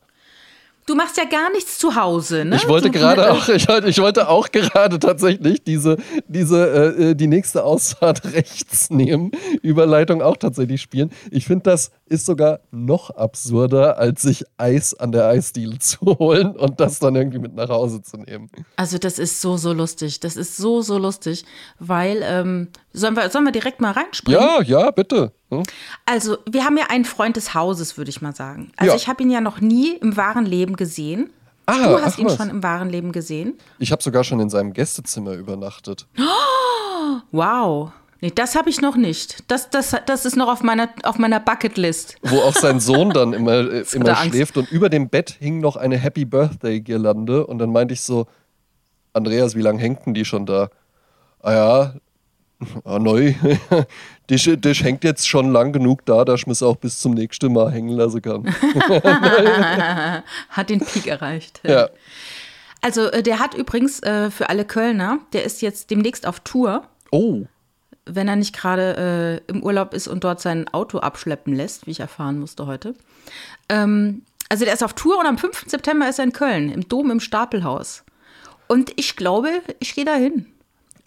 Du 0.87 0.95
machst 0.95 1.17
ja 1.17 1.25
gar 1.25 1.51
nichts 1.51 1.77
zu 1.77 1.95
Hause, 1.95 2.43
ne? 2.43 2.55
Ich 2.55 2.67
wollte 2.67 2.89
gerade 2.89 3.21
äh, 3.21 3.25
auch, 3.29 3.47
ich, 3.47 3.69
ich 3.69 3.99
wollte 3.99 4.27
auch 4.27 4.49
gerade 4.51 4.97
tatsächlich 4.97 5.63
diese, 5.63 5.97
diese, 6.27 6.95
äh, 7.11 7.15
die 7.15 7.27
nächste 7.27 7.63
Ausfahrt 7.63 8.25
rechts 8.33 8.89
nehmen, 8.89 9.31
Überleitung 9.61 10.23
auch 10.23 10.35
tatsächlich 10.35 10.81
spielen. 10.81 11.11
Ich 11.29 11.45
finde, 11.45 11.63
das 11.63 11.91
ist 12.07 12.25
sogar 12.25 12.59
noch 12.71 13.11
absurder, 13.11 13.99
als 13.99 14.23
sich 14.23 14.45
Eis 14.57 14.95
an 14.95 15.11
der 15.11 15.27
Eisdiele 15.27 15.77
zu 15.79 15.99
holen 16.17 16.55
und 16.55 16.79
das 16.79 16.97
dann 16.97 17.15
irgendwie 17.15 17.39
mit 17.39 17.53
nach 17.53 17.69
Hause 17.69 18.01
zu 18.01 18.17
nehmen. 18.17 18.49
Also 18.77 18.97
das 18.97 19.19
ist 19.19 19.41
so, 19.41 19.57
so 19.57 19.73
lustig. 19.73 20.19
Das 20.21 20.35
ist 20.35 20.57
so, 20.57 20.81
so 20.81 20.97
lustig, 20.97 21.45
weil, 21.77 22.21
ähm, 22.23 22.69
sollen, 22.93 23.15
wir, 23.15 23.29
sollen 23.29 23.45
wir 23.45 23.51
direkt 23.51 23.81
mal 23.81 23.91
reinspringen? 23.91 24.39
Ja, 24.39 24.61
ja, 24.61 24.91
bitte. 24.91 25.31
Hm? 25.49 25.63
Also 26.05 26.37
wir 26.49 26.63
haben 26.63 26.77
ja 26.77 26.85
einen 26.89 27.05
Freund 27.05 27.35
des 27.35 27.53
Hauses, 27.53 27.97
würde 27.97 28.09
ich 28.09 28.21
mal 28.21 28.35
sagen. 28.35 28.71
Also 28.77 28.91
Ja. 28.91 28.95
ich 28.95 29.07
habe 29.07 29.23
ihn 29.23 29.31
ja 29.31 29.41
noch 29.41 29.59
nie 29.61 29.95
im 29.97 30.15
wahren 30.17 30.45
Leben 30.45 30.75
gesehen. 30.75 31.31
Ah, 31.65 31.87
du 31.87 32.01
hast 32.01 32.15
ach 32.15 32.19
ihn 32.19 32.25
was. 32.25 32.35
schon 32.37 32.49
im 32.49 32.61
wahren 32.61 32.89
Leben 32.89 33.11
gesehen. 33.13 33.57
Ich 33.79 33.91
habe 33.91 34.03
sogar 34.03 34.23
schon 34.23 34.39
in 34.39 34.49
seinem 34.49 34.73
Gästezimmer 34.73 35.33
übernachtet. 35.33 36.07
Wow. 37.31 37.91
Nee, 38.21 38.31
das 38.33 38.55
habe 38.55 38.69
ich 38.69 38.79
noch 38.79 38.95
nicht. 38.95 39.49
Das, 39.51 39.69
das, 39.69 39.95
das 40.05 40.25
ist 40.25 40.37
noch 40.37 40.47
auf 40.47 40.63
meiner, 40.63 40.89
auf 41.03 41.17
meiner 41.17 41.39
Bucketlist. 41.41 42.15
wo 42.23 42.37
auch 42.39 42.53
sein 42.55 42.79
Sohn 42.79 43.09
dann 43.09 43.33
immer, 43.33 43.51
äh, 43.69 43.85
immer 43.93 44.09
er 44.09 44.15
schläft 44.15 44.55
und 44.57 44.71
über 44.71 44.89
dem 44.89 45.09
Bett 45.09 45.31
hing 45.39 45.59
noch 45.59 45.75
eine 45.75 45.97
Happy 45.97 46.23
Birthday 46.25 46.79
Girlande 46.79 47.45
und 47.45 47.59
dann 47.59 47.71
meinte 47.71 47.93
ich 47.93 48.01
so, 48.01 48.27
Andreas, 49.11 49.55
wie 49.55 49.61
lange 49.61 49.79
hängt 49.79 50.05
denn 50.05 50.13
die 50.13 50.23
schon 50.25 50.45
da? 50.45 50.69
Ah 51.41 51.53
ja, 51.53 51.93
ah, 52.85 52.99
neu. 52.99 53.33
die, 54.29 54.57
die 54.57 54.73
hängt 54.73 55.03
jetzt 55.03 55.27
schon 55.27 55.51
lang 55.51 55.73
genug 55.73 56.05
da, 56.05 56.25
dass 56.25 56.45
man 56.45 56.53
es 56.53 56.63
auch 56.63 56.77
bis 56.77 56.99
zum 56.99 57.13
nächsten 57.13 57.51
Mal 57.53 57.71
hängen 57.71 57.95
lassen 57.95 58.21
kann. 58.21 58.45
Hat 60.49 60.69
den 60.69 60.79
Peak 60.79 61.07
erreicht. 61.07 61.61
ja. 61.63 61.89
Also 62.81 63.03
äh, 63.11 63.23
der 63.23 63.39
hat 63.39 63.53
übrigens 63.53 64.03
äh, 64.03 64.29
für 64.29 64.49
alle 64.49 64.65
Kölner, 64.65 65.19
der 65.31 65.45
ist 65.45 65.61
jetzt 65.61 65.89
demnächst 65.89 66.27
auf 66.27 66.41
Tour, 66.41 66.83
Oh, 67.11 67.45
wenn 68.05 68.27
er 68.27 68.35
nicht 68.35 68.53
gerade 68.53 69.41
äh, 69.47 69.51
im 69.51 69.63
Urlaub 69.63 69.93
ist 69.93 70.07
und 70.09 70.23
dort 70.23 70.41
sein 70.41 70.67
Auto 70.67 70.99
abschleppen 70.99 71.53
lässt, 71.55 71.87
wie 71.87 71.91
ich 71.91 72.01
erfahren 72.01 72.39
musste 72.39 72.65
heute. 72.65 72.95
Ähm, 73.69 74.23
also 74.49 74.65
der 74.65 74.73
ist 74.73 74.83
auf 74.83 74.93
Tour 74.93 75.17
und 75.19 75.25
am 75.25 75.37
5. 75.37 75.65
September 75.67 76.09
ist 76.09 76.19
er 76.19 76.25
in 76.25 76.33
Köln, 76.33 76.69
im 76.69 76.87
Dom 76.87 77.09
im 77.11 77.19
Stapelhaus. 77.19 78.03
Und 78.67 78.91
ich 78.97 79.15
glaube, 79.15 79.49
ich 79.79 79.95
gehe 79.95 80.05
da 80.05 80.15
hin. 80.15 80.47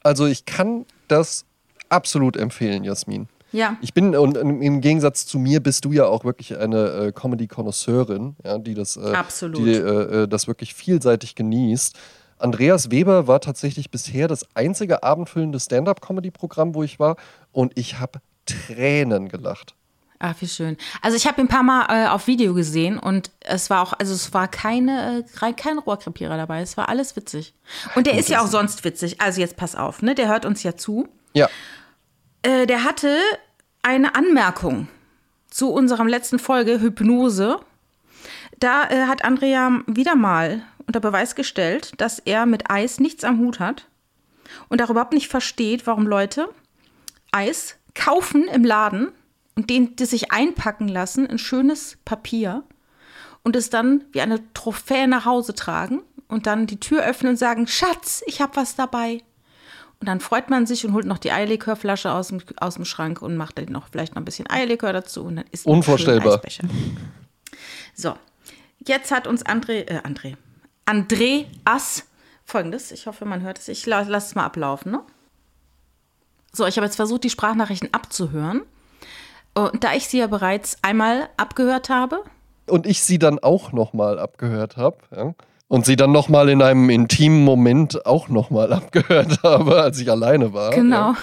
Also 0.06 0.26
ich 0.26 0.44
kann 0.44 0.86
das 1.08 1.44
absolut 1.88 2.36
empfehlen, 2.36 2.84
Jasmin. 2.84 3.28
Ja. 3.52 3.76
Ich 3.80 3.94
bin, 3.94 4.14
und 4.16 4.36
im 4.36 4.80
Gegensatz 4.80 5.24
zu 5.24 5.38
mir 5.38 5.60
bist 5.60 5.84
du 5.84 5.92
ja 5.92 6.06
auch 6.06 6.24
wirklich 6.24 6.58
eine 6.58 6.88
äh, 6.88 7.12
Comedy-Konnoisseurin, 7.12 8.36
ja, 8.44 8.58
die, 8.58 8.74
das, 8.74 8.96
äh, 8.96 9.14
die 9.56 9.72
äh, 9.72 10.22
äh, 10.22 10.28
das 10.28 10.46
wirklich 10.46 10.74
vielseitig 10.74 11.34
genießt. 11.36 11.96
Andreas 12.38 12.90
Weber 12.90 13.26
war 13.28 13.40
tatsächlich 13.40 13.90
bisher 13.90 14.28
das 14.28 14.46
einzige 14.54 15.02
abendfüllende 15.02 15.58
Stand-up-Comedy-Programm, 15.58 16.74
wo 16.74 16.82
ich 16.82 16.98
war, 16.98 17.16
und 17.52 17.78
ich 17.78 17.98
habe 17.98 18.20
Tränen 18.44 19.28
gelacht. 19.28 19.74
Ach, 20.18 20.34
wie 20.40 20.48
schön. 20.48 20.76
Also 21.02 21.16
ich 21.16 21.26
habe 21.26 21.40
ihn 21.40 21.44
ein 21.44 21.48
paar 21.48 21.62
Mal 21.62 21.86
äh, 21.88 22.08
auf 22.08 22.26
Video 22.26 22.54
gesehen 22.54 22.98
und 22.98 23.30
es 23.40 23.68
war 23.68 23.82
auch, 23.82 23.92
also 23.92 24.14
es 24.14 24.32
war 24.32 24.48
keine, 24.48 25.24
äh, 25.42 25.52
kein 25.52 25.78
Rohrkrepierer 25.78 26.36
dabei. 26.36 26.62
Es 26.62 26.76
war 26.76 26.88
alles 26.88 27.16
witzig. 27.16 27.54
Und 27.94 28.06
der 28.06 28.18
ist 28.18 28.28
ja 28.30 28.40
auch 28.40 28.46
sonst 28.46 28.84
witzig. 28.84 29.20
Also 29.20 29.40
jetzt 29.40 29.56
pass 29.56 29.74
auf, 29.74 30.00
ne? 30.00 30.14
Der 30.14 30.28
hört 30.28 30.46
uns 30.46 30.62
ja 30.62 30.74
zu. 30.76 31.08
Ja, 31.34 31.48
Äh, 32.42 32.66
der 32.66 32.84
hatte 32.84 33.18
eine 33.82 34.14
Anmerkung 34.14 34.88
zu 35.50 35.70
unserem 35.70 36.06
letzten 36.06 36.38
Folge 36.38 36.80
Hypnose. 36.80 37.60
Da 38.58 38.88
äh, 38.88 39.06
hat 39.06 39.22
Andrea 39.24 39.82
wieder 39.86 40.14
mal 40.16 40.62
unter 40.86 41.00
Beweis 41.00 41.34
gestellt, 41.34 41.92
dass 41.98 42.18
er 42.20 42.46
mit 42.46 42.70
Eis 42.70 43.00
nichts 43.00 43.22
am 43.24 43.38
Hut 43.38 43.60
hat 43.60 43.86
und 44.68 44.80
auch 44.82 44.90
überhaupt 44.90 45.12
nicht 45.12 45.28
versteht, 45.28 45.86
warum 45.86 46.06
Leute 46.06 46.48
Eis 47.32 47.76
kaufen 47.94 48.44
im 48.48 48.64
Laden 48.64 49.08
und 49.56 49.70
den 49.70 49.96
das 49.96 50.10
sich 50.10 50.32
einpacken 50.32 50.86
lassen 50.86 51.26
in 51.26 51.38
schönes 51.38 51.98
Papier 52.04 52.62
und 53.42 53.56
es 53.56 53.70
dann 53.70 54.04
wie 54.12 54.20
eine 54.20 54.40
Trophäe 54.54 55.08
nach 55.08 55.24
Hause 55.24 55.54
tragen 55.54 56.02
und 56.28 56.46
dann 56.46 56.66
die 56.66 56.78
Tür 56.78 57.04
öffnen 57.04 57.30
und 57.30 57.36
sagen, 57.36 57.66
Schatz, 57.66 58.22
ich 58.26 58.40
habe 58.40 58.56
was 58.56 58.76
dabei. 58.76 59.22
Und 59.98 60.08
dann 60.08 60.20
freut 60.20 60.50
man 60.50 60.66
sich 60.66 60.84
und 60.84 60.92
holt 60.92 61.06
noch 61.06 61.18
die 61.18 61.32
Eierlikörflasche 61.32 62.12
aus 62.12 62.28
dem, 62.28 62.42
aus 62.58 62.74
dem 62.74 62.84
Schrank 62.84 63.22
und 63.22 63.36
macht 63.36 63.56
dann 63.56 63.66
noch 63.66 63.88
vielleicht 63.90 64.14
noch 64.14 64.20
ein 64.20 64.26
bisschen 64.26 64.48
Eierlikör 64.50 64.92
dazu 64.92 65.24
und 65.24 65.36
dann 65.36 65.46
ist 65.52 65.64
Unvorstellbar. 65.64 66.40
So, 67.94 68.14
jetzt 68.86 69.10
hat 69.10 69.26
uns 69.26 69.44
André, 69.46 69.88
äh, 69.88 70.02
André, 70.02 70.36
Andreas 70.84 72.04
folgendes, 72.44 72.92
ich 72.92 73.06
hoffe, 73.06 73.24
man 73.24 73.40
hört 73.40 73.58
es, 73.58 73.68
ich 73.68 73.86
lasse 73.86 74.12
es 74.12 74.34
mal 74.34 74.44
ablaufen, 74.44 74.92
ne? 74.92 75.00
So, 76.52 76.66
ich 76.66 76.76
habe 76.76 76.86
jetzt 76.86 76.96
versucht, 76.96 77.24
die 77.24 77.30
Sprachnachrichten 77.30 77.92
abzuhören. 77.94 78.62
Und 79.56 79.84
da 79.84 79.94
ich 79.94 80.06
sie 80.06 80.18
ja 80.18 80.26
bereits 80.26 80.76
einmal 80.82 81.30
abgehört 81.38 81.88
habe. 81.88 82.22
Und 82.66 82.86
ich 82.86 83.02
sie 83.02 83.18
dann 83.18 83.38
auch 83.38 83.72
nochmal 83.72 84.18
abgehört 84.18 84.76
habe, 84.76 84.98
ja, 85.16 85.34
und 85.68 85.86
sie 85.86 85.96
dann 85.96 86.12
nochmal 86.12 86.50
in 86.50 86.60
einem 86.60 86.90
intimen 86.90 87.42
Moment 87.42 88.04
auch 88.04 88.28
nochmal 88.28 88.72
abgehört 88.72 89.42
habe, 89.42 89.80
als 89.80 89.98
ich 89.98 90.10
alleine 90.10 90.52
war. 90.52 90.72
Genau. 90.72 91.14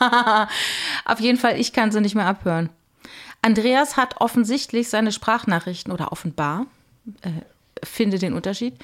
Ja. 0.00 0.48
Auf 1.06 1.20
jeden 1.20 1.38
Fall, 1.38 1.58
ich 1.58 1.72
kann 1.72 1.90
sie 1.90 2.02
nicht 2.02 2.14
mehr 2.14 2.26
abhören. 2.26 2.68
Andreas 3.40 3.96
hat 3.96 4.20
offensichtlich 4.20 4.90
seine 4.90 5.10
Sprachnachrichten 5.10 5.90
oder 5.90 6.12
offenbar, 6.12 6.66
äh, 7.22 7.30
finde 7.82 8.18
den 8.18 8.34
Unterschied, 8.34 8.74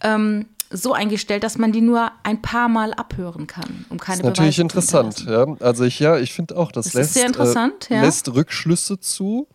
ähm, 0.00 0.46
so 0.74 0.92
eingestellt, 0.92 1.44
dass 1.44 1.56
man 1.56 1.72
die 1.72 1.80
nur 1.80 2.10
ein 2.22 2.42
paar 2.42 2.68
Mal 2.68 2.92
abhören 2.94 3.46
kann, 3.46 3.86
um 3.88 3.98
keine 3.98 4.22
das 4.22 4.26
ist 4.26 4.36
natürlich 4.38 4.58
interessant, 4.58 5.24
ja. 5.26 5.46
Also 5.60 5.84
ich 5.84 6.00
ja, 6.00 6.18
ich 6.18 6.32
finde 6.32 6.56
auch, 6.56 6.72
das, 6.72 6.86
das 6.86 6.94
lässt, 6.94 7.14
sehr 7.14 7.26
interessant, 7.26 7.90
äh, 7.90 8.00
lässt 8.00 8.34
Rückschlüsse 8.34 8.98
zu 8.98 9.46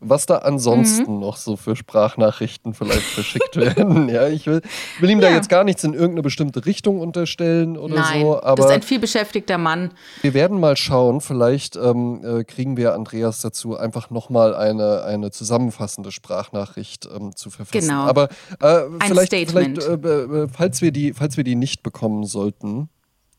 was 0.00 0.24
da 0.24 0.38
ansonsten 0.38 1.14
mhm. 1.14 1.20
noch 1.20 1.36
so 1.36 1.56
für 1.56 1.76
Sprachnachrichten 1.76 2.72
vielleicht 2.72 3.02
verschickt 3.02 3.56
werden. 3.56 4.08
Ja, 4.08 4.28
ich 4.28 4.46
will, 4.46 4.62
will 4.98 5.10
ihm 5.10 5.20
ja. 5.20 5.28
da 5.28 5.34
jetzt 5.34 5.48
gar 5.48 5.62
nichts 5.62 5.84
in 5.84 5.92
irgendeine 5.92 6.22
bestimmte 6.22 6.64
Richtung 6.64 7.00
unterstellen 7.00 7.76
oder 7.76 7.96
Nein, 7.96 8.22
so. 8.22 8.42
Aber 8.42 8.56
das 8.56 8.66
ist 8.66 8.72
ein 8.72 8.82
vielbeschäftigter 8.82 9.58
Mann. 9.58 9.92
Wir 10.22 10.32
werden 10.34 10.58
mal 10.58 10.76
schauen, 10.76 11.20
vielleicht 11.20 11.76
ähm, 11.76 12.24
äh, 12.24 12.44
kriegen 12.44 12.76
wir 12.78 12.94
Andreas 12.94 13.40
dazu, 13.42 13.76
einfach 13.76 14.10
nochmal 14.10 14.54
eine, 14.54 15.04
eine 15.04 15.30
zusammenfassende 15.30 16.12
Sprachnachricht 16.12 17.06
ähm, 17.14 17.36
zu 17.36 17.50
verfassen. 17.50 17.86
Genau. 17.86 18.04
Aber 18.04 18.30
äh, 18.60 18.80
vielleicht, 19.06 19.34
vielleicht 19.34 19.78
äh, 19.78 19.92
äh, 19.92 20.48
falls, 20.48 20.80
wir 20.80 20.92
die, 20.92 21.12
falls 21.12 21.36
wir 21.36 21.44
die 21.44 21.56
nicht 21.56 21.82
bekommen 21.82 22.24
sollten, 22.24 22.88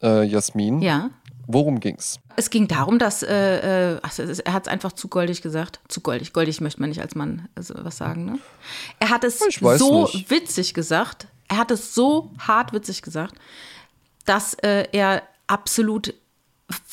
äh, 0.04 0.24
Jasmin. 0.24 0.82
Ja 0.82 1.10
Worum 1.48 1.80
ging's? 1.80 2.20
Es 2.36 2.50
ging 2.50 2.68
darum, 2.68 3.00
dass 3.00 3.24
äh, 3.24 4.00
also 4.02 4.24
er 4.24 4.54
hat 4.54 4.68
es 4.68 4.72
einfach 4.72 4.94
zu 4.94 5.08
goldig 5.08 5.42
gesagt. 5.42 5.80
Zu 5.88 6.02
goldig. 6.02 6.34
Goldig 6.34 6.62
möchte 6.62 6.80
man 6.80 6.90
nicht 6.90 7.02
als 7.02 7.16
Mann 7.16 7.48
also 7.56 7.74
was 7.78 7.98
sagen. 7.98 8.26
Ne? 8.26 8.40
Er 9.00 9.10
hat 9.10 9.24
es 9.24 9.40
so 9.40 10.04
nicht. 10.04 10.30
witzig 10.30 10.74
gesagt. 10.74 11.28
Er 11.48 11.58
hat 11.58 11.72
es 11.72 11.94
so 11.94 12.32
hart 12.40 12.74
witzig 12.74 13.02
gesagt, 13.02 13.36
dass 14.26 14.54
äh, 14.56 14.88
er 14.92 15.24
absolut 15.48 16.14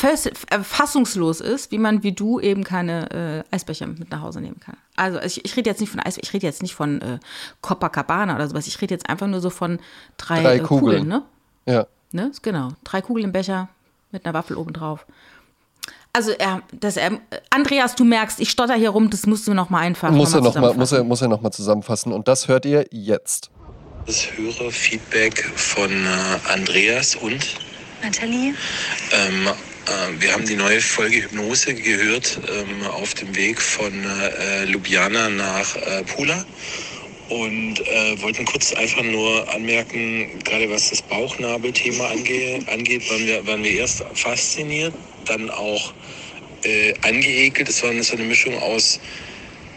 äh, 0.02 0.58
fassungslos 0.62 1.40
ist, 1.40 1.70
wie 1.70 1.78
man 1.78 2.02
wie 2.02 2.12
du 2.12 2.40
eben 2.40 2.64
keine 2.64 3.44
äh, 3.50 3.54
Eisbecher 3.54 3.86
mit 3.86 4.10
nach 4.10 4.22
Hause 4.22 4.40
nehmen 4.40 4.58
kann. 4.58 4.76
Also 4.96 5.20
ich, 5.20 5.44
ich 5.44 5.56
rede 5.56 5.70
jetzt 5.70 5.80
nicht 5.80 5.90
von 5.90 6.00
Eis, 6.00 6.18
ich 6.20 6.32
rede 6.32 6.46
jetzt 6.46 6.62
nicht 6.62 6.74
von 6.74 7.00
äh, 7.00 7.18
Copacabana 7.60 8.34
oder 8.34 8.48
sowas. 8.48 8.66
Ich 8.66 8.80
rede 8.80 8.94
jetzt 8.94 9.08
einfach 9.08 9.28
nur 9.28 9.40
so 9.40 9.50
von 9.50 9.78
drei, 10.16 10.42
drei 10.42 10.56
äh, 10.56 10.60
Kugeln. 10.60 11.02
Kugeln. 11.02 11.08
ne? 11.08 11.22
Ja. 11.66 11.86
Ne? 12.10 12.32
Genau. 12.42 12.70
Drei 12.84 13.02
Kugeln 13.02 13.26
im 13.26 13.32
Becher, 13.32 13.68
mit 14.10 14.24
einer 14.24 14.34
Waffel 14.34 14.56
obendrauf. 14.56 15.06
Also 16.12 16.32
er, 16.32 16.62
das, 16.72 16.96
er, 16.96 17.20
Andreas, 17.50 17.94
du 17.94 18.04
merkst, 18.04 18.40
ich 18.40 18.50
stotter 18.50 18.74
hier 18.74 18.90
rum, 18.90 19.10
das 19.10 19.26
musst 19.26 19.46
du 19.46 19.54
noch 19.54 19.70
mal 19.70 19.80
einfach 19.80 20.10
muss 20.10 20.34
er 20.34 20.40
noch 20.40 20.54
mal, 20.54 20.74
muss 20.74 20.92
er 20.92 21.04
muss 21.04 21.22
er 21.22 21.28
noch 21.28 21.42
mal 21.42 21.52
zusammenfassen 21.52 22.12
und 22.12 22.28
das 22.28 22.48
hört 22.48 22.64
ihr 22.64 22.86
jetzt. 22.90 23.50
Das 24.06 24.26
Hörerfeedback 24.36 25.44
von 25.54 25.90
äh, 25.90 26.52
Andreas 26.52 27.14
und 27.14 27.46
Nathalie. 28.02 28.54
Ähm, 29.12 29.46
äh, 29.46 30.20
wir 30.20 30.32
haben 30.32 30.46
die 30.46 30.56
neue 30.56 30.80
Folge 30.80 31.22
Hypnose 31.22 31.74
gehört 31.74 32.40
ähm, 32.48 32.86
auf 32.86 33.14
dem 33.14 33.36
Weg 33.36 33.60
von 33.60 33.92
äh, 33.92 34.64
Ljubljana 34.64 35.28
nach 35.28 35.76
äh, 35.76 36.02
Pula 36.04 36.44
und 37.28 37.80
äh, 37.86 38.22
wollten 38.22 38.44
kurz 38.44 38.72
einfach 38.72 39.02
nur 39.02 39.52
anmerken, 39.54 40.38
gerade 40.44 40.70
was 40.70 40.90
das 40.90 41.02
Bauchnabelthema 41.02 42.08
ange 42.08 42.60
angeht, 42.66 43.10
waren 43.10 43.26
wir, 43.26 43.46
waren 43.46 43.62
wir 43.62 43.72
erst 43.72 44.04
fasziniert, 44.14 44.94
dann 45.26 45.50
auch 45.50 45.92
äh, 46.64 46.94
angeekelt. 47.02 47.68
Es 47.68 47.82
war 47.82 47.92
so 48.02 48.16
eine 48.16 48.24
Mischung 48.24 48.56
aus 48.58 49.00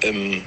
ähm, 0.04 0.42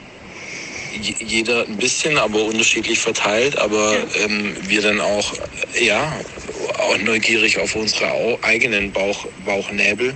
jeder 0.95 1.67
ein 1.67 1.77
bisschen, 1.77 2.19
aber 2.19 2.45
unterschiedlich 2.45 3.01
verteilt, 3.01 3.59
aber 3.59 3.97
ähm, 4.25 4.57
wir 4.69 4.81
dann 4.81 5.01
auch, 5.01 5.35
ja, 5.81 6.21
auch 6.79 6.99
neugierig 6.99 7.59
auf 7.59 7.75
unsere 7.75 8.39
eigenen 8.43 8.93
Bauch, 8.93 9.27
Bauchnäbel 9.45 10.15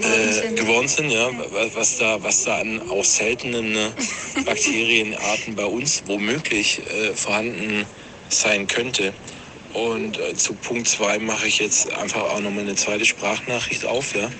äh, 0.00 0.52
geworden 0.54 0.88
sind, 0.88 1.10
ja, 1.10 1.30
was 1.74 1.98
da, 1.98 2.22
was 2.22 2.44
da 2.44 2.58
an 2.58 2.80
auch 2.90 3.04
seltenen 3.04 3.76
äh, 3.76 3.90
Bakterienarten 4.44 5.54
bei 5.54 5.64
uns 5.64 6.02
womöglich 6.06 6.80
äh, 6.80 7.14
vorhanden 7.14 7.86
sein 8.28 8.66
könnte. 8.66 9.12
Und 9.74 10.18
äh, 10.18 10.34
zu 10.34 10.54
Punkt 10.54 10.88
2 10.88 11.18
mache 11.20 11.46
ich 11.46 11.58
jetzt 11.58 11.92
einfach 11.92 12.22
auch 12.22 12.40
nochmal 12.40 12.64
eine 12.64 12.74
zweite 12.74 13.04
Sprachnachricht 13.04 13.84
auf, 13.86 14.14
ja. 14.14 14.30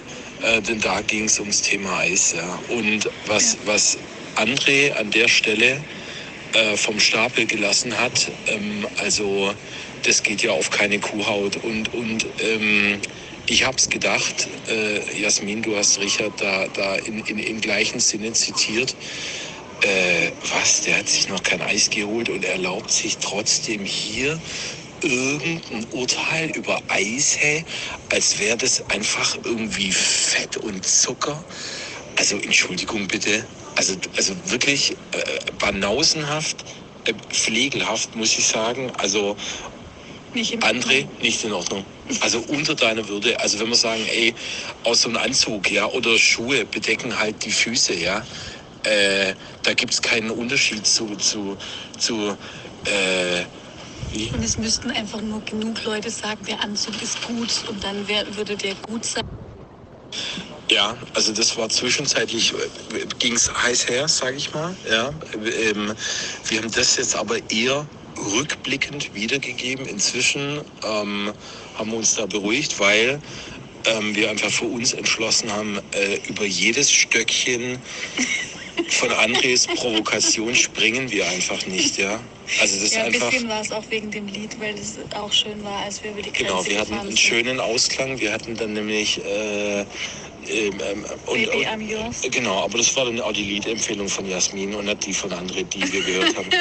Äh, 0.42 0.60
denn 0.60 0.80
da 0.80 1.00
ging 1.00 1.24
es 1.24 1.38
ums 1.38 1.62
Thema 1.62 1.98
Eis, 1.98 2.34
ja. 2.36 2.58
Und 2.68 3.08
was, 3.26 3.56
was 3.64 3.98
André 4.36 4.92
an 4.92 5.10
der 5.10 5.28
Stelle 5.28 5.82
äh, 6.52 6.76
vom 6.76 7.00
Stapel 7.00 7.46
gelassen 7.46 7.98
hat, 7.98 8.30
ähm, 8.46 8.86
also 8.98 9.54
das 10.02 10.22
geht 10.22 10.42
ja 10.42 10.52
auf 10.52 10.70
keine 10.70 10.98
Kuhhaut 10.98 11.56
und, 11.62 11.94
und 11.94 12.26
ähm, 12.40 13.00
ich 13.46 13.64
habe 13.64 13.76
es 13.76 13.88
gedacht, 13.88 14.48
äh, 14.68 15.20
Jasmin, 15.20 15.62
du 15.62 15.76
hast 15.76 15.98
Richard 15.98 16.40
da, 16.40 16.66
da 16.68 16.96
in, 16.96 17.18
in, 17.26 17.38
im 17.38 17.60
gleichen 17.60 18.00
Sinne 18.00 18.32
zitiert. 18.32 18.94
Äh, 19.82 20.30
was, 20.52 20.82
der 20.82 20.98
hat 20.98 21.08
sich 21.08 21.28
noch 21.28 21.42
kein 21.42 21.60
Eis 21.60 21.90
geholt 21.90 22.28
und 22.28 22.44
erlaubt 22.44 22.92
sich 22.92 23.18
trotzdem 23.18 23.84
hier 23.84 24.40
irgendein 25.02 25.84
Urteil 25.90 26.50
über 26.50 26.80
Eis, 26.88 27.36
hey, 27.40 27.64
als 28.10 28.38
wäre 28.38 28.56
das 28.56 28.88
einfach 28.90 29.36
irgendwie 29.44 29.90
Fett 29.90 30.56
und 30.58 30.86
Zucker. 30.86 31.44
Also 32.16 32.36
Entschuldigung 32.36 33.08
bitte, 33.08 33.44
also, 33.74 33.94
also 34.16 34.34
wirklich 34.44 34.92
äh, 34.92 34.96
banausenhaft, 35.58 36.64
äh, 37.04 37.14
pflegelhaft 37.30 38.14
muss 38.14 38.38
ich 38.38 38.46
sagen. 38.46 38.92
Also 38.98 39.36
nicht 40.34 40.62
André, 40.62 41.06
nicht 41.20 41.44
in 41.44 41.52
Ordnung. 41.52 41.84
Also 42.20 42.40
unter 42.40 42.74
deiner 42.74 43.08
Würde. 43.08 43.38
Also 43.40 43.58
wenn 43.60 43.68
wir 43.68 43.76
sagen, 43.76 44.04
ey, 44.06 44.34
aus 44.84 45.02
so 45.02 45.08
einem 45.08 45.18
Anzug, 45.18 45.70
ja, 45.70 45.86
oder 45.86 46.18
Schuhe 46.18 46.64
bedecken 46.66 47.18
halt 47.18 47.44
die 47.44 47.52
Füße, 47.52 47.94
ja. 47.94 48.26
Äh, 48.84 49.34
da 49.62 49.74
gibt 49.74 49.92
es 49.94 50.02
keinen 50.02 50.30
Unterschied 50.30 50.86
zu, 50.86 51.16
zu, 51.16 51.56
zu 51.98 52.36
äh, 52.84 53.44
wie? 54.12 54.30
Und 54.30 54.42
es 54.42 54.58
müssten 54.58 54.90
einfach 54.90 55.20
nur 55.22 55.42
genug 55.42 55.84
Leute 55.84 56.10
sagen, 56.10 56.44
der 56.46 56.62
Anzug 56.62 57.00
ist 57.02 57.22
gut 57.26 57.64
und 57.68 57.82
dann 57.84 58.08
wär, 58.08 58.36
würde 58.36 58.56
der 58.56 58.74
gut 58.86 59.04
sein. 59.04 59.22
Ja, 60.70 60.96
also 61.14 61.32
das 61.32 61.56
war 61.56 61.68
zwischenzeitlich, 61.68 62.52
äh, 62.52 63.06
ging 63.18 63.34
es 63.34 63.52
heiß 63.54 63.88
her, 63.88 64.08
sage 64.08 64.36
ich 64.36 64.52
mal. 64.54 64.76
Ja, 64.90 65.14
ähm, 65.34 65.94
wir 66.48 66.58
haben 66.58 66.72
das 66.72 66.96
jetzt 66.96 67.16
aber 67.16 67.38
eher 67.50 67.88
rückblickend 68.18 69.14
wiedergegeben. 69.14 69.86
Inzwischen 69.86 70.62
ähm, 70.84 71.32
haben 71.74 71.92
uns 71.92 72.14
da 72.14 72.26
beruhigt, 72.26 72.78
weil 72.80 73.20
ähm, 73.86 74.14
wir 74.14 74.30
einfach 74.30 74.50
für 74.50 74.66
uns 74.66 74.92
entschlossen 74.92 75.52
haben, 75.52 75.78
äh, 75.92 76.16
über 76.28 76.44
jedes 76.44 76.90
Stöckchen 76.92 77.78
von 78.88 79.10
Andres 79.12 79.66
Provokation 79.66 80.54
springen 80.54 81.10
wir 81.10 81.26
einfach 81.28 81.66
nicht, 81.66 81.98
ja. 81.98 82.20
Also 82.60 82.80
das 82.80 82.94
ja, 82.94 83.02
ist 83.02 83.06
einfach. 83.06 83.26
Ein 83.26 83.30
bisschen 83.30 83.48
war 83.48 83.60
es 83.60 83.72
auch 83.72 83.84
wegen 83.90 84.10
dem 84.10 84.26
Lied, 84.26 84.60
weil 84.60 84.74
es 84.74 84.98
auch 85.14 85.32
schön 85.32 85.62
war, 85.64 85.82
als 85.84 86.02
wir 86.02 86.10
über 86.10 86.22
die 86.22 86.32
Grenze 86.32 86.44
Genau, 86.44 86.66
wir 86.66 86.78
hatten 86.80 86.94
einen 86.94 87.16
schönen 87.16 87.60
Ausklang. 87.60 88.20
Wir 88.20 88.32
hatten 88.32 88.56
dann 88.56 88.74
nämlich 88.74 89.24
äh, 89.24 89.84
ähm, 90.48 90.80
ähm, 90.80 91.04
und, 91.26 91.34
Baby, 91.34 91.66
I'm 91.66 91.82
yours. 91.82 92.22
Genau, 92.30 92.64
aber 92.64 92.78
das 92.78 92.94
war 92.96 93.04
dann 93.04 93.20
auch 93.20 93.32
die 93.32 93.44
Liedempfehlung 93.44 94.08
von 94.08 94.26
Jasmin 94.26 94.74
und 94.74 94.86
nicht 94.86 95.06
die 95.06 95.12
von 95.12 95.30
André, 95.32 95.64
die 95.64 95.92
wir 95.92 96.02
gehört 96.02 96.36
haben. 96.36 96.48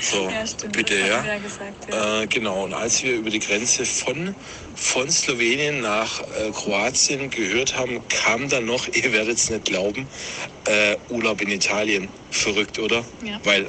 So, 0.00 0.28
ja, 0.28 0.46
stimmt, 0.46 0.74
bitte, 0.74 0.96
ja. 0.96 1.38
Gesagt, 1.38 1.88
ja. 1.90 2.22
Äh, 2.22 2.26
genau, 2.28 2.64
und 2.64 2.72
als 2.72 3.02
wir 3.02 3.16
über 3.16 3.30
die 3.30 3.40
Grenze 3.40 3.84
von, 3.84 4.32
von 4.76 5.10
Slowenien 5.10 5.80
nach 5.80 6.20
äh, 6.20 6.52
Kroatien 6.52 7.30
gehört 7.30 7.76
haben, 7.76 8.00
kam 8.08 8.48
dann 8.48 8.66
noch, 8.66 8.86
ihr 8.94 9.12
werdet 9.12 9.38
es 9.38 9.50
nicht 9.50 9.64
glauben, 9.64 10.08
äh, 10.66 10.96
Urlaub 11.08 11.40
in 11.40 11.50
Italien. 11.50 12.08
Verrückt, 12.30 12.78
oder? 12.78 13.04
Ja. 13.24 13.40
Weil, 13.42 13.66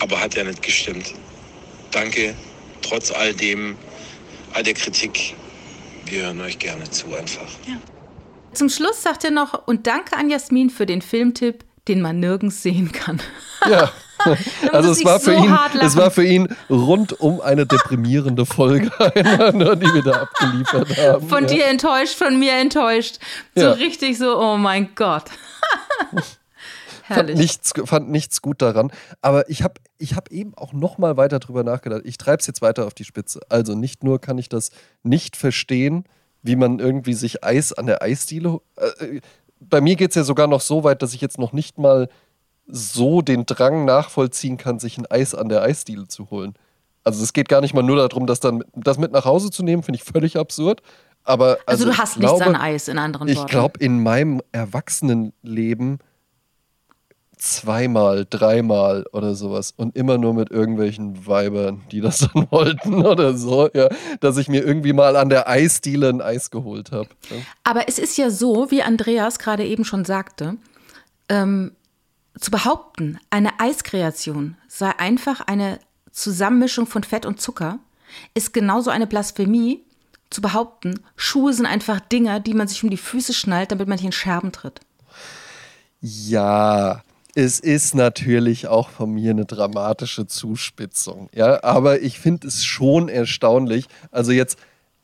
aber 0.00 0.18
hat 0.18 0.34
ja 0.34 0.44
nicht 0.44 0.62
gestimmt. 0.62 1.12
Danke, 1.90 2.34
trotz 2.80 3.10
all 3.10 3.34
dem, 3.34 3.76
all 4.54 4.62
der 4.62 4.74
Kritik, 4.74 5.34
wir 6.06 6.22
hören 6.22 6.40
euch 6.40 6.58
gerne 6.58 6.90
zu 6.90 7.14
einfach. 7.14 7.50
Ja. 7.66 7.78
Zum 8.58 8.68
Schluss 8.68 9.04
sagt 9.04 9.22
er 9.22 9.30
noch, 9.30 9.68
und 9.68 9.86
danke 9.86 10.16
an 10.16 10.30
Jasmin 10.30 10.68
für 10.68 10.84
den 10.84 11.00
Filmtipp, 11.00 11.64
den 11.86 12.00
man 12.00 12.18
nirgends 12.18 12.60
sehen 12.60 12.90
kann. 12.90 13.20
Ja. 13.70 13.92
also 14.72 14.90
es 14.90 15.04
war, 15.04 15.20
so 15.20 15.30
für 15.30 15.36
ihn, 15.36 15.56
es 15.80 15.96
war 15.96 16.10
für 16.10 16.24
ihn 16.24 16.48
rundum 16.68 17.40
eine 17.40 17.66
deprimierende 17.66 18.46
Folge, 18.46 18.86
die 19.14 19.94
wir 19.94 20.02
da 20.02 20.22
abgeliefert 20.22 20.96
haben. 20.96 21.28
Von 21.28 21.44
ja. 21.44 21.54
dir 21.54 21.66
enttäuscht, 21.66 22.14
von 22.14 22.36
mir 22.36 22.54
enttäuscht. 22.54 23.20
So 23.54 23.62
ja. 23.62 23.70
richtig 23.74 24.18
so, 24.18 24.36
oh 24.36 24.56
mein 24.56 24.88
Gott. 24.96 25.26
fand 27.06 27.34
nichts, 27.36 27.72
fand 27.84 28.10
nichts 28.10 28.42
gut 28.42 28.60
daran. 28.60 28.90
Aber 29.22 29.48
ich 29.48 29.62
habe 29.62 29.74
ich 29.98 30.16
hab 30.16 30.32
eben 30.32 30.52
auch 30.56 30.72
noch 30.72 30.98
mal 30.98 31.16
weiter 31.16 31.38
drüber 31.38 31.62
nachgedacht. 31.62 32.02
Ich 32.04 32.18
treibe 32.18 32.40
es 32.40 32.48
jetzt 32.48 32.60
weiter 32.60 32.86
auf 32.86 32.94
die 32.94 33.04
Spitze. 33.04 33.38
Also 33.48 33.76
nicht 33.76 34.02
nur 34.02 34.20
kann 34.20 34.36
ich 34.36 34.48
das 34.48 34.72
nicht 35.04 35.36
verstehen, 35.36 36.06
wie 36.42 36.56
man 36.56 36.78
irgendwie 36.78 37.14
sich 37.14 37.44
Eis 37.44 37.72
an 37.72 37.86
der 37.86 38.02
Eisdiele. 38.02 38.60
Äh, 38.76 39.20
bei 39.60 39.80
mir 39.80 39.96
geht 39.96 40.10
es 40.10 40.16
ja 40.16 40.24
sogar 40.24 40.46
noch 40.46 40.60
so 40.60 40.84
weit, 40.84 41.02
dass 41.02 41.14
ich 41.14 41.20
jetzt 41.20 41.38
noch 41.38 41.52
nicht 41.52 41.78
mal 41.78 42.08
so 42.66 43.22
den 43.22 43.46
Drang 43.46 43.84
nachvollziehen 43.84 44.56
kann, 44.56 44.78
sich 44.78 44.98
ein 44.98 45.06
Eis 45.06 45.34
an 45.34 45.48
der 45.48 45.62
Eisdiele 45.62 46.06
zu 46.06 46.30
holen. 46.30 46.54
Also 47.02 47.22
es 47.22 47.32
geht 47.32 47.48
gar 47.48 47.60
nicht 47.60 47.74
mal 47.74 47.82
nur 47.82 47.96
darum, 47.96 48.26
das 48.26 48.40
dann 48.40 48.62
das 48.74 48.98
mit 48.98 49.12
nach 49.12 49.24
Hause 49.24 49.50
zu 49.50 49.62
nehmen, 49.62 49.82
finde 49.82 49.96
ich 49.96 50.04
völlig 50.04 50.36
absurd. 50.36 50.82
Aber 51.24 51.58
also, 51.66 51.84
also 51.84 51.86
du 51.86 51.98
hast 51.98 52.18
nichts 52.18 52.40
an 52.40 52.56
Eis 52.56 52.88
in 52.88 52.98
anderen 52.98 53.28
Worten. 53.28 53.40
Ich 53.40 53.46
glaube, 53.46 53.80
in 53.80 54.02
meinem 54.02 54.42
Erwachsenenleben 54.52 55.98
zweimal, 57.38 58.26
dreimal 58.28 59.04
oder 59.12 59.34
sowas 59.34 59.72
und 59.76 59.96
immer 59.96 60.18
nur 60.18 60.34
mit 60.34 60.50
irgendwelchen 60.50 61.26
Weibern, 61.26 61.82
die 61.90 62.00
das 62.00 62.18
dann 62.34 62.50
wollten 62.50 63.04
oder 63.04 63.36
so, 63.36 63.68
ja, 63.72 63.88
dass 64.20 64.36
ich 64.36 64.48
mir 64.48 64.64
irgendwie 64.64 64.92
mal 64.92 65.16
an 65.16 65.28
der 65.28 65.48
Eisdiele 65.48 66.08
ein 66.08 66.20
Eis 66.20 66.50
geholt 66.50 66.92
habe. 66.92 67.08
Ja. 67.30 67.36
Aber 67.64 67.88
es 67.88 67.98
ist 67.98 68.18
ja 68.18 68.30
so, 68.30 68.70
wie 68.70 68.82
Andreas 68.82 69.38
gerade 69.38 69.64
eben 69.64 69.84
schon 69.84 70.04
sagte, 70.04 70.56
ähm, 71.28 71.72
zu 72.38 72.50
behaupten, 72.50 73.18
eine 73.30 73.58
Eiskreation 73.58 74.56
sei 74.68 74.90
einfach 74.98 75.40
eine 75.40 75.80
Zusammenmischung 76.12 76.86
von 76.86 77.02
Fett 77.02 77.26
und 77.26 77.40
Zucker, 77.40 77.78
ist 78.34 78.52
genauso 78.52 78.90
eine 78.90 79.06
Blasphemie, 79.06 79.84
zu 80.30 80.42
behaupten, 80.42 81.00
Schuhe 81.16 81.54
sind 81.54 81.66
einfach 81.66 82.00
Dinger, 82.00 82.38
die 82.38 82.54
man 82.54 82.68
sich 82.68 82.84
um 82.84 82.90
die 82.90 82.98
Füße 82.98 83.32
schnallt, 83.32 83.72
damit 83.72 83.88
man 83.88 83.96
nicht 83.96 84.04
in 84.04 84.12
Scherben 84.12 84.52
tritt. 84.52 84.80
Ja, 86.00 87.02
es 87.38 87.60
ist 87.60 87.94
natürlich 87.94 88.66
auch 88.66 88.88
von 88.88 89.12
mir 89.12 89.30
eine 89.30 89.44
dramatische 89.44 90.26
Zuspitzung. 90.26 91.28
Ja, 91.32 91.62
aber 91.62 92.02
ich 92.02 92.18
finde 92.18 92.48
es 92.48 92.64
schon 92.64 93.08
erstaunlich. 93.08 93.84
Also 94.10 94.32
jetzt, 94.32 94.58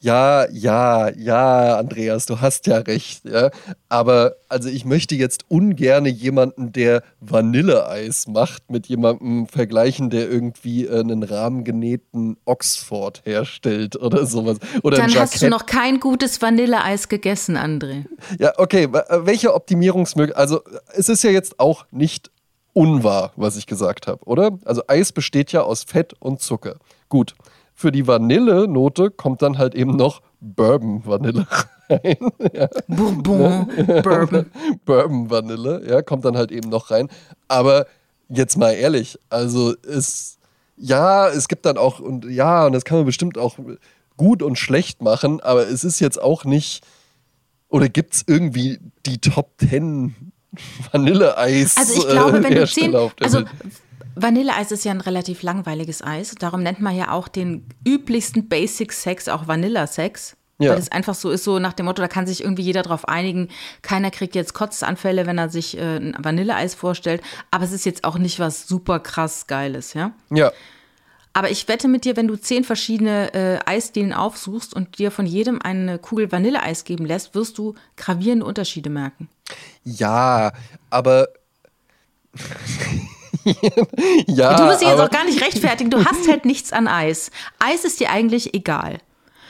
ja, 0.04 0.46
ja, 0.50 1.08
ja, 1.16 1.78
Andreas, 1.78 2.26
du 2.26 2.42
hast 2.42 2.66
ja 2.66 2.76
recht. 2.76 3.24
Ja, 3.24 3.50
aber 3.88 4.36
also 4.50 4.68
ich 4.68 4.84
möchte 4.84 5.14
jetzt 5.14 5.46
ungern 5.48 6.04
jemanden, 6.04 6.72
der 6.72 7.02
Vanilleeis 7.20 8.26
macht, 8.26 8.70
mit 8.70 8.86
jemandem 8.86 9.46
vergleichen, 9.46 10.10
der 10.10 10.28
irgendwie 10.30 10.86
einen 10.86 11.22
rahmengenähten 11.22 12.36
Oxford 12.44 13.22
herstellt 13.24 13.96
oder 13.96 14.26
sowas. 14.26 14.58
Oder 14.82 14.98
Dann 14.98 15.14
hast 15.14 15.40
du 15.40 15.48
noch 15.48 15.64
kein 15.64 16.00
gutes 16.00 16.42
Vanilleeis 16.42 17.08
gegessen, 17.08 17.56
André. 17.56 18.04
Ja, 18.38 18.52
okay. 18.58 18.88
Welche 18.92 19.54
Optimierungsmöglichkeit? 19.54 20.38
Also, 20.38 20.60
es 20.92 21.08
ist 21.08 21.24
ja 21.24 21.30
jetzt 21.30 21.58
auch 21.58 21.86
nicht 21.90 22.30
unwahr, 22.74 23.32
was 23.36 23.56
ich 23.56 23.66
gesagt 23.66 24.06
habe, 24.06 24.22
oder? 24.24 24.58
Also, 24.66 24.82
Eis 24.86 25.12
besteht 25.12 25.50
ja 25.52 25.62
aus 25.62 25.84
Fett 25.84 26.12
und 26.18 26.42
Zucker. 26.42 26.76
Gut. 27.08 27.34
Für 27.74 27.90
die 27.90 28.06
Vanillenote 28.06 29.10
kommt 29.10 29.42
dann 29.42 29.58
halt 29.58 29.74
eben 29.74 29.96
noch 29.96 30.22
Bourbon-Vanille 30.40 31.46
rein. 31.88 32.16
ja. 32.52 32.68
Bourbon, 32.86 33.68
Bourbon. 34.02 34.46
Bourbon-Vanille, 34.84 35.82
ja, 35.88 36.02
kommt 36.02 36.24
dann 36.24 36.36
halt 36.36 36.52
eben 36.52 36.68
noch 36.68 36.90
rein. 36.90 37.08
Aber 37.48 37.86
jetzt 38.28 38.56
mal 38.56 38.70
ehrlich, 38.70 39.18
also 39.28 39.74
es, 39.82 40.38
ja, 40.76 41.28
es 41.28 41.48
gibt 41.48 41.66
dann 41.66 41.76
auch, 41.76 42.00
und 42.00 42.24
ja, 42.26 42.66
und 42.66 42.72
das 42.72 42.84
kann 42.84 42.98
man 42.98 43.06
bestimmt 43.06 43.38
auch 43.38 43.58
gut 44.16 44.42
und 44.42 44.56
schlecht 44.56 45.02
machen, 45.02 45.40
aber 45.40 45.68
es 45.68 45.84
ist 45.84 46.00
jetzt 46.00 46.20
auch 46.20 46.44
nicht, 46.44 46.84
oder 47.68 47.88
gibt 47.88 48.14
es 48.14 48.24
irgendwie 48.26 48.78
die 49.06 49.18
Top 49.18 49.50
10 49.58 50.32
Vanilleeis? 50.92 51.76
Also 51.76 51.94
ich 51.94 52.08
glaube, 52.08 52.42
wenn 52.42 52.54
du 52.54 52.66
zehn, 52.66 52.94
also 52.94 53.42
Vanilleeis 54.16 54.70
ist 54.70 54.84
ja 54.84 54.92
ein 54.92 55.00
relativ 55.00 55.42
langweiliges 55.42 56.02
Eis. 56.02 56.34
Darum 56.38 56.62
nennt 56.62 56.80
man 56.80 56.96
ja 56.96 57.10
auch 57.10 57.28
den 57.28 57.66
üblichsten 57.86 58.48
Basic 58.48 58.92
Sex 58.92 59.28
auch 59.28 59.48
Vanilla-Sex. 59.48 60.36
Ja. 60.58 60.70
Weil 60.70 60.78
es 60.78 60.92
einfach 60.92 61.16
so 61.16 61.30
ist, 61.30 61.42
so 61.42 61.58
nach 61.58 61.72
dem 61.72 61.86
Motto, 61.86 62.00
da 62.00 62.06
kann 62.06 62.28
sich 62.28 62.42
irgendwie 62.42 62.62
jeder 62.62 62.82
drauf 62.82 63.08
einigen. 63.08 63.48
Keiner 63.82 64.12
kriegt 64.12 64.36
jetzt 64.36 64.54
Kotzanfälle, 64.54 65.26
wenn 65.26 65.36
er 65.36 65.48
sich 65.48 65.76
äh, 65.76 65.96
ein 65.96 66.16
Vanilleeis 66.16 66.74
vorstellt. 66.74 67.22
Aber 67.50 67.64
es 67.64 67.72
ist 67.72 67.84
jetzt 67.84 68.04
auch 68.04 68.18
nicht 68.18 68.38
was 68.38 68.68
super 68.68 69.00
krass 69.00 69.48
Geiles, 69.48 69.94
ja? 69.94 70.12
Ja. 70.30 70.52
Aber 71.32 71.50
ich 71.50 71.66
wette 71.66 71.88
mit 71.88 72.04
dir, 72.04 72.16
wenn 72.16 72.28
du 72.28 72.36
zehn 72.36 72.62
verschiedene 72.62 73.34
äh, 73.34 73.58
Eisdielen 73.66 74.12
aufsuchst 74.12 74.72
und 74.72 74.98
dir 74.98 75.10
von 75.10 75.26
jedem 75.26 75.60
eine 75.60 75.98
Kugel 75.98 76.30
Vanilleeis 76.30 76.84
geben 76.84 77.04
lässt, 77.04 77.34
wirst 77.34 77.58
du 77.58 77.74
gravierende 77.96 78.46
Unterschiede 78.46 78.90
merken. 78.90 79.28
Ja, 79.82 80.52
aber 80.90 81.28
ja, 84.26 84.56
du 84.56 84.64
musst 84.64 84.80
dich 84.80 84.88
jetzt 84.88 85.00
auch 85.00 85.10
gar 85.10 85.24
nicht 85.24 85.42
rechtfertigen. 85.42 85.90
Du 85.90 86.04
hast 86.04 86.28
halt 86.28 86.44
nichts 86.44 86.72
an 86.72 86.88
Eis. 86.88 87.30
Eis 87.58 87.84
ist 87.84 88.00
dir 88.00 88.10
eigentlich 88.10 88.54
egal. 88.54 88.98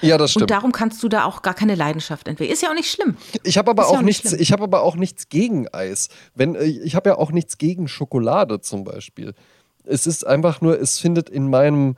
Ja, 0.00 0.18
das 0.18 0.32
stimmt. 0.32 0.42
Und 0.42 0.50
darum 0.50 0.72
kannst 0.72 1.02
du 1.02 1.08
da 1.08 1.24
auch 1.24 1.42
gar 1.42 1.54
keine 1.54 1.74
Leidenschaft 1.74 2.28
entwickeln. 2.28 2.52
Ist 2.52 2.62
ja 2.62 2.70
auch 2.70 2.74
nicht 2.74 2.90
schlimm. 2.90 3.16
Ich 3.42 3.56
habe 3.56 3.70
aber 3.70 3.86
auch, 3.86 3.98
auch 3.98 4.02
nichts. 4.02 4.28
Schlimm. 4.28 4.40
Ich 4.42 4.52
habe 4.52 4.64
aber 4.64 4.82
auch 4.82 4.96
nichts 4.96 5.28
gegen 5.28 5.68
Eis. 5.72 6.08
Wenn 6.34 6.54
äh, 6.54 6.64
ich 6.64 6.94
habe 6.94 7.10
ja 7.10 7.16
auch 7.16 7.32
nichts 7.32 7.58
gegen 7.58 7.88
Schokolade 7.88 8.60
zum 8.60 8.84
Beispiel. 8.84 9.34
Es 9.84 10.06
ist 10.06 10.26
einfach 10.26 10.60
nur, 10.60 10.80
es 10.80 10.98
findet 10.98 11.28
in 11.28 11.48
meinem 11.48 11.96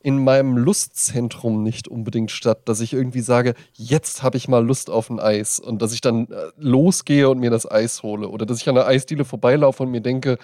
in 0.00 0.22
meinem 0.22 0.56
Lustzentrum 0.56 1.64
nicht 1.64 1.88
unbedingt 1.88 2.30
statt, 2.30 2.68
dass 2.68 2.80
ich 2.80 2.92
irgendwie 2.92 3.22
sage, 3.22 3.54
jetzt 3.72 4.22
habe 4.22 4.36
ich 4.36 4.46
mal 4.46 4.64
Lust 4.64 4.88
auf 4.88 5.10
ein 5.10 5.18
Eis 5.18 5.58
und 5.58 5.82
dass 5.82 5.92
ich 5.92 6.00
dann 6.00 6.28
äh, 6.30 6.52
losgehe 6.58 7.28
und 7.28 7.40
mir 7.40 7.50
das 7.50 7.68
Eis 7.68 8.04
hole 8.04 8.28
oder 8.28 8.46
dass 8.46 8.60
ich 8.60 8.68
an 8.68 8.76
der 8.76 8.86
Eisdiele 8.86 9.24
vorbeilaufe 9.24 9.82
und 9.82 9.90
mir 9.90 10.02
denke, 10.02 10.38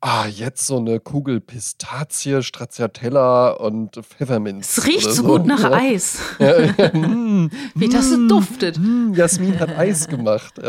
ah, 0.00 0.26
jetzt 0.26 0.66
so 0.66 0.78
eine 0.78 1.00
Kugel 1.00 1.40
Pistazie, 1.40 2.42
Stracciatella 2.42 3.50
und 3.50 3.96
Pfefferminz. 3.96 4.78
Es 4.78 4.86
riecht 4.86 5.10
so 5.10 5.22
gut 5.22 5.46
nach 5.46 5.62
ja. 5.62 5.72
Eis. 5.72 6.18
Ja, 6.38 6.60
ja. 6.60 6.72
Wie 7.74 7.88
das 7.88 8.10
so 8.10 8.28
duftet. 8.28 8.78
Mm, 8.78 9.12
Jasmin 9.14 9.58
hat 9.58 9.70
Eis 9.70 10.08
gemacht. 10.08 10.60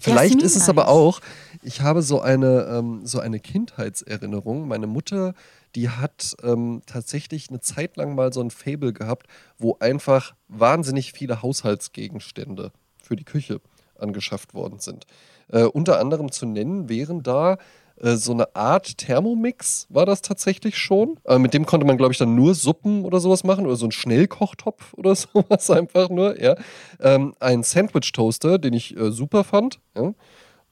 Vielleicht 0.00 0.34
Jasmin 0.34 0.44
ist 0.44 0.56
es 0.56 0.68
aber 0.68 0.88
auch, 0.88 1.20
ich 1.62 1.80
habe 1.80 2.02
so 2.02 2.20
eine, 2.20 2.62
ähm, 2.70 3.00
so 3.04 3.18
eine 3.18 3.40
Kindheitserinnerung. 3.40 4.68
Meine 4.68 4.86
Mutter, 4.86 5.34
die 5.74 5.90
hat 5.90 6.36
ähm, 6.42 6.82
tatsächlich 6.86 7.50
eine 7.50 7.60
Zeit 7.60 7.96
lang 7.96 8.14
mal 8.14 8.32
so 8.32 8.40
ein 8.40 8.50
Fable 8.50 8.92
gehabt, 8.92 9.26
wo 9.58 9.76
einfach 9.80 10.34
wahnsinnig 10.48 11.12
viele 11.12 11.42
Haushaltsgegenstände 11.42 12.72
für 13.02 13.16
die 13.16 13.24
Küche 13.24 13.60
angeschafft 13.98 14.54
worden 14.54 14.78
sind. 14.78 15.06
Äh, 15.48 15.64
unter 15.64 15.98
anderem 16.00 16.30
zu 16.30 16.46
nennen 16.46 16.88
wären 16.88 17.22
da 17.22 17.58
so 17.98 18.32
eine 18.32 18.54
Art 18.54 18.98
Thermomix 18.98 19.86
war 19.88 20.04
das 20.04 20.20
tatsächlich 20.22 20.76
schon. 20.76 21.18
Äh, 21.24 21.38
mit 21.38 21.54
dem 21.54 21.64
konnte 21.64 21.86
man, 21.86 21.96
glaube 21.96 22.12
ich, 22.12 22.18
dann 22.18 22.34
nur 22.34 22.54
Suppen 22.54 23.04
oder 23.04 23.20
sowas 23.20 23.42
machen 23.44 23.66
oder 23.66 23.76
so 23.76 23.86
ein 23.86 23.92
Schnellkochtopf 23.92 24.92
oder 24.96 25.14
sowas 25.14 25.70
einfach 25.70 26.10
nur. 26.10 26.40
Ja. 26.40 26.56
Ähm, 27.00 27.34
ein 27.40 27.62
Sandwich-Toaster, 27.62 28.58
den 28.58 28.74
ich 28.74 28.96
äh, 28.96 29.10
super 29.10 29.44
fand. 29.44 29.80
Ja. 29.96 30.12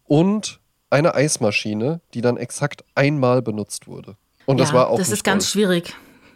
Und 0.04 0.60
eine 0.90 1.14
Eismaschine, 1.14 2.00
die 2.12 2.20
dann 2.20 2.36
exakt 2.36 2.84
einmal 2.94 3.42
benutzt 3.42 3.88
wurde. 3.88 4.16
Und 4.46 4.60
das 4.60 4.68
ja, 4.68 4.74
war 4.74 4.90
auch. 4.90 4.98
Das 4.98 5.10
ist 5.10 5.24
ganz 5.24 5.50
schwierig. 5.50 5.94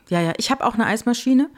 Ja, 0.09 0.21
ja. 0.21 0.33
Ich 0.39 0.51
habe 0.51 0.65
auch 0.65 0.75
eine 0.75 0.87
Eismaschine 0.87 1.51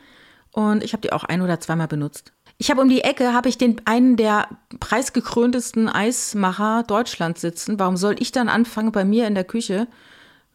und 0.53 0.83
ich 0.83 0.93
habe 0.93 1.01
die 1.03 1.13
auch 1.13 1.25
ein 1.25 1.41
oder 1.41 1.61
zweimal 1.61 1.87
benutzt. 1.89 2.33
Ich 2.61 2.71
habe 2.71 2.83
um 2.83 2.91
die 2.91 3.01
Ecke 3.01 3.33
habe 3.33 3.49
ich 3.49 3.57
den 3.57 3.81
einen 3.87 4.19
der 4.19 4.47
preisgekröntesten 4.81 5.89
Eismacher 5.89 6.85
Deutschlands 6.87 7.41
sitzen. 7.41 7.79
Warum 7.79 7.97
soll 7.97 8.17
ich 8.19 8.33
dann 8.33 8.51
anfangen, 8.51 8.93
bei 8.93 9.03
mir 9.03 9.27
in 9.27 9.35
der 9.35 9.45
Küche 9.45 9.89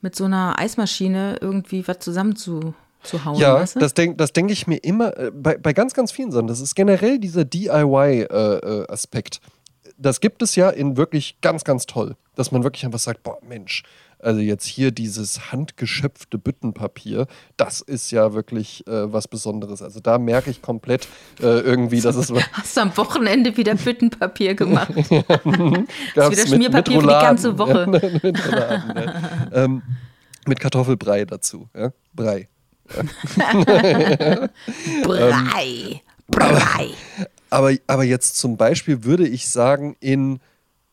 mit 0.01 0.15
so 0.15 0.25
einer 0.25 0.59
Eismaschine 0.59 1.39
irgendwie 1.41 1.87
was 1.87 1.97
zusammen 1.97 2.35
zu, 2.35 2.75
zu 3.01 3.25
hauen? 3.25 3.39
Ja, 3.39 3.55
weißt 3.55 3.77
du? 3.77 3.79
das 3.79 3.95
denke 3.95 4.17
das 4.17 4.33
denk 4.33 4.51
ich 4.51 4.67
mir 4.67 4.77
immer 4.77 5.17
äh, 5.17 5.31
bei, 5.31 5.57
bei 5.57 5.73
ganz, 5.73 5.95
ganz 5.95 6.11
vielen 6.11 6.31
Sachen. 6.31 6.45
Das 6.45 6.59
ist 6.59 6.75
generell 6.75 7.17
dieser 7.17 7.43
DIY-Aspekt. 7.43 9.39
Äh, 9.41 9.47
äh, 9.47 9.91
das 9.97 10.19
gibt 10.19 10.43
es 10.43 10.55
ja 10.55 10.69
in 10.69 10.97
wirklich 10.97 11.37
ganz, 11.41 11.63
ganz 11.63 11.87
toll, 11.87 12.15
dass 12.35 12.51
man 12.51 12.63
wirklich 12.63 12.85
einfach 12.85 12.99
sagt, 12.99 13.23
boah, 13.23 13.39
Mensch, 13.41 13.81
also 14.25 14.39
jetzt 14.41 14.65
hier 14.65 14.91
dieses 14.91 15.51
handgeschöpfte 15.51 16.37
Büttenpapier, 16.37 17.27
das 17.57 17.81
ist 17.81 18.11
ja 18.11 18.33
wirklich 18.33 18.85
äh, 18.87 19.13
was 19.13 19.27
Besonderes. 19.27 19.81
Also 19.81 19.99
da 19.99 20.17
merke 20.17 20.49
ich 20.49 20.61
komplett 20.61 21.07
äh, 21.39 21.59
irgendwie, 21.59 22.01
dass 22.01 22.15
es. 22.15 22.33
Hast 22.53 22.75
du 22.75 22.81
am 22.81 22.97
Wochenende 22.97 23.55
wieder 23.55 23.75
Büttenpapier 23.75 24.55
gemacht? 24.55 24.89
ja, 25.09 25.23
das 26.15 26.29
ist 26.29 26.31
wieder 26.31 26.47
Schmierpapier 26.47 27.01
für 27.01 27.07
die 27.07 27.13
ganze 27.13 27.57
Woche. 27.57 27.75
Ja, 27.85 28.09
mit, 28.23 28.47
Rouladen, 28.47 28.95
ja. 28.95 29.63
ähm, 29.63 29.81
mit 30.47 30.59
Kartoffelbrei 30.59 31.25
dazu. 31.25 31.67
Ja? 31.75 31.91
Brei. 32.13 32.47
Brei. 35.03 36.01
Brei. 36.27 36.89
Aber, 37.49 37.69
aber, 37.69 37.73
aber 37.87 38.03
jetzt 38.03 38.37
zum 38.37 38.57
Beispiel 38.57 39.03
würde 39.03 39.27
ich 39.27 39.49
sagen, 39.49 39.95
in 39.99 40.39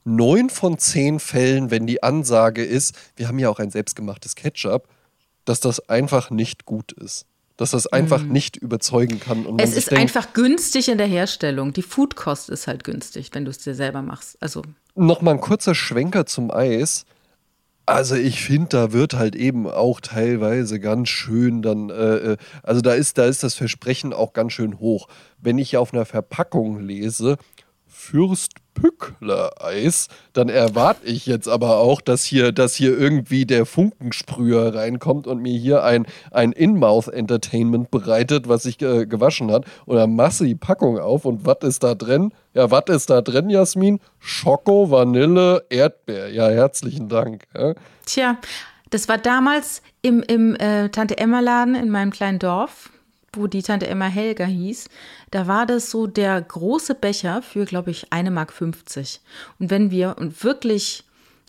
neun 0.05 0.51
von 0.51 0.79
zehn 0.79 1.21
Fällen, 1.21 1.71
wenn 1.71 1.87
die 1.87 2.03
Ansage 2.03 2.65
ist, 2.65 2.95
wir 3.17 3.29
haben 3.29 3.39
ja 3.39 3.49
auch 3.49 3.59
ein 3.59 3.71
selbstgemachtes 3.71 4.35
Ketchup, 4.35 4.89
dass 5.45 5.61
das 5.61 5.89
einfach 5.89 6.31
nicht 6.31 6.65
gut 6.65 6.93
ist. 6.93 7.27
Dass 7.57 7.73
das 7.73 7.87
einfach 7.87 8.23
mm. 8.23 8.33
nicht 8.33 8.57
überzeugen 8.57 9.21
kann. 9.21 9.45
Und 9.45 9.61
es 9.61 9.77
ist 9.77 9.91
denkt, 9.91 10.01
einfach 10.01 10.33
günstig 10.33 10.89
in 10.89 10.99
der 10.99 11.07
Herstellung. 11.07 11.73
Die 11.73 11.83
Foodkost 11.83 12.49
ist 12.49 12.67
halt 12.67 12.83
günstig, 12.83 13.31
wenn 13.33 13.45
du 13.45 13.51
es 13.51 13.59
dir 13.59 13.75
selber 13.75 14.03
machst. 14.03 14.37
Also. 14.41 14.63
Nochmal 14.95 15.35
ein 15.35 15.41
kurzer 15.41 15.75
Schwenker 15.75 16.27
zum 16.27 16.51
Eis. 16.51 17.05
Also 17.85 18.15
ich 18.15 18.43
finde, 18.43 18.69
da 18.69 18.93
wird 18.93 19.15
halt 19.15 19.35
eben 19.35 19.69
auch 19.69 20.01
teilweise 20.01 20.79
ganz 20.81 21.09
schön 21.09 21.63
dann, 21.63 21.91
äh, 21.91 22.15
äh, 22.33 22.37
also 22.63 22.81
da 22.81 22.95
ist, 22.95 23.19
da 23.19 23.27
ist 23.27 23.43
das 23.43 23.55
Versprechen 23.55 24.13
auch 24.13 24.33
ganz 24.33 24.53
schön 24.53 24.79
hoch. 24.79 25.09
Wenn 25.39 25.59
ich 25.59 25.77
auf 25.77 25.93
einer 25.93 26.07
Verpackung 26.07 26.81
lese, 26.81 27.37
Fürstpückler-Eis, 28.83 30.09
dann 30.33 30.49
erwarte 30.49 31.07
ich 31.07 31.27
jetzt 31.27 31.49
aber 31.49 31.79
auch, 31.79 32.01
dass 32.01 32.25
hier, 32.25 32.53
dass 32.53 32.75
hier 32.75 32.99
irgendwie 32.99 33.47
der 33.47 33.67
Funkensprüher 33.67 34.75
reinkommt 34.75 35.27
und 35.27 35.41
mir 35.41 35.59
hier 35.59 35.85
ein, 35.85 36.07
ein 36.31 36.53
In-Mouth-Entertainment 36.53 37.91
bereitet, 37.91 38.49
was 38.49 38.65
sich 38.65 38.81
äh, 38.83 39.07
gewaschen 39.07 39.51
hat. 39.51 39.65
Und 39.87 39.97
dann 39.97 40.15
masse 40.15 40.45
die 40.45 40.55
Packung 40.55 40.99
auf 40.99 41.25
und 41.25 41.47
was 41.47 41.59
ist 41.63 41.83
da 41.83 41.95
drin? 41.95 42.33
Ja, 42.55 42.71
was 42.71 42.85
ist 42.89 43.11
da 43.11 43.23
drin, 43.23 43.51
Jasmin? 43.51 44.01
Schoko, 44.19 44.91
Vanille, 44.91 45.65
Erdbeer. 45.71 46.31
Ja, 46.31 46.49
herzlichen 46.49 47.09
Dank. 47.09 47.45
Ja. 47.55 47.75
Tja, 48.07 48.39
das 48.91 49.09
war 49.09 49.19
damals 49.19 49.83
im, 50.03 50.23
im 50.23 50.55
äh, 50.57 50.89
Tante-Emma-Laden 50.91 51.75
in 51.75 51.91
meinem 51.91 52.11
kleinen 52.11 52.39
Dorf 52.39 52.91
wo 53.35 53.47
die 53.47 53.63
Tante 53.63 53.87
Emma 53.87 54.07
Helga 54.07 54.45
hieß, 54.45 54.89
da 55.31 55.47
war 55.47 55.67
das 55.67 55.91
so 55.91 56.07
der 56.07 56.41
große 56.41 56.95
Becher 56.95 57.43
für, 57.43 57.65
glaube 57.65 57.91
ich, 57.91 58.09
1,50 58.13 58.31
Mark. 58.31 58.53
Und 59.59 59.71
wenn 59.71 59.91
wir 59.91 60.17
und 60.19 60.45
wirklich 60.45 61.05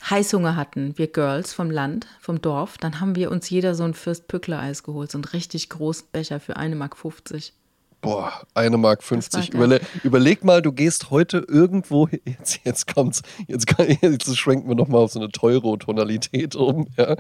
Heißhunger 0.10 0.56
hatten, 0.56 0.98
wir 0.98 1.08
Girls 1.08 1.54
vom 1.54 1.70
Land, 1.70 2.08
vom 2.20 2.42
Dorf, 2.42 2.78
dann 2.78 3.00
haben 3.00 3.16
wir 3.16 3.32
uns 3.32 3.50
jeder 3.50 3.76
so 3.76 3.84
ein 3.84 3.94
Fürst-Pückler-Eis 3.94 4.84
geholt, 4.84 5.12
so 5.12 5.18
einen 5.18 5.26
richtig 5.26 5.70
großen 5.70 6.08
Becher 6.12 6.40
für 6.40 6.58
1,50 6.58 6.76
Mark. 6.76 6.98
Boah, 8.02 8.34
1,50 8.56 8.78
Mark. 8.78 9.04
50. 9.04 9.54
Überle 9.54 9.82
überleg 10.04 10.44
mal, 10.44 10.62
du 10.62 10.74
gehst 10.74 11.10
heute 11.10 11.46
irgendwo, 11.48 12.08
jetzt, 12.26 12.60
jetzt 12.64 12.94
kommt's, 12.94 13.24
jetzt, 13.48 13.66
jetzt 14.02 14.38
schwenken 14.38 14.68
wir 14.68 14.76
nochmal 14.76 15.02
auf 15.02 15.12
so 15.12 15.20
eine 15.20 15.30
Teuro-Tonalität 15.30 16.56
um, 16.56 16.88
ja 16.98 17.16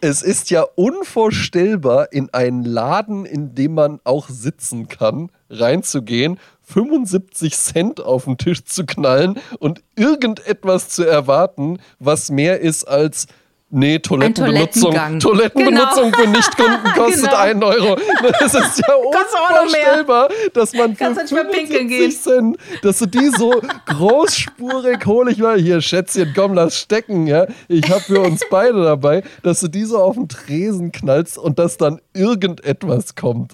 es 0.00 0.22
ist 0.22 0.50
ja 0.50 0.62
unvorstellbar, 0.74 2.12
in 2.12 2.32
einen 2.32 2.64
Laden, 2.64 3.24
in 3.24 3.54
dem 3.54 3.74
man 3.74 4.00
auch 4.04 4.28
sitzen 4.28 4.88
kann, 4.88 5.30
reinzugehen, 5.50 6.38
75 6.62 7.56
Cent 7.56 8.00
auf 8.00 8.24
den 8.24 8.38
Tisch 8.38 8.64
zu 8.64 8.84
knallen 8.84 9.38
und 9.58 9.82
irgendetwas 9.96 10.88
zu 10.88 11.04
erwarten, 11.04 11.78
was 11.98 12.30
mehr 12.30 12.60
ist 12.60 12.84
als 12.84 13.26
Nee, 13.70 13.98
Toilettenbenutzung. 13.98 15.18
Toilettenbenutzung 15.18 16.10
genau. 16.10 16.22
für 16.22 16.28
Nichtkunden 16.28 16.92
kostet 16.94 17.22
genau. 17.24 17.36
1 17.36 17.64
Euro. 17.64 17.96
Das 18.40 18.54
ist 18.54 18.82
ja 18.86 18.94
unvorstellbar, 18.94 20.30
dass 20.54 20.72
man 20.72 20.96
für 20.96 21.14
75 21.14 22.20
Cent, 22.20 22.56
dass 22.80 22.98
du 23.00 23.06
die 23.06 23.28
so 23.28 23.60
großspurig 23.86 25.04
hol 25.04 25.28
ich 25.28 25.38
mal 25.38 25.60
hier, 25.60 25.82
Schätzchen, 25.82 26.32
komm, 26.34 26.54
lass 26.54 26.78
stecken, 26.78 27.26
ja. 27.26 27.46
Ich 27.68 27.90
habe 27.90 28.00
für 28.00 28.20
uns 28.20 28.40
beide 28.48 28.82
dabei, 28.82 29.22
dass 29.42 29.60
du 29.60 29.68
die 29.68 29.84
so 29.84 29.98
auf 29.98 30.14
den 30.14 30.30
Tresen 30.30 30.90
knallst 30.90 31.36
und 31.36 31.58
dass 31.58 31.76
dann 31.76 32.00
irgendetwas 32.14 33.16
kommt. 33.16 33.52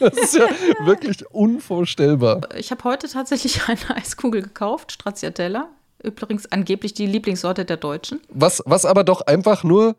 Das 0.00 0.16
ist 0.16 0.34
ja 0.34 0.48
wirklich 0.84 1.24
unvorstellbar. 1.30 2.40
Ich 2.56 2.72
habe 2.72 2.82
heute 2.82 3.08
tatsächlich 3.08 3.68
eine 3.68 3.96
Eiskugel 3.96 4.42
gekauft, 4.42 4.90
Stracciatella 4.90 5.68
Übrigens 6.02 6.46
angeblich 6.52 6.94
die 6.94 7.06
Lieblingssorte 7.06 7.64
der 7.64 7.76
Deutschen. 7.76 8.20
Was, 8.28 8.62
was 8.66 8.84
aber 8.84 9.02
doch 9.02 9.22
einfach 9.22 9.64
nur 9.64 9.96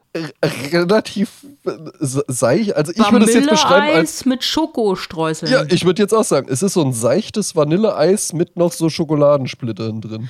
relativ 0.72 1.46
äh, 1.66 1.72
seich, 2.00 2.76
also 2.76 2.94
ich 2.94 3.12
würde 3.12 3.26
es 3.26 3.34
jetzt 3.34 3.50
beschreiben 3.50 3.98
als 3.98 4.26
mit 4.26 4.46
Schokostreuseln. 4.46 5.52
Ja, 5.52 5.66
ich 5.68 5.84
würde 5.84 6.02
jetzt 6.02 6.14
auch 6.14 6.24
sagen, 6.24 6.48
es 6.50 6.64
ist 6.64 6.74
so 6.74 6.82
ein 6.84 6.94
seichtes 6.94 7.56
Vanilleeis 7.56 8.32
mit 8.32 8.56
noch 8.56 8.72
so 8.72 8.90
Schokoladensplittern 8.90 10.00
drin. 10.00 10.30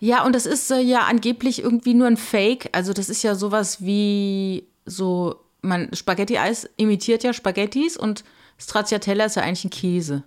Ja, 0.00 0.24
und 0.24 0.34
das 0.34 0.46
ist 0.46 0.70
äh, 0.70 0.80
ja 0.80 1.00
angeblich 1.00 1.62
irgendwie 1.62 1.92
nur 1.92 2.06
ein 2.06 2.16
Fake. 2.16 2.70
Also 2.72 2.94
das 2.94 3.10
ist 3.10 3.22
ja 3.22 3.34
sowas 3.34 3.84
wie 3.84 4.64
so 4.86 5.36
man 5.62 5.92
Spaghetti-Eis 5.92 6.68
imitiert 6.76 7.22
ja 7.22 7.34
Spaghettis 7.34 7.98
und 7.98 8.24
Stracciatella 8.58 9.26
ist 9.26 9.36
ja 9.36 9.42
eigentlich 9.42 9.64
ein 9.64 9.70
Käse, 9.70 10.22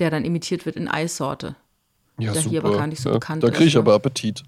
der 0.00 0.10
dann 0.10 0.24
imitiert 0.24 0.66
wird 0.66 0.74
in 0.76 0.88
Eissorte. 0.88 1.54
Ja, 2.18 2.32
der 2.32 2.42
super. 2.42 2.50
hier 2.50 2.64
aber 2.64 2.76
gar 2.76 2.86
nicht 2.86 3.00
so 3.00 3.08
ja, 3.08 3.14
bekannt 3.14 3.42
da 3.42 3.48
ist. 3.48 3.52
Da 3.52 3.56
kriege 3.56 3.68
ich 3.68 3.76
aber 3.76 3.94
Appetit. 3.94 4.42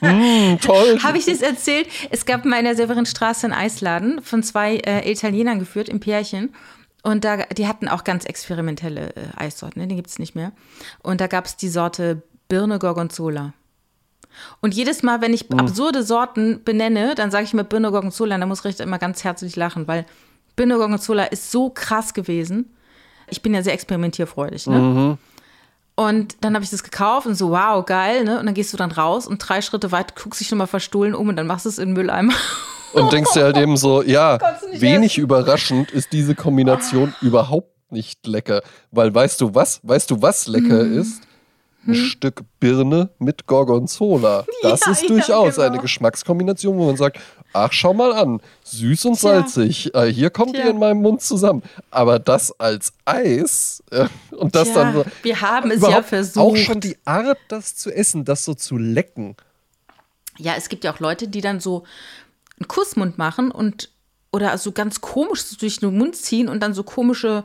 mm, 0.00 0.56
toll. 0.62 0.98
Habe 1.02 1.18
ich 1.18 1.26
das 1.26 1.42
erzählt? 1.42 1.88
Es 2.10 2.26
gab 2.26 2.44
mal 2.44 2.58
in 2.58 2.64
der 2.64 2.76
Severinstraße 2.76 3.46
einen 3.46 3.54
Eisladen 3.54 4.20
von 4.20 4.42
zwei 4.42 4.76
äh, 4.78 5.10
Italienern 5.10 5.58
geführt 5.58 5.88
im 5.88 6.00
Pärchen. 6.00 6.54
Und 7.02 7.24
da, 7.24 7.38
die 7.38 7.66
hatten 7.66 7.88
auch 7.88 8.04
ganz 8.04 8.24
experimentelle 8.24 9.14
äh, 9.14 9.20
Eissorten, 9.36 9.80
ne? 9.80 9.88
die 9.88 9.96
gibt 9.96 10.10
es 10.10 10.18
nicht 10.18 10.34
mehr. 10.34 10.52
Und 11.02 11.20
da 11.20 11.28
gab 11.28 11.46
es 11.46 11.56
die 11.56 11.68
Sorte 11.68 12.22
Birne 12.48 12.78
Gorgonzola. 12.78 13.54
Und 14.60 14.74
jedes 14.74 15.02
Mal, 15.02 15.20
wenn 15.20 15.32
ich 15.32 15.48
mm. 15.48 15.58
absurde 15.58 16.02
Sorten 16.02 16.62
benenne, 16.62 17.14
dann 17.14 17.30
sage 17.30 17.44
ich 17.44 17.54
mir 17.54 17.64
Birne 17.64 17.90
Gorgonzola, 17.90 18.34
und 18.34 18.40
da 18.42 18.46
muss 18.46 18.64
Richter 18.64 18.84
immer 18.84 18.98
ganz 18.98 19.24
herzlich 19.24 19.56
lachen, 19.56 19.88
weil 19.88 20.04
Birne 20.56 20.76
Gorgonzola 20.76 21.24
ist 21.24 21.50
so 21.50 21.70
krass 21.70 22.12
gewesen. 22.12 22.74
Ich 23.28 23.42
bin 23.42 23.54
ja 23.54 23.62
sehr 23.62 23.72
experimentierfreudig, 23.72 24.66
ne? 24.66 24.78
Mhm. 24.78 25.18
Und 25.94 26.36
dann 26.40 26.54
habe 26.54 26.64
ich 26.64 26.70
das 26.70 26.82
gekauft 26.82 27.26
und 27.26 27.34
so, 27.34 27.50
wow, 27.50 27.84
geil, 27.84 28.24
ne? 28.24 28.38
Und 28.38 28.46
dann 28.46 28.54
gehst 28.54 28.72
du 28.72 28.76
dann 28.76 28.90
raus 28.90 29.26
und 29.26 29.38
drei 29.38 29.60
Schritte 29.60 29.92
weit 29.92 30.16
guckst 30.16 30.40
dich 30.40 30.50
nochmal 30.50 30.66
verstohlen 30.66 31.14
um 31.14 31.28
und 31.28 31.36
dann 31.36 31.46
machst 31.46 31.66
du 31.66 31.68
es 31.68 31.78
in 31.78 31.90
den 31.90 31.94
Mülleimer. 31.94 32.32
Und 32.92 33.12
denkst 33.12 33.34
dir 33.34 33.44
halt 33.44 33.56
eben 33.56 33.76
so, 33.76 34.02
ja, 34.02 34.36
wenig 34.72 35.12
essen. 35.12 35.22
überraschend 35.22 35.92
ist 35.92 36.12
diese 36.12 36.34
Kombination 36.34 37.14
überhaupt 37.20 37.72
nicht 37.92 38.26
lecker. 38.26 38.62
Weil 38.90 39.14
weißt 39.14 39.40
du 39.40 39.54
was? 39.54 39.80
Weißt 39.84 40.10
du, 40.10 40.20
was 40.22 40.48
lecker 40.48 40.80
hm. 40.80 40.98
ist? 40.98 41.22
Ein 41.86 41.94
hm. 41.94 42.04
Stück 42.04 42.42
Birne 42.58 43.10
mit 43.18 43.46
Gorgonzola. 43.46 44.44
Das 44.62 44.80
ja, 44.86 44.92
ist 44.92 45.08
durchaus 45.08 45.56
ja, 45.56 45.62
genau. 45.62 45.74
eine 45.74 45.82
Geschmackskombination, 45.82 46.76
wo 46.76 46.86
man 46.86 46.96
sagt, 46.96 47.20
ach, 47.52 47.72
schau 47.72 47.94
mal 47.94 48.12
an, 48.12 48.40
süß 48.64 49.06
und 49.06 49.18
Tja. 49.18 49.42
salzig, 49.42 49.94
äh, 49.94 50.06
hier 50.06 50.30
kommt 50.30 50.54
Tja. 50.54 50.64
ihr 50.64 50.70
in 50.70 50.78
meinem 50.78 51.02
Mund 51.02 51.22
zusammen. 51.22 51.62
Aber 51.90 52.18
das 52.18 52.58
als 52.60 52.92
Eis 53.04 53.82
äh, 53.90 54.06
und 54.30 54.54
das 54.54 54.68
Tja, 54.72 54.84
dann 54.84 54.94
so. 54.94 55.04
Wir 55.22 55.40
haben 55.40 55.70
es 55.70 55.82
ja 55.82 56.02
versucht. 56.02 56.44
Auch 56.44 56.56
schon 56.56 56.80
die 56.80 56.96
Art, 57.04 57.38
das 57.48 57.76
zu 57.76 57.90
essen, 57.90 58.24
das 58.24 58.44
so 58.44 58.54
zu 58.54 58.76
lecken. 58.76 59.36
Ja, 60.38 60.54
es 60.56 60.68
gibt 60.68 60.84
ja 60.84 60.94
auch 60.94 61.00
Leute, 61.00 61.28
die 61.28 61.40
dann 61.40 61.60
so 61.60 61.84
einen 62.58 62.68
Kussmund 62.68 63.18
machen 63.18 63.50
und 63.50 63.90
oder 64.32 64.56
so 64.58 64.72
ganz 64.72 65.00
komisch 65.00 65.56
durch 65.58 65.80
den 65.80 65.96
Mund 65.96 66.16
ziehen 66.16 66.48
und 66.48 66.60
dann 66.60 66.72
so 66.72 66.82
komische 66.84 67.44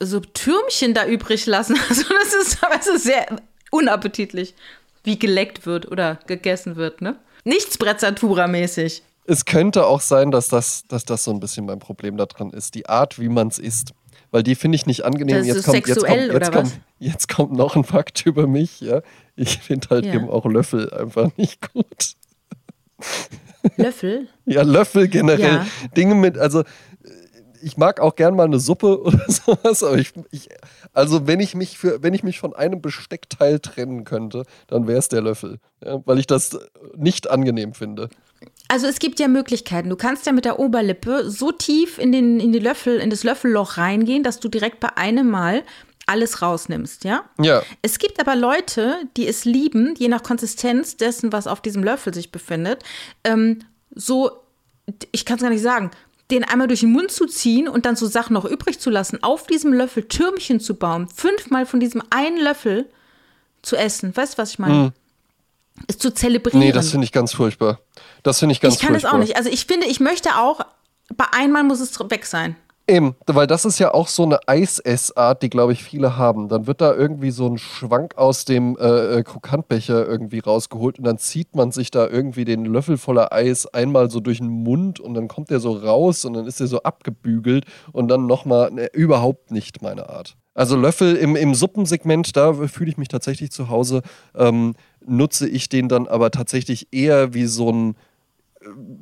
so 0.00 0.20
Türmchen 0.20 0.94
da 0.94 1.06
übrig 1.06 1.46
lassen. 1.46 1.76
Also 1.88 2.04
das 2.08 2.34
ist 2.34 2.58
teilweise 2.60 2.98
sehr 2.98 3.26
unappetitlich, 3.70 4.54
wie 5.04 5.18
geleckt 5.18 5.66
wird 5.66 5.90
oder 5.90 6.18
gegessen 6.26 6.76
wird, 6.76 7.00
ne? 7.00 7.16
Nichts 7.48 7.78
Brezzatura-mäßig. 7.78 9.02
Es 9.24 9.46
könnte 9.46 9.86
auch 9.86 10.02
sein, 10.02 10.30
dass 10.30 10.48
das, 10.48 10.84
dass 10.86 11.06
das 11.06 11.24
so 11.24 11.30
ein 11.30 11.40
bisschen 11.40 11.64
mein 11.64 11.78
Problem 11.78 12.18
daran 12.18 12.50
ist. 12.50 12.74
Die 12.74 12.86
Art, 12.86 13.18
wie 13.18 13.30
man 13.30 13.48
es 13.48 13.58
isst. 13.58 13.94
Weil 14.30 14.42
die 14.42 14.54
finde 14.54 14.76
ich 14.76 14.84
nicht 14.84 15.06
angenehm. 15.06 15.42
Jetzt, 15.44 15.64
kommt, 15.64 15.86
jetzt, 15.86 16.04
kommt, 16.04 16.18
jetzt, 16.18 16.52
kommt, 16.52 16.80
jetzt 16.98 17.28
kommt 17.28 17.52
noch 17.52 17.74
ein 17.74 17.84
Fakt 17.84 18.26
über 18.26 18.46
mich. 18.46 18.82
Ja. 18.82 19.00
Ich 19.34 19.58
finde 19.60 19.88
halt 19.88 20.04
ja. 20.04 20.12
eben 20.12 20.28
auch 20.28 20.44
Löffel 20.44 20.92
einfach 20.92 21.30
nicht 21.38 21.72
gut. 21.72 22.16
Löffel? 23.76 24.28
ja, 24.44 24.60
Löffel 24.60 25.08
generell. 25.08 25.54
Ja. 25.54 25.66
Dinge 25.96 26.16
mit, 26.16 26.36
also 26.36 26.64
ich 27.62 27.76
mag 27.76 28.00
auch 28.00 28.16
gern 28.16 28.34
mal 28.34 28.44
eine 28.44 28.58
Suppe 28.58 29.00
oder 29.02 29.24
sowas, 29.28 29.82
aber 29.82 29.98
ich, 29.98 30.12
ich, 30.30 30.48
also 30.92 31.26
wenn 31.26 31.40
ich 31.40 31.54
mich 31.54 31.78
für, 31.78 32.02
wenn 32.02 32.14
ich 32.14 32.22
mich 32.22 32.40
von 32.40 32.54
einem 32.54 32.80
Besteckteil 32.80 33.60
trennen 33.60 34.04
könnte, 34.04 34.44
dann 34.66 34.86
wäre 34.86 34.98
es 34.98 35.08
der 35.08 35.22
Löffel, 35.22 35.58
ja, 35.84 36.00
weil 36.04 36.18
ich 36.18 36.26
das 36.26 36.58
nicht 36.96 37.30
angenehm 37.30 37.74
finde. 37.74 38.08
Also 38.68 38.86
es 38.86 38.98
gibt 38.98 39.18
ja 39.18 39.28
Möglichkeiten. 39.28 39.88
Du 39.88 39.96
kannst 39.96 40.26
ja 40.26 40.32
mit 40.32 40.44
der 40.44 40.58
Oberlippe 40.58 41.30
so 41.30 41.52
tief 41.52 41.98
in, 41.98 42.12
den, 42.12 42.38
in 42.38 42.52
die 42.52 42.58
Löffel, 42.58 42.98
in 42.98 43.10
das 43.10 43.24
Löffelloch 43.24 43.78
reingehen, 43.78 44.22
dass 44.22 44.40
du 44.40 44.48
direkt 44.48 44.80
bei 44.80 44.96
einem 44.96 45.30
Mal 45.30 45.62
alles 46.06 46.40
rausnimmst, 46.40 47.04
ja? 47.04 47.24
Ja. 47.40 47.62
Es 47.82 47.98
gibt 47.98 48.18
aber 48.18 48.34
Leute, 48.34 48.96
die 49.16 49.26
es 49.26 49.44
lieben, 49.44 49.94
je 49.96 50.08
nach 50.08 50.22
Konsistenz 50.22 50.96
dessen, 50.96 51.32
was 51.32 51.46
auf 51.46 51.60
diesem 51.60 51.84
Löffel 51.84 52.14
sich 52.14 52.32
befindet, 52.32 52.82
ähm, 53.24 53.60
so, 53.94 54.30
ich 55.12 55.24
kann 55.24 55.36
es 55.36 55.42
gar 55.42 55.50
nicht 55.50 55.62
sagen, 55.62 55.90
den 56.30 56.44
einmal 56.44 56.68
durch 56.68 56.80
den 56.80 56.92
Mund 56.92 57.10
zu 57.10 57.26
ziehen 57.26 57.68
und 57.68 57.86
dann 57.86 57.96
so 57.96 58.06
Sachen 58.06 58.34
noch 58.34 58.44
übrig 58.44 58.78
zu 58.80 58.90
lassen, 58.90 59.22
auf 59.22 59.46
diesem 59.46 59.72
Löffel 59.72 60.04
Türmchen 60.04 60.60
zu 60.60 60.74
bauen, 60.74 61.08
fünfmal 61.08 61.64
von 61.64 61.80
diesem 61.80 62.02
einen 62.10 62.38
Löffel 62.38 62.86
zu 63.62 63.76
essen. 63.76 64.14
Weißt 64.14 64.34
du, 64.34 64.38
was 64.38 64.50
ich 64.50 64.58
meine? 64.58 64.74
Mhm. 64.74 64.92
Ist 65.86 66.02
zu 66.02 66.12
zelebrieren. 66.12 66.58
Nee, 66.58 66.72
das 66.72 66.90
finde 66.90 67.04
ich 67.04 67.12
ganz 67.12 67.32
furchtbar. 67.32 67.80
Das 68.22 68.40
finde 68.40 68.52
ich 68.52 68.60
ganz 68.60 68.74
furchtbar. 68.74 68.96
Ich 68.96 69.02
kann 69.02 69.10
furchtbar. 69.10 69.10
das 69.10 69.14
auch 69.14 69.26
nicht. 69.26 69.36
Also 69.36 69.48
ich 69.48 69.66
finde, 69.66 69.86
ich 69.86 70.00
möchte 70.00 70.36
auch, 70.36 70.60
bei 71.16 71.26
einmal 71.32 71.62
muss 71.62 71.80
es 71.80 71.98
weg 72.10 72.26
sein. 72.26 72.56
Eben, 72.90 73.16
weil 73.26 73.46
das 73.46 73.66
ist 73.66 73.78
ja 73.78 73.92
auch 73.92 74.08
so 74.08 74.22
eine 74.22 74.40
Eisessart, 74.48 75.42
die, 75.42 75.50
glaube 75.50 75.74
ich, 75.74 75.84
viele 75.84 76.16
haben. 76.16 76.48
Dann 76.48 76.66
wird 76.66 76.80
da 76.80 76.94
irgendwie 76.94 77.30
so 77.30 77.46
ein 77.46 77.58
Schwank 77.58 78.16
aus 78.16 78.46
dem 78.46 78.78
äh, 78.78 79.18
äh, 79.18 79.22
Krokantbecher 79.24 80.06
irgendwie 80.06 80.38
rausgeholt 80.38 80.98
und 80.98 81.04
dann 81.04 81.18
zieht 81.18 81.54
man 81.54 81.70
sich 81.70 81.90
da 81.90 82.08
irgendwie 82.08 82.46
den 82.46 82.64
Löffel 82.64 82.96
voller 82.96 83.30
Eis 83.30 83.66
einmal 83.66 84.10
so 84.10 84.20
durch 84.20 84.38
den 84.38 84.48
Mund 84.48 85.00
und 85.00 85.12
dann 85.12 85.28
kommt 85.28 85.50
der 85.50 85.60
so 85.60 85.72
raus 85.72 86.24
und 86.24 86.32
dann 86.32 86.46
ist 86.46 86.60
der 86.60 86.66
so 86.66 86.82
abgebügelt 86.82 87.66
und 87.92 88.08
dann 88.08 88.26
nochmal, 88.26 88.70
ne, 88.70 88.88
überhaupt 88.94 89.50
nicht 89.50 89.82
meine 89.82 90.08
Art. 90.08 90.38
Also 90.54 90.74
Löffel 90.74 91.14
im, 91.14 91.36
im 91.36 91.54
Suppensegment, 91.54 92.36
da 92.38 92.54
fühle 92.54 92.90
ich 92.90 92.96
mich 92.96 93.08
tatsächlich 93.08 93.52
zu 93.52 93.68
Hause, 93.68 94.00
ähm, 94.34 94.74
nutze 95.04 95.46
ich 95.46 95.68
den 95.68 95.88
dann 95.90 96.08
aber 96.08 96.30
tatsächlich 96.30 96.88
eher 96.90 97.34
wie 97.34 97.46
so 97.46 97.70
ein 97.70 97.96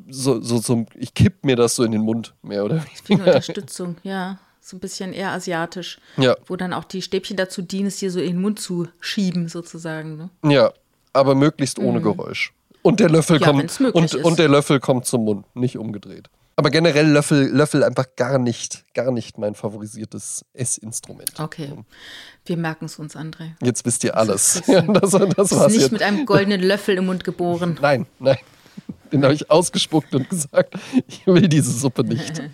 so, 0.09 0.41
so, 0.41 0.59
so, 0.59 0.87
ich 0.95 1.15
kipp 1.15 1.45
mir 1.45 1.57
das 1.57 1.77
so 1.77 1.85
in 1.85 1.93
den 1.93 2.03
Mund, 2.03 2.35
mehr 2.43 2.65
oder 2.65 2.83
weniger. 3.09 3.27
Unterstützung, 3.27 3.97
ja. 4.03 4.39
So 4.61 4.77
ein 4.77 4.81
bisschen 4.81 5.13
eher 5.13 5.31
asiatisch. 5.31 5.99
Ja. 6.17 6.37
Wo 6.47 6.57
dann 6.57 6.73
auch 6.73 6.83
die 6.83 7.01
Stäbchen 7.01 7.37
dazu 7.37 7.63
dienen, 7.63 7.87
es 7.87 7.99
dir 7.99 8.11
so 8.11 8.19
in 8.19 8.33
den 8.33 8.41
Mund 8.41 8.59
zu 8.59 8.89
schieben, 8.99 9.49
sozusagen. 9.49 10.17
Ne? 10.17 10.31
Ja, 10.53 10.73
aber 11.13 11.37
möglichst 11.37 11.79
ohne 11.79 12.01
mhm. 12.01 12.03
Geräusch. 12.03 12.53
Und 12.83 12.99
der 12.99 13.09
Löffel 13.09 13.41
ja, 13.41 13.47
kommt 13.47 13.81
und, 13.81 14.15
und 14.17 14.39
der 14.39 14.49
Löffel 14.49 14.81
kommt 14.81 15.07
zum 15.07 15.25
Mund, 15.25 15.47
nicht 15.55 15.79
umgedreht. 15.79 16.29
Aber 16.59 16.71
generell 16.71 17.07
Löffel, 17.07 17.49
Löffel 17.49 17.85
einfach 17.85 18.07
gar 18.17 18.39
nicht, 18.39 18.85
gar 18.95 19.13
nicht 19.13 19.37
mein 19.37 19.55
favorisiertes 19.55 20.45
Essinstrument. 20.55 21.39
Okay. 21.39 21.73
Wir 22.47 22.57
merken 22.57 22.87
es 22.87 22.99
uns, 22.99 23.15
André. 23.15 23.53
Jetzt 23.63 23.85
wisst 23.85 24.05
ihr 24.05 24.17
alles. 24.17 24.63
Das, 24.67 24.87
das, 24.87 25.11
das, 25.11 25.35
das 25.37 25.53
war's 25.53 25.73
nicht 25.73 25.83
jetzt. 25.83 25.93
mit 25.93 26.03
einem 26.03 26.25
goldenen 26.25 26.63
Löffel 26.63 26.97
im 26.97 27.07
Mund 27.07 27.25
geboren. 27.25 27.79
Nein, 27.83 28.07
nein. 28.19 28.39
Den 29.13 29.23
habe 29.25 29.35
ich 29.35 29.51
ausgespuckt 29.51 30.15
und 30.15 30.29
gesagt, 30.29 30.75
ich 31.07 31.27
will 31.27 31.49
diese 31.49 31.71
Suppe 31.71 32.05
nicht. 32.05 32.43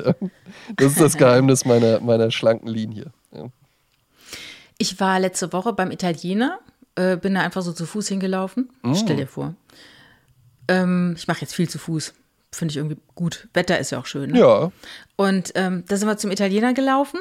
Das 0.77 0.93
ist 0.93 1.01
das 1.01 1.17
Geheimnis 1.17 1.65
meiner, 1.65 2.01
meiner 2.01 2.31
schlanken 2.31 2.69
Linie. 2.69 3.11
Ich 4.79 5.01
war 5.01 5.19
letzte 5.19 5.53
Woche 5.53 5.73
beim 5.73 5.91
Italiener, 5.91 6.59
äh, 6.95 7.17
bin 7.17 7.35
da 7.35 7.41
einfach 7.41 7.63
so 7.63 7.73
zu 7.73 7.87
Fuß 7.87 8.09
hingelaufen. 8.09 8.71
Mm. 8.83 8.95
Stell 8.95 9.17
dir 9.17 9.27
vor. 9.27 9.55
Ähm, 10.69 11.15
ich 11.17 11.27
mache 11.27 11.41
jetzt 11.41 11.55
viel 11.55 11.69
zu 11.69 11.79
Fuß. 11.79 12.15
Finde 12.53 12.73
ich 12.73 12.77
irgendwie 12.77 12.99
gut. 13.15 13.49
Wetter 13.55 13.79
ist 13.79 13.91
ja 13.91 13.99
auch 13.99 14.07
schön. 14.07 14.33
Ne? 14.33 14.41
Ja. 14.41 14.73
Und 15.17 15.53
ähm, 15.55 15.85
da 15.89 15.97
sind 15.97 16.07
wir 16.07 16.19
zum 16.19 16.31
Italiener 16.31 16.75
gelaufen 16.75 17.19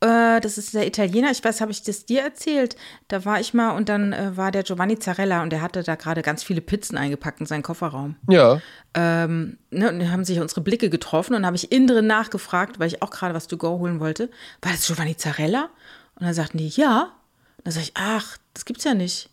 äh, 0.00 0.40
das 0.40 0.56
ist 0.56 0.72
der 0.72 0.86
Italiener, 0.86 1.30
ich 1.30 1.44
weiß, 1.44 1.60
habe 1.60 1.72
ich 1.72 1.82
das 1.82 2.06
dir 2.06 2.22
erzählt? 2.22 2.76
Da 3.08 3.24
war 3.26 3.38
ich 3.38 3.52
mal 3.52 3.76
und 3.76 3.88
dann 3.90 4.12
äh, 4.12 4.36
war 4.36 4.50
der 4.50 4.62
Giovanni 4.62 4.98
Zarella 4.98 5.42
und 5.42 5.50
der 5.50 5.60
hatte 5.60 5.82
da 5.82 5.94
gerade 5.94 6.22
ganz 6.22 6.42
viele 6.42 6.62
Pizzen 6.62 6.96
eingepackt 6.96 7.40
in 7.40 7.46
seinen 7.46 7.62
Kofferraum. 7.62 8.16
Ja. 8.28 8.60
Ähm, 8.94 9.58
ne, 9.70 9.90
und 9.90 9.98
dann 9.98 10.10
haben 10.10 10.24
sich 10.24 10.40
unsere 10.40 10.62
Blicke 10.62 10.88
getroffen 10.88 11.34
und 11.34 11.44
habe 11.44 11.56
ich 11.56 11.70
innen 11.70 11.86
drin 11.86 12.06
nachgefragt, 12.06 12.80
weil 12.80 12.88
ich 12.88 13.02
auch 13.02 13.10
gerade 13.10 13.34
was 13.34 13.46
to 13.46 13.58
go 13.58 13.78
holen 13.78 14.00
wollte. 14.00 14.30
War 14.62 14.72
das 14.72 14.86
Giovanni 14.86 15.16
Zarella? 15.16 15.68
Und 16.14 16.26
dann 16.26 16.34
sagten 16.34 16.58
die, 16.58 16.68
ja. 16.68 17.12
Und 17.58 17.66
dann 17.66 17.72
sage 17.72 17.84
ich, 17.84 17.92
ach, 17.94 18.38
das 18.54 18.64
gibt's 18.64 18.84
ja 18.84 18.94
nicht. 18.94 19.28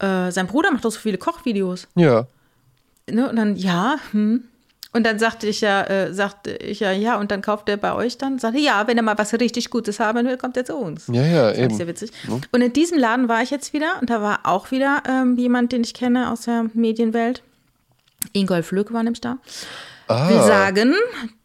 Äh, 0.00 0.32
sein 0.32 0.48
Bruder 0.48 0.72
macht 0.72 0.84
doch 0.84 0.90
so 0.90 0.98
viele 0.98 1.18
Kochvideos. 1.18 1.86
Ja. 1.94 2.26
Ne, 3.08 3.28
und 3.28 3.36
dann, 3.36 3.54
ja, 3.54 3.96
hm. 4.10 4.44
Und 4.98 5.04
dann 5.04 5.20
sagte 5.20 5.46
ich 5.46 5.60
ja, 5.60 5.84
äh, 5.84 6.12
sagte 6.12 6.56
ich 6.56 6.80
ja, 6.80 6.90
ja, 6.90 7.20
und 7.20 7.30
dann 7.30 7.40
kauft 7.40 7.68
er 7.68 7.76
bei 7.76 7.94
euch 7.94 8.18
dann? 8.18 8.40
Sagte, 8.40 8.58
ja, 8.58 8.84
wenn 8.88 8.96
er 8.96 9.04
mal 9.04 9.16
was 9.16 9.32
richtig 9.32 9.70
Gutes 9.70 10.00
haben 10.00 10.26
will, 10.26 10.36
kommt 10.36 10.56
er 10.56 10.64
zu 10.64 10.74
uns. 10.74 11.04
Ja, 11.06 11.22
ja, 11.22 11.50
das 11.50 11.58
eben. 11.58 11.76
Sehr 11.76 11.86
witzig. 11.86 12.10
Mhm. 12.26 12.40
Und 12.50 12.62
in 12.62 12.72
diesem 12.72 12.98
Laden 12.98 13.28
war 13.28 13.40
ich 13.40 13.50
jetzt 13.50 13.72
wieder 13.72 14.00
und 14.00 14.10
da 14.10 14.20
war 14.20 14.40
auch 14.42 14.72
wieder 14.72 15.04
ähm, 15.08 15.38
jemand, 15.38 15.70
den 15.70 15.82
ich 15.82 15.94
kenne 15.94 16.32
aus 16.32 16.40
der 16.40 16.64
Medienwelt. 16.74 17.44
Ingolf 18.32 18.72
Lück 18.72 18.92
war 18.92 19.04
nämlich 19.04 19.20
da. 19.20 19.38
Ah. 20.08 20.30
Wir 20.30 20.42
sagen, 20.42 20.96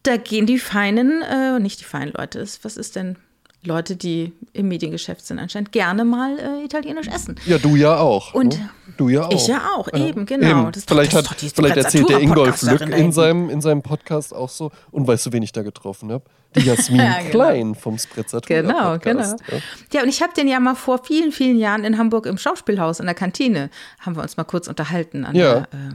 da 0.01 0.17
gehen 0.17 0.47
die 0.47 0.57
feinen, 0.57 1.21
äh, 1.21 1.59
nicht 1.59 1.79
die 1.79 1.85
feinen 1.85 2.11
Leute, 2.11 2.43
was 2.63 2.75
ist 2.75 2.95
denn 2.95 3.17
Leute, 3.61 3.95
die 3.95 4.33
im 4.53 4.67
Mediengeschäft 4.67 5.23
sind, 5.27 5.37
anscheinend 5.37 5.71
gerne 5.71 6.05
mal 6.05 6.39
äh, 6.39 6.65
italienisch 6.65 7.07
essen. 7.07 7.35
Ja, 7.45 7.59
du 7.59 7.75
ja 7.75 7.97
auch. 7.97 8.33
Und 8.33 8.57
ne? 8.57 8.69
Du 8.97 9.09
ja 9.09 9.25
auch. 9.25 9.31
Ich 9.31 9.47
ja 9.47 9.61
auch, 9.75 9.87
ja. 9.91 10.07
eben, 10.07 10.25
genau. 10.25 10.67
Eben. 10.67 10.73
vielleicht 10.73 11.13
hat, 11.13 11.27
vielleicht 11.27 11.77
erzählt 11.77 12.09
der 12.09 12.19
Ingolf 12.19 12.61
Lück 12.61 12.81
in 12.81 13.11
seinem, 13.11 13.49
in 13.49 13.61
seinem 13.61 13.81
Podcast 13.81 14.33
auch 14.33 14.49
so. 14.49 14.71
Und 14.91 15.07
weißt 15.07 15.27
du, 15.27 15.33
wen 15.33 15.43
ich 15.43 15.51
da 15.51 15.63
getroffen 15.63 16.11
habe? 16.11 16.23
Die 16.55 16.61
Jasmin 16.65 16.99
ja, 16.99 17.17
genau. 17.19 17.29
Klein 17.31 17.75
vom 17.75 17.97
Sprezzatura 17.97 18.61
Genau, 18.61 18.97
genau. 18.99 19.21
Ja. 19.21 19.57
ja, 19.93 20.03
und 20.03 20.09
ich 20.09 20.21
habe 20.21 20.33
den 20.33 20.47
ja 20.47 20.59
mal 20.59 20.75
vor 20.75 21.03
vielen, 21.03 21.31
vielen 21.31 21.57
Jahren 21.57 21.83
in 21.83 21.97
Hamburg 21.97 22.25
im 22.25 22.37
Schauspielhaus 22.37 22.99
in 22.99 23.05
der 23.05 23.15
Kantine, 23.15 23.69
haben 23.99 24.15
wir 24.15 24.21
uns 24.21 24.37
mal 24.37 24.43
kurz 24.43 24.67
unterhalten 24.67 25.25
an 25.25 25.35
ja. 25.35 25.53
der, 25.53 25.61
äh, 25.61 25.93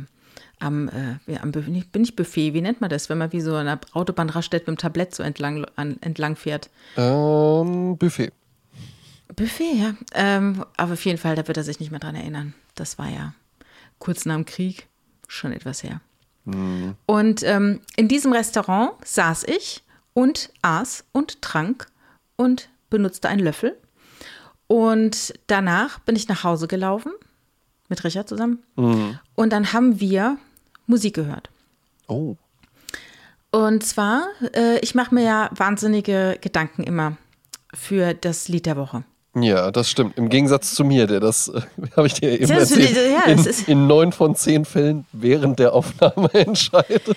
am, 0.61 0.89
äh, 0.89 1.39
am 1.39 1.53
bin 1.53 2.03
ich 2.03 2.17
Buffet, 2.17 2.55
wie 2.55 2.61
nennt 2.61 2.81
man 2.81 2.91
das, 2.91 3.09
wenn 3.09 3.19
man 3.19 3.33
wie 3.33 3.41
so 3.41 3.55
an 3.55 3.69
einer 3.69 3.81
Autobahnraststätte 3.93 4.71
mit 4.71 4.79
dem 4.79 4.83
Tablett 4.83 5.15
so 5.15 5.23
entlang, 5.23 5.67
an, 5.77 5.99
entlang 6.01 6.37
fährt? 6.37 6.71
Ähm, 6.97 7.97
Buffet. 7.97 8.33
Buffet, 9.37 9.75
ja. 9.75 9.95
Ähm, 10.15 10.65
aber 10.77 10.95
auf 10.95 11.05
jeden 11.05 11.19
Fall, 11.19 11.37
da 11.37 11.47
wird 11.47 11.57
er 11.57 11.63
sich 11.63 11.81
nicht 11.81 11.91
mehr 11.91 12.01
dran 12.01 12.17
erinnern. 12.17 12.55
Das 12.79 12.99
war 12.99 13.09
ja 13.09 13.35
kurz 13.99 14.25
nach 14.27 14.37
dem 14.37 14.45
Krieg, 14.45 14.89
schon 15.27 15.53
etwas 15.53 15.83
her. 15.83 16.01
Mhm. 16.45 16.95
Und 17.07 17.43
ähm, 17.43 17.81
in 17.97 18.09
diesem 18.09 18.33
Restaurant 18.33 18.93
saß 19.05 19.45
ich 19.45 19.83
und 20.15 20.51
aß 20.63 21.05
und 21.13 21.43
trank 21.43 21.87
und 22.37 22.69
benutzte 22.91 23.29
einen 23.29 23.43
Löffel. 23.43 23.77
Und 24.67 25.35
danach 25.47 25.99
bin 26.01 26.17
ich 26.17 26.29
nach 26.29 26.45
Hause 26.45 26.69
gelaufen 26.69 27.13
mit 27.89 28.05
Richard 28.05 28.29
zusammen. 28.29 28.63
Mhm. 28.77 29.19
Und 29.35 29.53
dann 29.53 29.73
haben 29.73 30.01
wir 30.01 30.39
Musik 30.87 31.15
gehört. 31.15 31.51
Oh. 32.07 32.37
Und 33.51 33.85
zwar, 33.85 34.27
äh, 34.55 34.79
ich 34.81 34.95
mache 34.95 35.15
mir 35.15 35.25
ja 35.25 35.51
wahnsinnige 35.55 36.39
Gedanken 36.41 36.83
immer 36.83 37.17
für 37.75 38.15
das 38.15 38.49
Lied 38.49 38.67
der 38.67 38.77
Woche. 38.77 39.05
Ja, 39.35 39.71
das 39.71 39.91
stimmt. 39.91 40.17
Im 40.17 40.29
Gegensatz 40.29 40.75
zu 40.75 40.85
mir, 40.85 41.07
der 41.07 41.21
das, 41.21 41.49
äh, 41.49 41.61
habe 41.97 42.07
ich 42.07 42.15
dir 42.15 42.33
eben 42.33 42.49
das 42.49 42.71
erzählt, 42.71 42.97
ja, 43.13 43.25
in, 43.33 43.47
in 43.67 43.87
neun 43.87 44.13
von 44.13 44.35
zehn 44.35 44.65
Fällen 44.65 45.07
während 45.13 45.59
der 45.59 45.73
Aufnahme 45.73 46.31
entscheidet. 46.33 47.17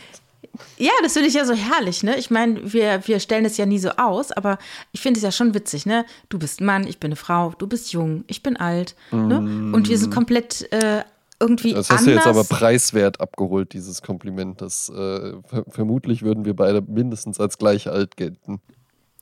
Ja, 0.77 0.91
das 1.01 1.13
finde 1.13 1.29
ich 1.29 1.33
ja 1.33 1.45
so 1.45 1.53
herrlich, 1.53 2.03
ne? 2.03 2.17
Ich 2.17 2.29
meine, 2.29 2.73
wir, 2.73 3.07
wir 3.07 3.19
stellen 3.19 3.45
es 3.45 3.57
ja 3.57 3.65
nie 3.65 3.79
so 3.79 3.91
aus, 3.91 4.31
aber 4.31 4.57
ich 4.91 4.99
finde 4.99 5.17
es 5.17 5.23
ja 5.23 5.31
schon 5.31 5.53
witzig, 5.53 5.85
ne? 5.85 6.05
Du 6.29 6.37
bist 6.37 6.59
ein 6.59 6.65
Mann, 6.65 6.85
ich 6.85 6.99
bin 6.99 7.09
eine 7.09 7.15
Frau, 7.15 7.53
du 7.57 7.67
bist 7.67 7.93
jung, 7.93 8.25
ich 8.27 8.43
bin 8.43 8.57
alt, 8.57 8.95
mm. 9.11 9.27
ne? 9.27 9.37
Und 9.73 9.87
wir 9.87 9.97
sind 9.97 10.13
komplett 10.13 10.71
äh, 10.73 11.03
irgendwie 11.39 11.73
Das 11.73 11.89
hast 11.89 11.99
anders. 11.99 12.05
du 12.05 12.11
jetzt 12.11 12.27
aber 12.27 12.43
preiswert 12.43 13.21
abgeholt, 13.21 13.73
dieses 13.73 14.01
Kompliment. 14.01 14.61
Das 14.61 14.89
äh, 14.89 15.33
vermutlich 15.69 16.21
würden 16.21 16.45
wir 16.45 16.55
beide 16.55 16.81
mindestens 16.81 17.39
als 17.39 17.57
gleich 17.57 17.89
alt 17.89 18.17
gelten. 18.17 18.61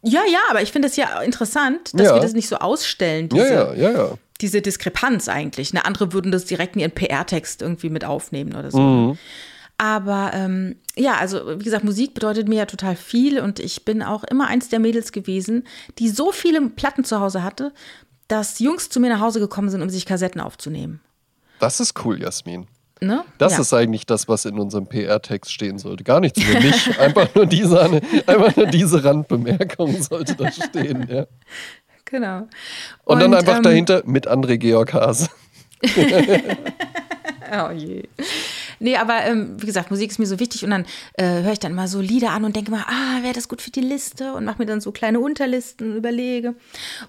Ja, 0.02 0.22
ja, 0.32 0.40
aber 0.50 0.62
ich 0.62 0.72
finde 0.72 0.88
es 0.88 0.96
ja 0.96 1.22
interessant, 1.22 1.92
dass 1.94 2.08
ja. 2.08 2.16
wir 2.16 2.22
das 2.22 2.34
nicht 2.34 2.48
so 2.48 2.58
ausstellen, 2.58 3.30
diese, 3.30 3.54
ja, 3.54 3.74
ja, 3.74 3.92
ja, 3.92 3.92
ja. 3.92 4.18
diese 4.40 4.62
Diskrepanz 4.62 5.28
eigentlich. 5.28 5.74
Ne? 5.74 5.84
Andere 5.86 6.14
würden 6.14 6.32
das 6.32 6.46
direkt 6.46 6.76
in 6.76 6.82
ihren 6.82 6.92
PR-Text 6.92 7.62
irgendwie 7.62 7.90
mit 7.90 8.06
aufnehmen 8.06 8.56
oder 8.56 8.72
so. 8.72 8.80
Mhm. 8.80 9.18
Aber 9.78 10.32
ähm, 10.34 10.76
ja, 10.96 11.16
also 11.18 11.60
wie 11.60 11.64
gesagt, 11.64 11.86
Musik 11.86 12.14
bedeutet 12.14 12.50
mir 12.50 12.58
ja 12.58 12.66
total 12.66 12.98
viel 12.98 13.40
und 13.40 13.60
ich 13.60 13.86
bin 13.86 14.04
auch 14.04 14.26
immer 14.26 14.48
eins 14.48 14.68
der 14.68 14.80
Mädels 14.80 15.14
gewesen, 15.14 15.66
die 16.00 16.10
so 16.10 16.34
viele 16.34 16.62
Platten 16.70 17.06
zu 17.06 17.20
Hause 17.22 17.44
hatte, 17.44 17.74
dass 18.28 18.60
Jungs 18.60 18.90
zu 18.90 19.00
mir 19.00 19.10
nach 19.10 19.22
Hause 19.22 19.40
gekommen 19.40 19.70
sind, 19.70 19.82
um 19.82 19.90
sich 19.90 20.06
Kassetten 20.06 20.42
aufzunehmen. 20.42 21.00
Das 21.60 21.80
ist 21.80 22.06
cool, 22.06 22.22
Jasmin. 22.22 22.68
Ne? 23.02 23.24
Das 23.38 23.54
ja. 23.54 23.62
ist 23.62 23.74
eigentlich 23.74 24.06
das, 24.06 24.28
was 24.28 24.44
in 24.44 24.60
unserem 24.60 24.88
PR-Text 24.88 25.54
stehen 25.54 25.78
sollte. 25.78 26.04
Gar 26.04 26.20
nichts 26.20 26.42
über 26.42 26.60
mich, 26.60 27.00
einfach 27.00 27.34
nur 27.34 27.46
diese, 27.46 28.02
einfach 28.28 28.56
nur 28.56 28.66
diese 28.66 29.04
Randbemerkung 29.04 30.02
sollte 30.02 30.36
da 30.36 30.52
stehen. 30.52 31.08
Ja. 31.10 31.26
Genau. 32.06 32.40
Und, 32.40 32.50
Und 33.06 33.20
dann 33.20 33.34
einfach 33.36 33.58
ähm, 33.58 33.64
dahinter 33.64 34.04
mit 34.06 34.28
André 34.28 34.58
Georg 34.58 34.94
Hase. 34.94 35.30
oh 37.52 37.72
je. 37.72 38.04
Nee, 38.80 38.96
aber 38.98 39.26
ähm, 39.26 39.62
wie 39.62 39.66
gesagt, 39.66 39.92
Musik 39.92 40.10
ist 40.10 40.20
mir 40.20 40.26
so 40.26 40.40
wichtig 40.40 40.64
und 40.64 40.72
dann 40.72 40.86
äh, 41.14 41.44
höre 41.44 41.52
ich 41.52 41.60
dann 41.60 41.74
mal 41.74 41.88
so 41.88 42.00
Lieder 42.00 42.32
an 42.32 42.46
und 42.46 42.56
denke 42.56 42.72
mal, 42.72 42.86
ah, 42.88 43.22
wäre 43.24 43.34
das 43.34 43.48
gut 43.48 43.62
für 43.62 43.72
die 43.72 43.82
Liste 43.82 44.34
und 44.34 44.46
mache 44.46 44.60
mir 44.60 44.66
dann 44.66 44.82
so 44.82 44.92
kleine 44.92 45.20
Unterlisten 45.20 45.96
überlege. 45.96 46.56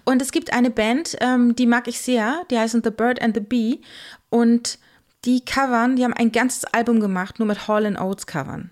Und 0.04 0.20
es 0.20 0.32
gibt 0.32 0.52
eine 0.52 0.70
Band, 0.70 1.16
ähm, 1.20 1.54
die 1.54 1.66
mag 1.66 1.86
ich 1.88 2.00
sehr, 2.00 2.42
die 2.50 2.58
heißen 2.58 2.82
The 2.84 2.90
Bird 2.90 3.22
and 3.22 3.34
the 3.34 3.40
Bee 3.40 3.80
und 4.28 4.78
die 5.24 5.44
covern, 5.44 5.96
die 5.96 6.04
haben 6.04 6.14
ein 6.14 6.32
ganzes 6.32 6.64
Album 6.64 7.00
gemacht, 7.00 7.38
nur 7.38 7.48
mit 7.48 7.68
Hall 7.68 7.96
Oates 7.96 8.26
covern. 8.26 8.70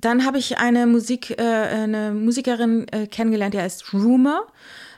Dann 0.00 0.24
habe 0.24 0.38
ich 0.38 0.58
eine 0.58 0.86
Musik, 0.86 1.38
äh, 1.38 1.42
eine 1.42 2.12
Musikerin 2.12 2.86
äh, 2.88 3.06
kennengelernt, 3.06 3.54
die 3.54 3.60
heißt 3.60 3.92
Rumor. 3.92 4.46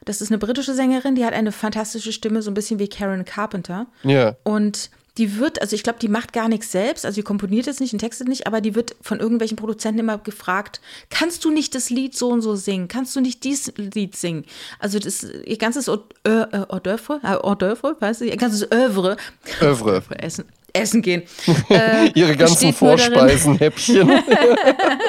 Das 0.05 0.21
ist 0.21 0.31
eine 0.31 0.39
britische 0.39 0.75
Sängerin, 0.75 1.15
die 1.15 1.25
hat 1.25 1.35
eine 1.35 1.53
fantastische 1.53 2.13
Stimme, 2.13 2.43
so 2.43 2.51
ein 2.51 2.55
bisschen 2.55 2.79
wie 2.79 2.89
Karen 2.89 3.25
Carpenter. 3.25 3.87
Ja. 4.03 4.37
Und 4.45 4.91
die 5.19 5.39
wird, 5.39 5.61
also 5.61 5.75
ich 5.75 5.83
glaube, 5.83 5.99
die 5.99 6.09
macht 6.09 6.33
gar 6.33 6.49
nichts 6.49 6.73
selbst, 6.73 7.05
also 7.05 7.17
die 7.17 7.23
komponiert 7.23 7.67
jetzt 7.67 7.81
nicht 7.81 7.93
und 7.93 7.99
textet 7.99 8.29
nicht, 8.29 8.47
aber 8.47 8.61
die 8.61 8.75
wird 8.75 8.97
von 9.03 9.21
irgendwelchen 9.21 9.57
Produzenten 9.57 10.01
immer 10.01 10.19
gefragt, 10.19 10.81
kannst 11.11 11.45
du 11.45 11.51
nicht 11.51 11.75
das 11.75 11.91
Lied 11.91 12.17
so 12.17 12.29
und 12.31 12.41
so 12.41 12.55
singen? 12.55 12.89
Kannst 12.89 13.15
du 13.17 13.21
nicht 13.21 13.45
dieses 13.45 13.75
Lied 13.77 14.17
singen? 14.17 14.45
Also 14.79 14.99
das, 14.99 15.23
ihr 15.23 15.59
ganzes 15.59 15.89
Hors 15.89 16.01
d'oeuvre, 16.25 17.23
äh, 17.23 17.37
Hors 17.37 17.59
d'oeuvre, 17.59 18.01
weißt 18.01 18.23
du, 18.23 18.25
ihr 18.27 18.37
ganzes 18.37 18.71
Oeuvre, 18.73 19.17
Oeuvre. 19.61 20.03
essen, 20.19 20.45
essen 20.75 21.03
gehen. 21.03 21.23
Äh, 21.71 22.11
Ihre 22.15 22.37
ganzen 22.37 22.73
Vorspeisenhäppchen 22.73 24.09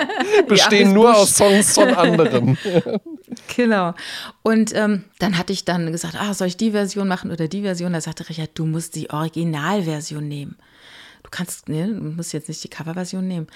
bestehen 0.47 0.89
ja, 0.89 0.93
nur 0.93 1.15
aus 1.15 1.35
Songs 1.35 1.73
von 1.73 1.89
anderen. 1.89 2.57
genau. 3.55 3.93
Und 4.43 4.75
ähm, 4.75 5.05
dann 5.19 5.37
hatte 5.37 5.53
ich 5.53 5.65
dann 5.65 5.91
gesagt, 5.91 6.15
ah, 6.19 6.33
soll 6.33 6.47
ich 6.47 6.57
die 6.57 6.71
Version 6.71 7.07
machen 7.07 7.31
oder 7.31 7.47
die 7.47 7.61
Version? 7.61 7.93
Da 7.93 8.01
sagte 8.01 8.29
Richard, 8.29 8.51
du 8.53 8.65
musst 8.65 8.95
die 8.95 9.09
Originalversion 9.09 10.27
nehmen. 10.27 10.55
Du 11.23 11.29
kannst, 11.31 11.67
ne, 11.67 11.87
du 11.87 12.11
musst 12.11 12.33
jetzt 12.33 12.47
nicht 12.47 12.63
die 12.63 12.69
Coverversion 12.69 13.27
nehmen. 13.27 13.47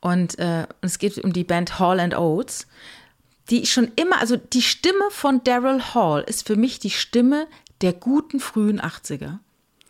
Und 0.00 0.38
äh, 0.38 0.66
es 0.80 0.98
geht 0.98 1.18
um 1.18 1.32
die 1.32 1.44
Band 1.44 1.78
Hall 1.78 2.00
and 2.00 2.16
Oates 2.16 2.66
die 3.50 3.62
ich 3.62 3.72
schon 3.72 3.90
immer, 3.96 4.20
also 4.20 4.36
die 4.36 4.62
Stimme 4.62 5.10
von 5.10 5.44
Daryl 5.44 5.82
Hall 5.94 6.24
ist 6.26 6.46
für 6.46 6.56
mich 6.56 6.78
die 6.78 6.90
Stimme 6.90 7.46
der 7.80 7.92
guten 7.92 8.40
frühen 8.40 8.80
80er. 8.80 9.38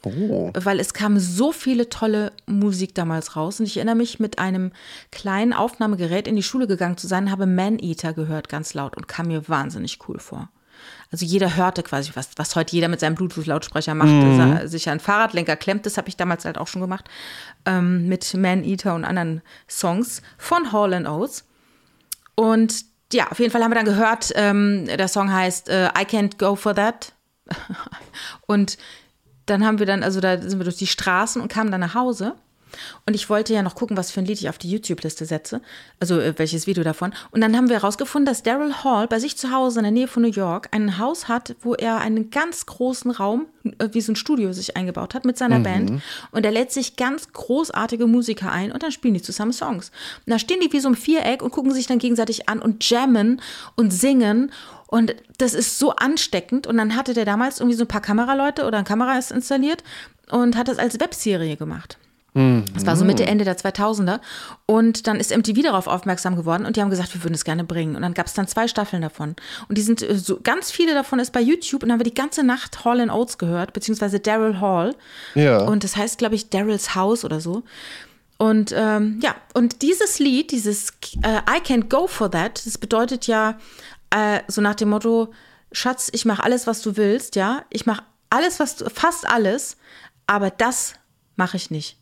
Oh. 0.04 0.50
Weil 0.54 0.80
es 0.80 0.94
kam 0.94 1.18
so 1.18 1.52
viele 1.52 1.88
tolle 1.88 2.32
Musik 2.46 2.94
damals 2.94 3.36
raus. 3.36 3.60
Und 3.60 3.66
ich 3.66 3.76
erinnere 3.76 3.94
mich, 3.94 4.20
mit 4.20 4.38
einem 4.38 4.72
kleinen 5.10 5.52
Aufnahmegerät 5.52 6.28
in 6.28 6.36
die 6.36 6.42
Schule 6.42 6.66
gegangen 6.66 6.96
zu 6.96 7.06
sein, 7.06 7.30
habe 7.30 7.46
Man 7.46 7.78
Eater 7.78 8.12
gehört, 8.12 8.48
ganz 8.48 8.74
laut 8.74 8.96
und 8.96 9.08
kam 9.08 9.28
mir 9.28 9.48
wahnsinnig 9.48 9.98
cool 10.08 10.18
vor. 10.18 10.48
Also 11.10 11.24
jeder 11.24 11.56
hörte 11.56 11.82
quasi, 11.82 12.10
was, 12.14 12.30
was 12.36 12.56
heute 12.56 12.74
jeder 12.74 12.88
mit 12.88 13.00
seinem 13.00 13.14
Bluetooth-Lautsprecher 13.14 13.94
macht, 13.94 14.08
mhm. 14.08 14.66
sich 14.66 14.88
einen 14.88 15.00
Fahrradlenker 15.00 15.56
klemmt. 15.56 15.86
Das 15.86 15.96
habe 15.96 16.08
ich 16.08 16.16
damals 16.16 16.44
halt 16.44 16.58
auch 16.58 16.66
schon 16.66 16.80
gemacht. 16.80 17.08
Ähm, 17.64 18.08
mit 18.08 18.34
Man 18.34 18.64
Eater 18.64 18.94
und 18.94 19.04
anderen 19.04 19.42
Songs 19.68 20.22
von 20.38 20.72
Hall 20.72 21.06
Oates. 21.06 21.44
Und 22.34 22.84
ja, 23.12 23.30
auf 23.30 23.38
jeden 23.38 23.52
Fall 23.52 23.62
haben 23.62 23.70
wir 23.70 23.76
dann 23.76 23.84
gehört, 23.84 24.32
ähm, 24.34 24.86
der 24.86 25.08
Song 25.08 25.32
heißt 25.32 25.68
äh, 25.68 25.86
I 25.86 26.04
Can't 26.04 26.38
Go 26.38 26.56
For 26.56 26.74
That. 26.74 27.12
und 28.46 28.76
dann 29.46 29.64
haben 29.64 29.78
wir 29.78 29.86
dann, 29.86 30.02
also 30.02 30.20
da 30.20 30.40
sind 30.40 30.58
wir 30.58 30.64
durch 30.64 30.76
die 30.76 30.86
Straßen 30.86 31.40
und 31.40 31.48
kamen 31.48 31.70
dann 31.70 31.80
nach 31.80 31.94
Hause. 31.94 32.34
Und 33.06 33.14
ich 33.14 33.30
wollte 33.30 33.54
ja 33.54 33.62
noch 33.62 33.74
gucken, 33.74 33.96
was 33.96 34.10
für 34.10 34.20
ein 34.20 34.26
Lied 34.26 34.40
ich 34.40 34.48
auf 34.48 34.58
die 34.58 34.70
YouTube-Liste 34.70 35.26
setze, 35.26 35.60
also 36.00 36.18
äh, 36.20 36.34
welches 36.36 36.66
Video 36.66 36.84
davon. 36.84 37.12
Und 37.30 37.40
dann 37.40 37.56
haben 37.56 37.68
wir 37.68 37.76
herausgefunden, 37.76 38.26
dass 38.26 38.42
Daryl 38.42 38.84
Hall 38.84 39.06
bei 39.06 39.18
sich 39.18 39.36
zu 39.36 39.50
Hause 39.50 39.80
in 39.80 39.84
der 39.84 39.92
Nähe 39.92 40.08
von 40.08 40.22
New 40.22 40.30
York 40.30 40.68
ein 40.72 40.98
Haus 40.98 41.28
hat, 41.28 41.56
wo 41.62 41.74
er 41.74 41.98
einen 41.98 42.30
ganz 42.30 42.66
großen 42.66 43.10
Raum, 43.10 43.46
äh, 43.78 43.88
wie 43.92 44.00
so 44.00 44.12
ein 44.12 44.16
Studio 44.16 44.52
sich 44.52 44.76
eingebaut 44.76 45.14
hat 45.14 45.24
mit 45.24 45.38
seiner 45.38 45.58
mhm. 45.58 45.64
Band. 45.64 46.02
Und 46.30 46.44
er 46.44 46.52
lädt 46.52 46.72
sich 46.72 46.96
ganz 46.96 47.32
großartige 47.32 48.06
Musiker 48.06 48.50
ein 48.50 48.72
und 48.72 48.82
dann 48.82 48.92
spielen 48.92 49.14
die 49.14 49.22
zusammen 49.22 49.52
Songs. 49.52 49.90
Und 50.26 50.32
da 50.32 50.38
stehen 50.38 50.60
die 50.60 50.72
wie 50.72 50.80
so 50.80 50.88
ein 50.88 50.96
Viereck 50.96 51.42
und 51.42 51.50
gucken 51.50 51.72
sich 51.72 51.86
dann 51.86 51.98
gegenseitig 51.98 52.48
an 52.48 52.60
und 52.60 52.88
jammen 52.88 53.40
und 53.76 53.92
singen. 53.92 54.50
Und 54.86 55.14
das 55.38 55.54
ist 55.54 55.78
so 55.78 55.96
ansteckend. 55.96 56.66
Und 56.66 56.76
dann 56.76 56.96
hatte 56.96 57.14
der 57.14 57.24
damals 57.24 57.60
irgendwie 57.60 57.76
so 57.76 57.84
ein 57.84 57.88
paar 57.88 58.02
Kameraleute 58.02 58.64
oder 58.64 58.78
ein 58.78 58.84
Kamera 58.84 59.18
ist 59.18 59.32
installiert 59.32 59.82
und 60.30 60.56
hat 60.56 60.68
das 60.68 60.78
als 60.78 61.00
Webserie 61.00 61.56
gemacht. 61.56 61.98
Das 62.74 62.84
war 62.84 62.96
so 62.96 63.04
Mitte, 63.04 63.26
Ende 63.26 63.44
der 63.44 63.56
2000er. 63.56 64.18
Und 64.66 65.06
dann 65.06 65.20
ist 65.20 65.34
MTV 65.34 65.62
darauf 65.62 65.86
aufmerksam 65.86 66.34
geworden 66.34 66.66
und 66.66 66.74
die 66.74 66.82
haben 66.82 66.90
gesagt, 66.90 67.14
wir 67.14 67.22
würden 67.22 67.34
es 67.34 67.44
gerne 67.44 67.62
bringen. 67.62 67.94
Und 67.94 68.02
dann 68.02 68.12
gab 68.12 68.26
es 68.26 68.34
dann 68.34 68.48
zwei 68.48 68.66
Staffeln 68.66 69.02
davon. 69.02 69.36
Und 69.68 69.78
die 69.78 69.82
sind 69.82 70.02
äh, 70.02 70.16
so, 70.16 70.40
ganz 70.42 70.72
viele 70.72 70.94
davon 70.94 71.20
ist 71.20 71.32
bei 71.32 71.40
YouTube 71.40 71.84
und 71.84 71.88
dann 71.88 71.94
haben 71.94 72.00
wir 72.00 72.10
die 72.10 72.14
ganze 72.14 72.42
Nacht 72.42 72.84
Hall 72.84 73.08
Oates 73.08 73.38
gehört, 73.38 73.72
beziehungsweise 73.72 74.18
Daryl 74.18 74.60
Hall. 74.60 74.96
Ja. 75.36 75.58
Und 75.62 75.84
das 75.84 75.96
heißt, 75.96 76.18
glaube 76.18 76.34
ich, 76.34 76.50
Daryls 76.50 76.96
Haus 76.96 77.24
oder 77.24 77.40
so. 77.40 77.62
Und 78.36 78.74
ähm, 78.76 79.20
ja, 79.22 79.36
und 79.54 79.82
dieses 79.82 80.18
Lied, 80.18 80.50
dieses 80.50 80.90
äh, 81.22 81.38
I 81.48 81.60
Can't 81.64 81.88
Go 81.88 82.08
For 82.08 82.28
That, 82.28 82.66
das 82.66 82.78
bedeutet 82.78 83.28
ja 83.28 83.58
äh, 84.14 84.40
so 84.48 84.60
nach 84.60 84.74
dem 84.74 84.90
Motto, 84.90 85.32
Schatz, 85.72 86.10
ich 86.12 86.24
mache 86.24 86.42
alles, 86.42 86.66
was 86.66 86.82
du 86.82 86.96
willst, 86.96 87.36
ja. 87.36 87.64
Ich 87.70 87.86
mache 87.86 88.02
alles, 88.30 88.60
was 88.60 88.76
du, 88.76 88.88
fast 88.90 89.28
alles, 89.28 89.76
aber 90.26 90.50
das 90.50 90.94
mache 91.36 91.56
ich 91.56 91.70
nicht 91.70 91.98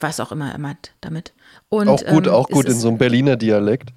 was 0.00 0.20
auch 0.20 0.32
immer 0.32 0.50
er 0.52 0.58
meint 0.58 0.92
damit. 1.00 1.32
Und, 1.68 1.88
auch 1.88 2.04
gut, 2.04 2.26
ähm, 2.26 2.32
auch 2.32 2.48
gut 2.48 2.66
in 2.66 2.78
so 2.78 2.88
einem 2.88 2.98
Berliner 2.98 3.36
Dialekt. 3.36 3.90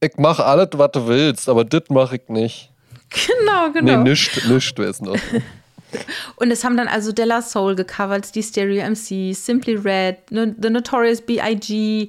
Ich 0.00 0.12
mach 0.16 0.40
alles, 0.40 0.68
was 0.72 0.90
du 0.92 1.06
willst, 1.06 1.48
aber 1.48 1.64
das 1.64 1.82
mache 1.90 2.16
ich 2.16 2.28
nicht. 2.28 2.70
Genau, 3.10 3.70
genau. 3.72 3.98
Nee, 3.98 4.10
nischt, 4.10 4.46
nischt 4.46 4.78
wäre 4.78 4.90
es 4.90 5.00
noch. 5.00 5.16
Und 6.36 6.50
es 6.50 6.64
haben 6.64 6.78
dann 6.78 6.88
also 6.88 7.12
Della 7.12 7.42
Soul 7.42 7.76
gecovert, 7.76 8.34
die 8.34 8.42
Stereo 8.42 8.82
MC, 8.88 9.34
Simply 9.34 9.74
Red, 9.74 10.16
The 10.30 10.70
Notorious 10.70 11.20
B.I.G., 11.20 12.08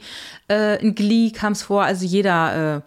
äh, 0.50 0.82
in 0.82 0.96
Glee 0.96 1.32
kam 1.32 1.52
es 1.52 1.64
vor, 1.64 1.84
also 1.84 2.06
jeder 2.06 2.78
äh, 2.78 2.82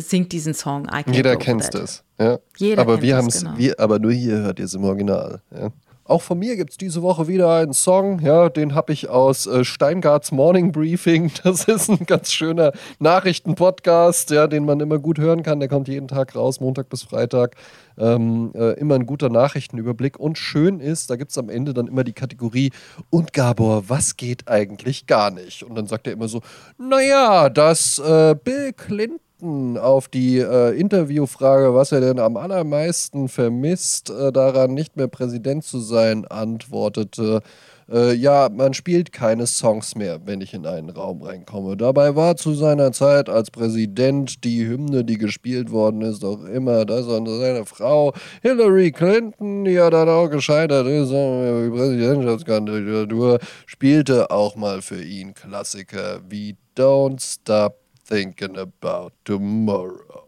singt 0.00 0.32
diesen 0.32 0.54
Song. 0.54 0.88
jeder 1.06 1.36
kennt 1.36 1.74
es, 1.74 2.04
ja. 2.18 2.38
Jeder 2.56 2.82
aber 2.82 3.02
wir 3.02 3.16
haben 3.16 3.28
es, 3.28 3.44
genau. 3.44 3.74
aber 3.78 3.98
nur 3.98 4.12
hier 4.12 4.38
hört 4.38 4.58
ihr 4.58 4.64
es 4.64 4.74
im 4.74 4.84
Original. 4.84 5.40
Ja. 5.54 5.70
Auch 6.08 6.22
von 6.22 6.38
mir 6.38 6.54
gibt 6.54 6.70
es 6.70 6.76
diese 6.76 7.02
Woche 7.02 7.26
wieder 7.26 7.56
einen 7.56 7.72
Song, 7.72 8.20
ja, 8.20 8.48
den 8.48 8.76
habe 8.76 8.92
ich 8.92 9.08
aus 9.08 9.46
äh, 9.48 9.64
Steingarts 9.64 10.30
Morning 10.30 10.70
Briefing. 10.70 11.32
Das 11.42 11.64
ist 11.64 11.88
ein 11.88 12.06
ganz 12.06 12.32
schöner 12.32 12.72
Nachrichtenpodcast, 12.98 14.30
ja, 14.30 14.46
den 14.46 14.64
man 14.64 14.80
immer 14.80 14.98
gut 14.98 15.18
hören 15.18 15.42
kann. 15.42 15.58
Der 15.60 15.68
kommt 15.68 15.88
jeden 15.88 16.08
Tag 16.08 16.34
raus, 16.34 16.60
Montag 16.60 16.88
bis 16.88 17.02
Freitag. 17.02 17.56
Ähm, 17.98 18.52
äh, 18.54 18.72
immer 18.78 18.94
ein 18.94 19.06
guter 19.06 19.30
Nachrichtenüberblick. 19.30 20.18
Und 20.18 20.38
schön 20.38 20.80
ist, 20.80 21.10
da 21.10 21.16
gibt 21.16 21.32
es 21.32 21.38
am 21.38 21.48
Ende 21.48 21.74
dann 21.74 21.86
immer 21.86 22.04
die 22.04 22.12
Kategorie, 22.12 22.70
und 23.10 23.32
Gabor, 23.32 23.88
was 23.88 24.16
geht 24.16 24.48
eigentlich 24.48 25.06
gar 25.06 25.30
nicht? 25.30 25.62
Und 25.62 25.74
dann 25.74 25.86
sagt 25.86 26.06
er 26.06 26.12
immer 26.12 26.28
so, 26.28 26.40
naja, 26.78 27.48
dass 27.48 27.98
äh, 27.98 28.36
Bill 28.42 28.72
Clinton 28.72 29.25
auf 29.42 30.08
die 30.08 30.38
äh, 30.38 30.78
Interviewfrage, 30.78 31.74
was 31.74 31.92
er 31.92 32.00
denn 32.00 32.18
am 32.18 32.36
allermeisten 32.36 33.28
vermisst, 33.28 34.10
äh, 34.10 34.32
daran 34.32 34.72
nicht 34.72 34.96
mehr 34.96 35.08
Präsident 35.08 35.64
zu 35.64 35.80
sein, 35.80 36.24
antwortete, 36.24 37.42
äh, 37.88 38.14
ja, 38.14 38.48
man 38.50 38.74
spielt 38.74 39.12
keine 39.12 39.46
Songs 39.46 39.94
mehr, 39.94 40.20
wenn 40.24 40.40
ich 40.40 40.54
in 40.54 40.66
einen 40.66 40.90
Raum 40.90 41.22
reinkomme. 41.22 41.76
Dabei 41.76 42.16
war 42.16 42.36
zu 42.36 42.54
seiner 42.54 42.92
Zeit 42.92 43.28
als 43.28 43.50
Präsident 43.50 44.42
die 44.42 44.66
Hymne, 44.66 45.04
die 45.04 45.18
gespielt 45.18 45.70
worden 45.70 46.00
ist, 46.02 46.24
auch 46.24 46.44
immer 46.44 46.84
das 46.84 47.06
und 47.06 47.26
seine 47.26 47.64
Frau 47.64 48.12
Hillary 48.42 48.90
Clinton, 48.90 49.64
die 49.64 49.72
ja 49.72 49.90
dann 49.90 50.08
auch 50.08 50.28
gescheitert 50.28 50.86
ist, 50.86 51.10
die 51.10 51.70
Präsidentschaftskandidatur, 51.70 53.38
spielte 53.66 54.30
auch 54.30 54.56
mal 54.56 54.82
für 54.82 55.02
ihn 55.02 55.34
Klassiker 55.34 56.20
wie 56.28 56.56
Don't 56.76 57.20
Stop 57.22 57.85
thinking 58.06 58.56
about 58.56 59.12
tomorrow. 59.24 60.26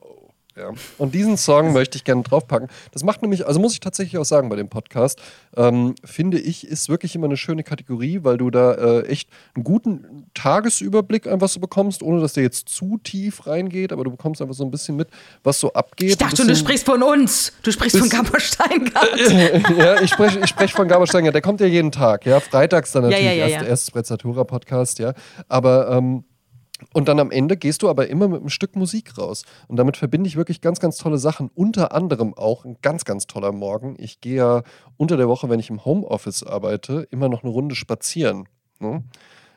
Ja. 0.58 0.72
Und 0.98 1.14
diesen 1.14 1.36
Song 1.36 1.72
möchte 1.72 1.96
ich 1.96 2.04
gerne 2.04 2.22
draufpacken. 2.22 2.68
Das 2.92 3.04
macht 3.04 3.22
nämlich, 3.22 3.46
also 3.46 3.60
muss 3.60 3.72
ich 3.72 3.80
tatsächlich 3.80 4.18
auch 4.18 4.24
sagen 4.24 4.48
bei 4.48 4.56
dem 4.56 4.68
Podcast, 4.68 5.20
ähm, 5.56 5.94
finde 6.04 6.38
ich, 6.38 6.66
ist 6.66 6.88
wirklich 6.88 7.14
immer 7.14 7.26
eine 7.26 7.36
schöne 7.36 7.62
Kategorie, 7.62 8.20
weil 8.22 8.38
du 8.38 8.50
da 8.50 8.74
äh, 8.74 9.06
echt 9.06 9.30
einen 9.54 9.64
guten 9.64 10.26
Tagesüberblick 10.34 11.26
einfach 11.26 11.48
so 11.48 11.60
bekommst, 11.60 12.02
ohne 12.02 12.20
dass 12.20 12.32
der 12.32 12.42
jetzt 12.42 12.68
zu 12.68 12.98
tief 13.02 13.46
reingeht, 13.46 13.92
aber 13.92 14.04
du 14.04 14.10
bekommst 14.10 14.42
einfach 14.42 14.54
so 14.54 14.64
ein 14.64 14.70
bisschen 14.70 14.96
mit, 14.96 15.08
was 15.44 15.60
so 15.60 15.72
abgeht. 15.72 16.10
Ich 16.10 16.18
dachte, 16.18 16.46
du 16.46 16.56
sprichst 16.56 16.84
von 16.84 17.02
uns. 17.02 17.52
Du 17.62 17.70
sprichst 17.70 17.96
von 17.96 18.08
Gabor 18.08 18.40
Steingart. 18.40 19.30
ja, 19.78 20.00
ich 20.00 20.10
spreche 20.10 20.40
ich 20.40 20.48
sprech 20.48 20.72
von 20.72 20.88
Gabor 20.88 21.06
Steingart. 21.06 21.34
Der 21.34 21.42
kommt 21.42 21.60
ja 21.60 21.66
jeden 21.66 21.92
Tag, 21.92 22.26
ja. 22.26 22.40
Freitags 22.40 22.92
dann 22.92 23.04
natürlich 23.04 23.24
ja, 23.24 23.32
ja, 23.32 23.46
ja, 23.46 23.56
erst, 23.58 23.68
erst 23.68 23.86
Sprezzatura-Podcast, 23.88 24.98
ja. 24.98 25.12
Aber 25.48 25.90
ähm, 25.90 26.24
und 26.98 27.06
dann 27.06 27.20
am 27.20 27.30
Ende 27.30 27.56
gehst 27.56 27.82
du 27.82 27.88
aber 27.88 28.08
immer 28.08 28.26
mit 28.26 28.40
einem 28.40 28.48
Stück 28.48 28.74
Musik 28.74 29.16
raus. 29.18 29.44
Und 29.68 29.76
damit 29.76 29.96
verbinde 29.96 30.26
ich 30.26 30.34
wirklich 30.34 30.60
ganz, 30.60 30.80
ganz 30.80 30.96
tolle 30.96 31.16
Sachen. 31.16 31.48
Unter 31.54 31.92
anderem 31.92 32.34
auch 32.34 32.64
ein 32.64 32.76
ganz, 32.82 33.04
ganz 33.04 33.28
toller 33.28 33.52
Morgen. 33.52 33.94
Ich 34.00 34.20
gehe 34.20 34.34
ja 34.34 34.62
unter 34.96 35.16
der 35.16 35.28
Woche, 35.28 35.48
wenn 35.48 35.60
ich 35.60 35.70
im 35.70 35.84
Homeoffice 35.84 36.42
arbeite, 36.42 37.06
immer 37.12 37.28
noch 37.28 37.44
eine 37.44 37.52
Runde 37.52 37.76
spazieren. 37.76 38.48
Ne? 38.80 39.04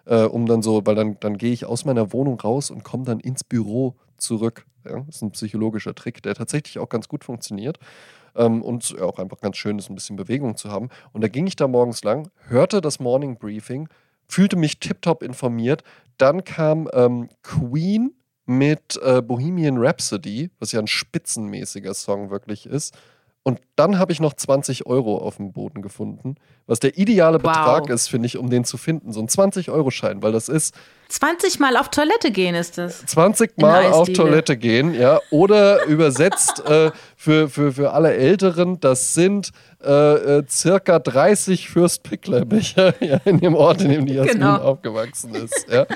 Äh, 0.05 0.25
um 0.25 0.45
dann 0.45 0.61
so, 0.61 0.85
weil 0.85 0.93
dann, 0.93 1.19
dann 1.19 1.39
gehe 1.39 1.51
ich 1.51 1.65
aus 1.65 1.83
meiner 1.83 2.13
Wohnung 2.13 2.39
raus 2.39 2.69
und 2.69 2.83
komme 2.83 3.05
dann 3.05 3.19
ins 3.19 3.43
Büro 3.43 3.95
zurück. 4.17 4.67
Ja? 4.85 4.99
Das 4.99 5.15
ist 5.15 5.23
ein 5.23 5.31
psychologischer 5.31 5.95
Trick, 5.95 6.21
der 6.21 6.35
tatsächlich 6.35 6.77
auch 6.77 6.89
ganz 6.89 7.07
gut 7.07 7.23
funktioniert. 7.23 7.79
Ähm, 8.35 8.61
und 8.61 9.01
auch 9.01 9.17
einfach 9.17 9.39
ganz 9.39 9.57
schön 9.57 9.79
ist, 9.79 9.89
ein 9.89 9.95
bisschen 9.95 10.15
Bewegung 10.15 10.57
zu 10.57 10.69
haben. 10.69 10.89
Und 11.11 11.21
da 11.21 11.27
ging 11.27 11.47
ich 11.47 11.55
da 11.55 11.67
morgens 11.67 12.03
lang, 12.03 12.29
hörte 12.49 12.81
das 12.81 12.99
Morning 12.99 13.39
Briefing, 13.39 13.89
fühlte 14.27 14.57
mich 14.57 14.79
tiptop 14.79 15.23
informiert. 15.23 15.83
Dann 16.21 16.43
kam 16.43 16.87
ähm, 16.93 17.29
Queen 17.41 18.13
mit 18.45 18.99
äh, 19.01 19.23
Bohemian 19.23 19.79
Rhapsody, 19.79 20.51
was 20.59 20.71
ja 20.71 20.79
ein 20.79 20.85
spitzenmäßiger 20.85 21.95
Song 21.95 22.29
wirklich 22.29 22.67
ist. 22.67 22.95
Und 23.43 23.59
dann 23.75 23.97
habe 23.97 24.11
ich 24.11 24.19
noch 24.19 24.33
20 24.33 24.85
Euro 24.85 25.17
auf 25.17 25.37
dem 25.37 25.51
Boden 25.51 25.81
gefunden, 25.81 26.35
was 26.67 26.79
der 26.79 26.99
ideale 26.99 27.41
wow. 27.41 27.51
Betrag 27.51 27.89
ist, 27.89 28.07
finde 28.07 28.27
ich, 28.27 28.37
um 28.37 28.51
den 28.51 28.65
zu 28.65 28.77
finden. 28.77 29.11
So 29.11 29.19
ein 29.19 29.27
20-Euro-Schein, 29.27 30.21
weil 30.21 30.31
das 30.31 30.47
ist. 30.47 30.75
20 31.09 31.59
Mal 31.59 31.75
auf 31.75 31.89
Toilette 31.89 32.31
gehen 32.31 32.53
ist 32.53 32.77
das. 32.77 33.03
20 33.03 33.57
Mal 33.57 33.91
auf 33.91 34.07
Toilette 34.09 34.57
gehen, 34.57 34.93
ja. 34.93 35.19
Oder 35.31 35.85
übersetzt 35.85 36.63
äh, 36.67 36.91
für, 37.17 37.49
für, 37.49 37.71
für 37.71 37.93
alle 37.93 38.13
Älteren, 38.13 38.79
das 38.79 39.15
sind 39.15 39.49
äh, 39.83 40.37
äh, 40.37 40.43
circa 40.47 40.99
30 40.99 41.67
Fürst-Pickler-Becher 41.67 42.93
ja, 43.03 43.19
in 43.25 43.39
dem 43.39 43.55
Ort, 43.55 43.81
in 43.81 43.89
dem 43.89 44.05
die 44.05 44.13
Jasmin 44.13 44.33
genau. 44.35 44.57
aufgewachsen 44.57 45.33
ist. 45.33 45.65
Ja, 45.67 45.87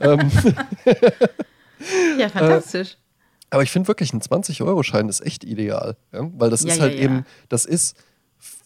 ähm. 0.00 0.30
ja 2.18 2.30
fantastisch. 2.30 2.96
Aber 3.54 3.62
ich 3.62 3.70
finde 3.70 3.86
wirklich, 3.86 4.12
ein 4.12 4.20
20-Euro-Schein 4.20 5.08
ist 5.08 5.20
echt 5.20 5.44
ideal. 5.44 5.96
Ja? 6.12 6.28
Weil 6.36 6.50
das 6.50 6.64
ja, 6.64 6.72
ist 6.72 6.80
halt 6.80 6.98
eben, 6.98 7.24
das 7.48 7.64
ist 7.64 7.96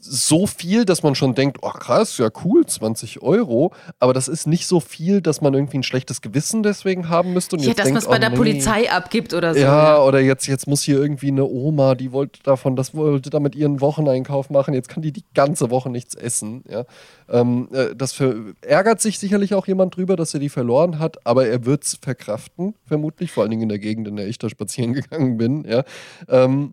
so 0.01 0.46
viel, 0.46 0.84
dass 0.84 1.03
man 1.03 1.14
schon 1.14 1.34
denkt, 1.34 1.59
oh 1.62 1.70
krass, 1.70 2.18
ja 2.18 2.28
cool, 2.44 2.64
20 2.64 3.22
Euro, 3.22 3.72
aber 3.99 4.12
das 4.14 4.28
ist 4.28 4.46
nicht 4.46 4.66
so 4.66 4.80
viel, 4.80 5.20
dass 5.20 5.40
man 5.40 5.55
irgendwie 5.55 5.78
ein 5.78 5.82
schlechtes 5.82 6.20
Gewissen 6.20 6.62
deswegen 6.62 7.09
haben 7.09 7.32
müsste. 7.32 7.57
Und 7.57 7.62
ja, 7.62 7.74
dass 7.74 7.88
man 7.88 7.96
es 7.96 8.07
bei 8.07 8.16
oh, 8.16 8.20
der 8.20 8.30
nee. 8.30 8.36
Polizei 8.36 8.90
abgibt 8.90 9.34
oder 9.34 9.55
so. 9.55 9.61
Ja, 9.61 9.96
ja, 9.96 10.03
oder 10.03 10.20
jetzt, 10.20 10.46
jetzt 10.46 10.66
muss 10.66 10.82
hier 10.82 10.99
irgendwie 10.99 11.28
eine 11.28 11.44
Oma, 11.44 11.94
die 11.94 12.12
wollte 12.12 12.42
davon, 12.42 12.76
das 12.76 12.94
wollte 12.94 13.30
damit 13.30 13.57
ihren 13.57 13.80
Wocheneinkauf 13.80 14.51
machen, 14.51 14.74
jetzt 14.74 14.88
kann 14.88 15.03
die 15.03 15.12
die 15.12 15.24
ganze 15.34 15.70
Woche 15.70 15.90
nichts 15.90 16.14
essen. 16.14 16.64
Ja. 16.68 16.84
Ähm, 17.28 17.68
äh, 17.72 17.94
das 17.96 18.12
für, 18.12 18.55
ärgert 18.62 19.01
sich 19.01 19.18
sicherlich 19.18 19.55
auch 19.55 19.66
jemand 19.66 19.96
drüber, 19.96 20.16
dass 20.16 20.32
er 20.32 20.40
die 20.40 20.49
verloren 20.49 20.99
hat, 20.99 21.26
aber 21.26 21.46
er 21.46 21.64
wird 21.64 21.84
es 21.84 21.99
verkraften, 22.01 22.74
vermutlich, 22.86 23.32
vor 23.32 23.42
allen 23.42 23.51
Dingen 23.51 23.62
in 23.62 23.68
der 23.68 23.78
Gegend, 23.78 24.07
in 24.07 24.16
der 24.16 24.28
ich 24.28 24.38
da 24.38 24.49
spazieren 24.49 24.92
gegangen 24.94 25.38
bin. 25.38 25.64
Ja. 25.68 25.82
Ähm, 26.28 26.72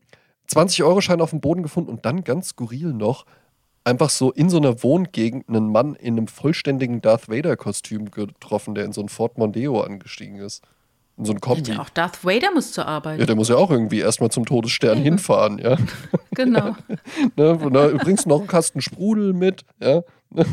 20-Euro-Schein 0.51 1.21
auf 1.21 1.31
dem 1.31 1.41
Boden 1.41 1.63
gefunden 1.63 1.89
und 1.89 2.05
dann 2.05 2.23
ganz 2.23 2.49
skurril 2.49 2.93
noch 2.93 3.25
einfach 3.85 4.09
so 4.09 4.31
in 4.31 4.49
so 4.49 4.57
einer 4.57 4.83
Wohngegend 4.83 5.47
einen 5.47 5.71
Mann 5.71 5.95
in 5.95 6.17
einem 6.17 6.27
vollständigen 6.27 7.01
Darth 7.01 7.29
Vader-Kostüm 7.29 8.11
getroffen, 8.11 8.75
der 8.75 8.85
in 8.85 8.91
so 8.91 9.01
ein 9.01 9.09
Ford 9.09 9.37
Mondeo 9.37 9.79
angestiegen 9.81 10.37
ist. 10.39 10.63
In 11.17 11.23
so 11.23 11.31
ein 11.31 11.39
Kombi. 11.39 11.71
Ja, 11.71 11.79
auch 11.79 11.89
Darth 11.89 12.25
Vader 12.25 12.51
muss 12.53 12.73
zur 12.73 12.85
Arbeit. 12.87 13.21
Ja, 13.21 13.25
der 13.25 13.35
muss 13.35 13.47
ja 13.47 13.55
auch 13.55 13.71
irgendwie 13.71 13.99
erstmal 13.99 14.31
zum 14.31 14.45
Todesstern 14.45 14.97
ja. 14.97 15.03
hinfahren, 15.03 15.59
ja. 15.59 15.77
Genau. 16.35 16.75
ne, 17.37 17.57
da 17.71 17.87
bringst 18.03 18.27
noch 18.27 18.39
einen 18.39 18.47
Kasten 18.47 18.81
Sprudel 18.81 19.31
mit, 19.31 19.63
ja. 19.79 20.01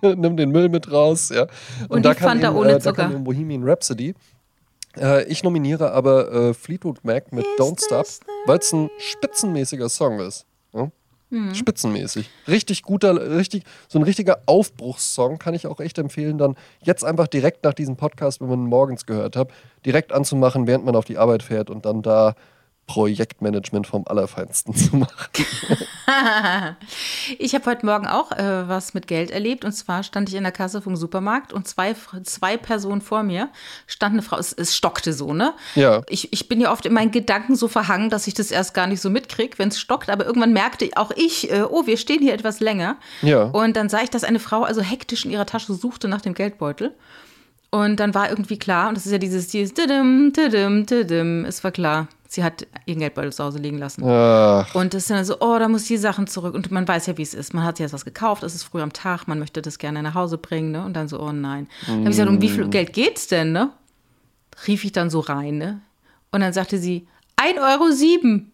Nimm 0.00 0.38
den 0.38 0.50
Müll 0.50 0.70
mit 0.70 0.90
raus, 0.90 1.30
ja. 1.34 1.42
Und, 1.82 1.96
Und 1.96 2.06
da 2.06 2.14
kann 2.14 2.40
Fanta 2.40 2.54
ohne 2.54 2.72
äh, 2.72 2.78
da 2.78 2.92
kann 2.92 3.22
Bohemian 3.24 3.62
Rhapsody 3.64 4.14
äh, 4.98 5.24
ich 5.24 5.42
nominiere 5.42 5.92
aber 5.92 6.32
äh, 6.32 6.54
Fleetwood 6.54 7.04
Mac 7.04 7.32
mit 7.32 7.46
Is 7.46 7.52
Don't 7.58 7.84
Stop, 7.84 8.06
weil 8.46 8.58
es 8.58 8.72
ein 8.72 8.90
spitzenmäßiger 8.98 9.88
Song 9.88 10.20
ist. 10.20 10.46
Ja? 10.72 10.90
Mhm. 11.30 11.54
Spitzenmäßig. 11.54 12.30
Richtig 12.46 12.82
guter, 12.82 13.36
richtig, 13.36 13.64
so 13.88 13.98
ein 13.98 14.02
richtiger 14.02 14.38
Aufbruchssong 14.46 15.38
kann 15.38 15.54
ich 15.54 15.66
auch 15.66 15.80
echt 15.80 15.98
empfehlen, 15.98 16.38
dann 16.38 16.56
jetzt 16.82 17.04
einfach 17.04 17.26
direkt 17.26 17.64
nach 17.64 17.74
diesem 17.74 17.96
Podcast, 17.96 18.40
wenn 18.40 18.48
man 18.48 18.60
ihn 18.60 18.66
morgens 18.66 19.06
gehört 19.06 19.36
hat, 19.36 19.50
direkt 19.84 20.12
anzumachen, 20.12 20.66
während 20.66 20.84
man 20.84 20.94
auf 20.94 21.04
die 21.04 21.18
Arbeit 21.18 21.42
fährt 21.42 21.68
und 21.68 21.84
dann 21.84 22.02
da 22.02 22.34
Projektmanagement 22.86 23.86
vom 23.86 24.06
Allerfeinsten 24.06 24.74
zu 24.74 24.96
machen. 24.96 25.10
ich 27.38 27.54
habe 27.54 27.66
heute 27.66 27.84
Morgen 27.84 28.06
auch 28.06 28.30
äh, 28.30 28.68
was 28.68 28.94
mit 28.94 29.08
Geld 29.08 29.32
erlebt. 29.32 29.64
Und 29.64 29.72
zwar 29.72 30.04
stand 30.04 30.28
ich 30.28 30.36
in 30.36 30.44
der 30.44 30.52
Kasse 30.52 30.80
vom 30.80 30.94
Supermarkt 30.94 31.52
und 31.52 31.66
zwei, 31.66 31.96
zwei 32.22 32.56
Personen 32.56 33.00
vor 33.00 33.24
mir 33.24 33.48
stand 33.88 34.12
eine 34.12 34.22
Frau. 34.22 34.38
Es, 34.38 34.52
es 34.52 34.76
stockte 34.76 35.12
so, 35.12 35.34
ne? 35.34 35.52
Ja. 35.74 36.02
Ich, 36.08 36.32
ich 36.32 36.48
bin 36.48 36.60
ja 36.60 36.70
oft 36.70 36.86
in 36.86 36.92
meinen 36.92 37.10
Gedanken 37.10 37.56
so 37.56 37.66
verhangen, 37.66 38.08
dass 38.08 38.28
ich 38.28 38.34
das 38.34 38.52
erst 38.52 38.72
gar 38.72 38.86
nicht 38.86 39.00
so 39.00 39.10
mitkriege, 39.10 39.58
wenn 39.58 39.68
es 39.68 39.80
stockt. 39.80 40.08
Aber 40.08 40.24
irgendwann 40.24 40.52
merkte 40.52 40.88
auch 40.94 41.10
ich, 41.16 41.50
äh, 41.50 41.62
oh, 41.62 41.86
wir 41.86 41.96
stehen 41.96 42.20
hier 42.20 42.34
etwas 42.34 42.60
länger. 42.60 42.98
Ja. 43.22 43.44
Und 43.44 43.76
dann 43.76 43.88
sah 43.88 44.02
ich, 44.02 44.10
dass 44.10 44.22
eine 44.22 44.38
Frau 44.38 44.62
also 44.62 44.80
hektisch 44.80 45.24
in 45.24 45.32
ihrer 45.32 45.46
Tasche 45.46 45.74
suchte 45.74 46.06
nach 46.06 46.20
dem 46.20 46.34
Geldbeutel. 46.34 46.94
Und 47.70 47.98
dann 47.98 48.14
war 48.14 48.30
irgendwie 48.30 48.58
klar, 48.58 48.88
und 48.88 48.96
das 48.96 49.06
ist 49.06 49.12
ja 49.12 49.18
dieses, 49.18 49.48
dieses, 49.48 49.74
didim, 49.74 50.32
didim, 50.32 50.86
didim, 50.86 51.44
es 51.44 51.64
war 51.64 51.72
klar, 51.72 52.08
Sie 52.28 52.42
hat 52.42 52.66
ihren 52.86 52.98
Geldbeutel 52.98 53.32
zu 53.32 53.44
Hause 53.44 53.58
liegen 53.58 53.78
lassen. 53.78 54.04
Ach. 54.04 54.74
Und 54.74 54.94
das 54.94 55.04
ist 55.04 55.10
dann 55.10 55.24
so, 55.24 55.36
oh, 55.40 55.58
da 55.58 55.68
muss 55.68 55.84
die 55.84 55.96
Sachen 55.96 56.26
zurück. 56.26 56.54
Und 56.54 56.70
man 56.70 56.86
weiß 56.86 57.06
ja, 57.06 57.16
wie 57.16 57.22
es 57.22 57.34
ist. 57.34 57.54
Man 57.54 57.64
hat 57.64 57.76
sich 57.76 57.84
jetzt 57.84 57.92
was 57.92 58.04
gekauft, 58.04 58.42
es 58.42 58.54
ist 58.54 58.64
früh 58.64 58.82
am 58.82 58.92
Tag, 58.92 59.26
man 59.26 59.38
möchte 59.38 59.62
das 59.62 59.78
gerne 59.78 60.02
nach 60.02 60.14
Hause 60.14 60.38
bringen, 60.38 60.72
ne? 60.72 60.84
Und 60.84 60.94
dann 60.94 61.08
so, 61.08 61.20
oh 61.20 61.32
nein. 61.32 61.68
Dann 61.86 61.94
habe 61.98 62.02
ich 62.02 62.10
gesagt, 62.10 62.28
um 62.28 62.42
wie 62.42 62.48
viel 62.48 62.68
Geld 62.68 62.92
geht's 62.92 63.28
denn, 63.28 63.52
ne? 63.52 63.70
Rief 64.66 64.84
ich 64.84 64.92
dann 64.92 65.10
so 65.10 65.20
rein, 65.20 65.58
ne? 65.58 65.80
Und 66.32 66.40
dann 66.40 66.52
sagte 66.52 66.78
sie, 66.78 67.06
1,07 67.36 67.72
Euro. 67.72 67.92
Sieben. 67.92 68.52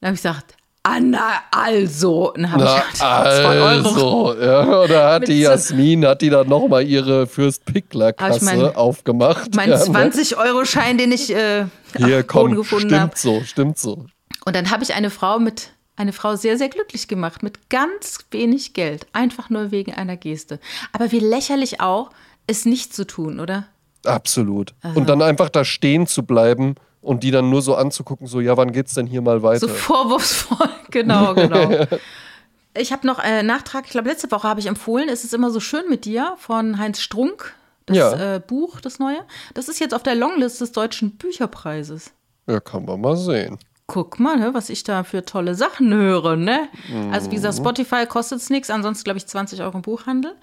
Dann 0.00 0.08
habe 0.08 0.14
ich 0.14 0.22
gesagt, 0.22 0.56
Ah, 0.90 1.00
na, 1.00 1.42
also. 1.50 2.32
Dann 2.34 2.50
habe 2.50 2.64
ich 2.64 3.02
also, 3.02 4.34
ja. 4.40 4.82
Oder 4.82 5.12
hat 5.12 5.28
die 5.28 5.40
Jasmin, 5.40 6.06
hat 6.06 6.22
die 6.22 6.30
dann 6.30 6.48
nochmal 6.48 6.86
ihre 6.86 7.26
Fürst-Pickler-Kasse 7.26 8.36
ich 8.36 8.42
mein, 8.42 8.74
aufgemacht? 8.74 9.54
Mein 9.54 9.70
ja, 9.70 9.76
20-Euro-Schein, 9.76 10.96
den 10.96 11.12
ich 11.12 11.34
äh, 11.34 11.66
Hier, 11.96 12.22
komm, 12.26 12.54
gefunden 12.54 12.98
habe. 12.98 13.14
Stimmt 13.14 13.18
so, 13.18 13.44
stimmt 13.44 13.78
so. 13.78 14.06
Und 14.46 14.56
dann 14.56 14.70
habe 14.70 14.82
ich 14.82 14.94
eine 14.94 15.10
Frau 15.10 15.38
mit, 15.38 15.72
eine 15.96 16.14
Frau 16.14 16.36
sehr, 16.36 16.56
sehr 16.56 16.70
glücklich 16.70 17.06
gemacht, 17.06 17.42
mit 17.42 17.68
ganz 17.68 18.20
wenig 18.30 18.72
Geld. 18.72 19.06
Einfach 19.12 19.50
nur 19.50 19.70
wegen 19.70 19.92
einer 19.92 20.16
Geste. 20.16 20.58
Aber 20.92 21.12
wie 21.12 21.20
lächerlich 21.20 21.82
auch, 21.82 22.10
es 22.46 22.64
nicht 22.64 22.94
zu 22.94 23.06
tun, 23.06 23.40
oder? 23.40 23.66
Absolut. 24.04 24.72
Also. 24.80 24.98
Und 24.98 25.08
dann 25.10 25.20
einfach 25.20 25.50
da 25.50 25.66
stehen 25.66 26.06
zu 26.06 26.22
bleiben 26.22 26.76
und 27.00 27.22
die 27.22 27.30
dann 27.30 27.50
nur 27.50 27.62
so 27.62 27.74
anzugucken, 27.74 28.26
so, 28.26 28.40
ja, 28.40 28.56
wann 28.56 28.72
geht's 28.72 28.94
denn 28.94 29.06
hier 29.06 29.22
mal 29.22 29.42
weiter? 29.42 29.60
So 29.60 29.68
vorwurfsvoll, 29.68 30.68
genau, 30.90 31.34
genau. 31.34 31.86
ich 32.74 32.92
habe 32.92 33.06
noch 33.06 33.18
einen 33.18 33.46
Nachtrag, 33.46 33.84
ich 33.86 33.92
glaube, 33.92 34.08
letzte 34.08 34.30
Woche 34.30 34.48
habe 34.48 34.60
ich 34.60 34.66
empfohlen, 34.66 35.08
es 35.08 35.24
ist 35.24 35.34
immer 35.34 35.50
so 35.50 35.60
schön 35.60 35.88
mit 35.88 36.04
dir 36.04 36.34
von 36.38 36.78
Heinz 36.78 37.00
Strunk, 37.00 37.54
das 37.86 37.96
ja. 37.96 38.34
äh, 38.36 38.40
Buch, 38.40 38.80
das 38.80 38.98
neue. 38.98 39.20
Das 39.54 39.68
ist 39.68 39.80
jetzt 39.80 39.94
auf 39.94 40.02
der 40.02 40.14
Longlist 40.14 40.60
des 40.60 40.72
Deutschen 40.72 41.16
Bücherpreises. 41.16 42.12
Ja, 42.46 42.60
kann 42.60 42.84
man 42.84 43.00
mal 43.00 43.16
sehen. 43.16 43.58
Guck 43.86 44.20
mal, 44.20 44.52
was 44.52 44.68
ich 44.68 44.84
da 44.84 45.02
für 45.02 45.24
tolle 45.24 45.54
Sachen 45.54 45.94
höre, 45.94 46.36
ne? 46.36 46.68
Mhm. 46.92 47.10
Also 47.10 47.30
wie 47.30 47.36
gesagt, 47.36 47.54
mhm. 47.54 47.62
Spotify 47.62 48.04
kostet 48.06 48.40
es 48.40 48.50
nichts, 48.50 48.68
ansonsten 48.68 49.04
glaube 49.04 49.16
ich 49.16 49.26
20 49.26 49.62
Euro 49.62 49.78
im 49.78 49.82
Buchhandel. 49.82 50.34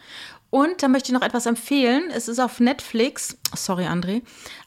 Und 0.50 0.82
da 0.82 0.88
möchte 0.88 1.12
ich 1.12 1.14
noch 1.14 1.26
etwas 1.26 1.46
empfehlen. 1.46 2.04
Es 2.14 2.28
ist 2.28 2.40
auf 2.40 2.60
Netflix, 2.60 3.38
sorry 3.56 3.86
André, 3.86 4.22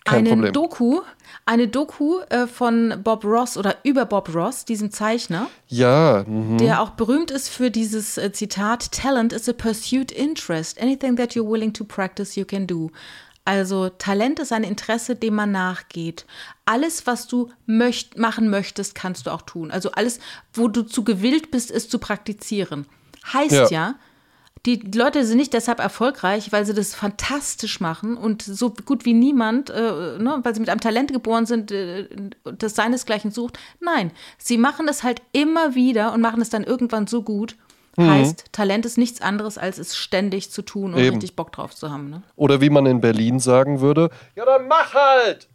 Kein 0.05 0.19
eine 0.19 0.29
Problem. 0.31 0.53
Doku 0.53 1.01
eine 1.49 1.67
Doku 1.67 2.21
äh, 2.29 2.47
von 2.47 3.01
Bob 3.03 3.25
Ross 3.25 3.57
oder 3.57 3.77
über 3.83 4.05
Bob 4.05 4.35
Ross, 4.35 4.67
diesem 4.67 4.91
Zeichner. 4.91 5.49
Ja. 5.69 6.25
Mhm. 6.27 6.59
Der 6.59 6.83
auch 6.83 6.91
berühmt 6.91 7.31
ist 7.31 7.49
für 7.49 7.71
dieses 7.71 8.19
äh, 8.19 8.33
Zitat: 8.33 8.93
Talent 8.93 9.33
is 9.33 9.49
a 9.49 9.55
pursued 9.55 10.13
interest. 10.13 10.81
Anything 10.81 11.17
that 11.17 11.33
you're 11.33 11.51
willing 11.51 11.73
to 11.73 11.85
practice, 11.85 12.37
you 12.37 12.45
can 12.45 12.67
do. 12.67 12.91
Also 13.47 13.89
Talent 13.89 14.41
ist 14.41 14.53
ein 14.53 14.63
Interesse, 14.63 15.17
dem 15.17 15.37
man 15.37 15.51
nachgeht. 15.51 16.27
Alles, 16.67 17.07
was 17.07 17.29
du 17.29 17.49
möcht 17.65 18.19
machen 18.19 18.51
möchtest, 18.51 18.95
kannst 18.95 19.27
du 19.27 19.31
auch 19.31 19.41
tun. 19.41 19.71
Also 19.71 19.93
alles, 19.93 20.21
wo 20.53 20.69
du 20.69 20.83
zu 20.83 21.03
gewillt 21.03 21.51
bist, 21.51 21.71
es 21.71 21.89
zu 21.89 21.99
praktizieren. 21.99 22.87
Heißt 23.33 23.53
ja, 23.53 23.69
ja 23.71 23.95
die 24.67 24.77
Leute 24.95 25.25
sind 25.25 25.39
nicht 25.39 25.53
deshalb 25.53 25.79
erfolgreich, 25.79 26.53
weil 26.53 26.67
sie 26.67 26.75
das 26.75 26.95
fantastisch 26.95 27.81
machen 27.81 28.17
und 28.17 28.43
so 28.43 28.71
gut 28.71 29.05
wie 29.05 29.13
niemand, 29.13 29.71
äh, 29.71 30.19
ne, 30.19 30.41
weil 30.43 30.55
sie 30.55 30.61
mit 30.61 30.69
einem 30.69 30.81
Talent 30.81 31.13
geboren 31.13 31.47
sind, 31.47 31.71
äh, 31.71 32.09
das 32.45 32.75
seinesgleichen 32.75 33.31
sucht. 33.31 33.59
Nein, 33.81 34.11
sie 34.37 34.59
machen 34.59 34.89
es 34.89 35.03
halt 35.03 35.23
immer 35.33 35.75
wieder 35.75 36.13
und 36.13 36.21
machen 36.21 36.41
es 36.41 36.51
dann 36.51 36.65
irgendwann 36.65 37.07
so 37.07 37.23
gut. 37.23 37.57
Mhm. 37.97 38.11
Heißt, 38.11 38.53
Talent 38.53 38.87
ist 38.87 38.97
nichts 38.97 39.21
anderes, 39.21 39.59
als 39.59 39.79
es 39.79 39.97
ständig 39.97 40.51
zu 40.51 40.63
tun 40.63 40.95
und 40.95 41.01
Eben. 41.01 41.17
richtig 41.17 41.35
Bock 41.35 41.51
drauf 41.53 41.75
zu 41.75 41.91
haben. 41.91 42.11
Ne? 42.11 42.23
Oder 42.37 42.61
wie 42.61 42.71
man 42.71 42.87
in 42.87 43.01
Berlin 43.01 43.41
sagen 43.41 43.81
würde, 43.81 44.11
ja 44.37 44.45
dann 44.45 44.69
mach 44.69 44.95
halt! 44.95 45.49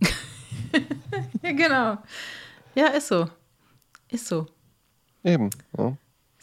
ja, 1.42 1.52
genau. 1.52 1.98
Ja, 2.74 2.86
ist 2.96 3.08
so. 3.08 3.26
Ist 4.08 4.26
so. 4.26 4.46
Eben. 5.24 5.50
Ja. 5.76 5.96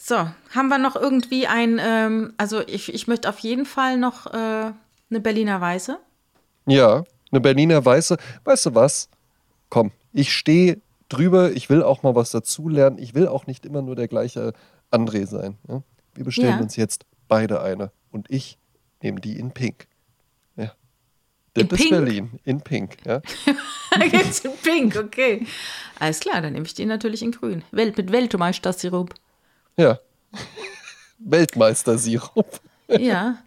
So, 0.07 0.15
haben 0.55 0.69
wir 0.69 0.77
noch 0.77 0.95
irgendwie 0.95 1.47
ein, 1.47 1.81
ähm, 1.83 2.31
also 2.37 2.61
ich, 2.65 2.93
ich 2.93 3.07
möchte 3.07 3.27
auf 3.27 3.39
jeden 3.39 3.65
Fall 3.65 3.97
noch 3.97 4.27
äh, 4.27 4.71
eine 5.09 5.19
Berliner 5.19 5.59
Weiße. 5.59 5.99
Ja, 6.65 7.03
eine 7.29 7.41
Berliner 7.41 7.83
Weiße. 7.83 8.15
Weißt 8.45 8.67
du 8.67 8.75
was? 8.75 9.09
Komm, 9.67 9.91
ich 10.13 10.31
stehe 10.31 10.79
drüber, 11.09 11.51
ich 11.51 11.69
will 11.69 11.83
auch 11.83 12.03
mal 12.03 12.15
was 12.15 12.31
dazulernen. 12.31 12.99
Ich 12.99 13.15
will 13.15 13.27
auch 13.27 13.47
nicht 13.47 13.65
immer 13.65 13.81
nur 13.81 13.97
der 13.97 14.07
gleiche 14.07 14.53
André 14.93 15.27
sein. 15.27 15.57
Ja? 15.67 15.83
Wir 16.15 16.23
bestellen 16.23 16.51
ja. 16.51 16.59
uns 16.61 16.77
jetzt 16.77 17.05
beide 17.27 17.61
eine 17.61 17.91
und 18.09 18.31
ich 18.31 18.57
nehme 19.01 19.19
die 19.19 19.37
in 19.37 19.51
Pink. 19.51 19.87
Ja. 20.55 20.71
Das 21.53 21.65
in 21.65 21.69
ist 21.69 21.77
Pink? 21.79 21.89
Berlin, 21.89 22.39
in 22.45 22.61
Pink. 22.61 22.95
Ja. 23.05 23.21
jetzt 24.13 24.45
in 24.45 24.55
Pink, 24.63 24.95
okay. 24.95 25.45
Alles 25.99 26.21
klar, 26.21 26.41
dann 26.41 26.53
nehme 26.53 26.65
ich 26.65 26.75
die 26.75 26.85
natürlich 26.85 27.21
in 27.21 27.33
Grün. 27.33 27.65
Welt 27.71 27.97
mit 27.97 28.09
Weltmeister-Sirup. 28.09 29.13
Ja. 29.77 29.99
Weltmeister-Sirup. 31.19 32.59
ja. 32.89 33.37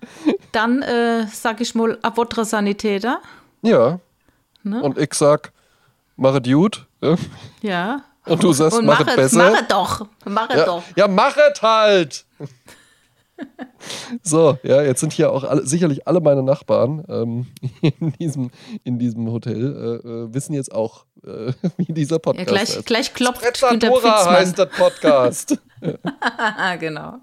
Dann 0.53 0.83
äh, 0.83 1.27
sag 1.27 1.61
ich 1.61 1.75
mal, 1.75 1.99
a 2.03 2.17
votre 2.17 2.45
Sanitäter. 2.45 3.21
Ja. 3.63 4.01
Ne? 4.63 4.83
Und 4.83 4.99
ich 4.99 5.15
sag, 5.15 5.53
mach 6.17 6.35
es 6.35 6.43
gut. 6.43 6.87
Ja. 7.01 7.17
ja. 7.63 8.03
Und 8.27 8.43
du 8.43 8.53
sagst, 8.53 8.83
mach, 8.83 9.01
es 9.07 9.17
besser. 9.17 9.51
Mach 9.51 9.61
es 9.61 9.69
doch. 9.69 10.07
Mach 10.25 10.51
es 10.51 10.57
ja. 10.57 10.65
doch. 10.65 10.83
Ja, 10.97 11.09
mach 11.09 11.37
es 11.37 11.63
halt. 11.63 12.25
So, 14.23 14.59
ja, 14.63 14.83
jetzt 14.83 15.01
sind 15.01 15.13
hier 15.13 15.33
auch 15.33 15.45
alle, 15.45 15.67
sicherlich 15.67 16.07
alle 16.07 16.21
meine 16.21 16.43
Nachbarn 16.43 17.05
ähm, 17.09 17.47
in, 17.81 18.13
diesem, 18.13 18.51
in 18.85 18.99
diesem 18.99 19.31
Hotel, 19.31 20.01
äh, 20.05 20.09
äh, 20.09 20.35
wissen 20.35 20.55
jetzt 20.55 20.73
auch, 20.73 21.07
äh, 21.25 21.53
wie 21.77 21.93
dieser 21.93 22.19
Podcast 22.19 22.49
ja, 22.49 22.55
gleich, 22.55 22.77
heißt. 22.77 22.87
Gleich 22.87 23.15
klopft 23.15 23.61
Günther 23.61 24.31
heißt 24.31 24.59
das 24.59 24.69
Podcast. 24.69 25.59
genau. 26.81 27.19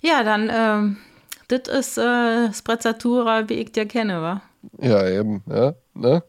Ja, 0.00 0.22
dann, 0.22 0.50
ähm, 0.52 0.96
das 1.48 1.68
ist 1.68 1.98
äh, 1.98 2.52
Sprezzatura, 2.52 3.48
wie 3.48 3.54
ich 3.54 3.72
dir 3.72 3.86
kenne, 3.86 4.20
wa? 4.20 4.42
Ja, 4.80 5.08
eben, 5.08 5.42
ja, 5.48 5.74
ne? 5.94 6.22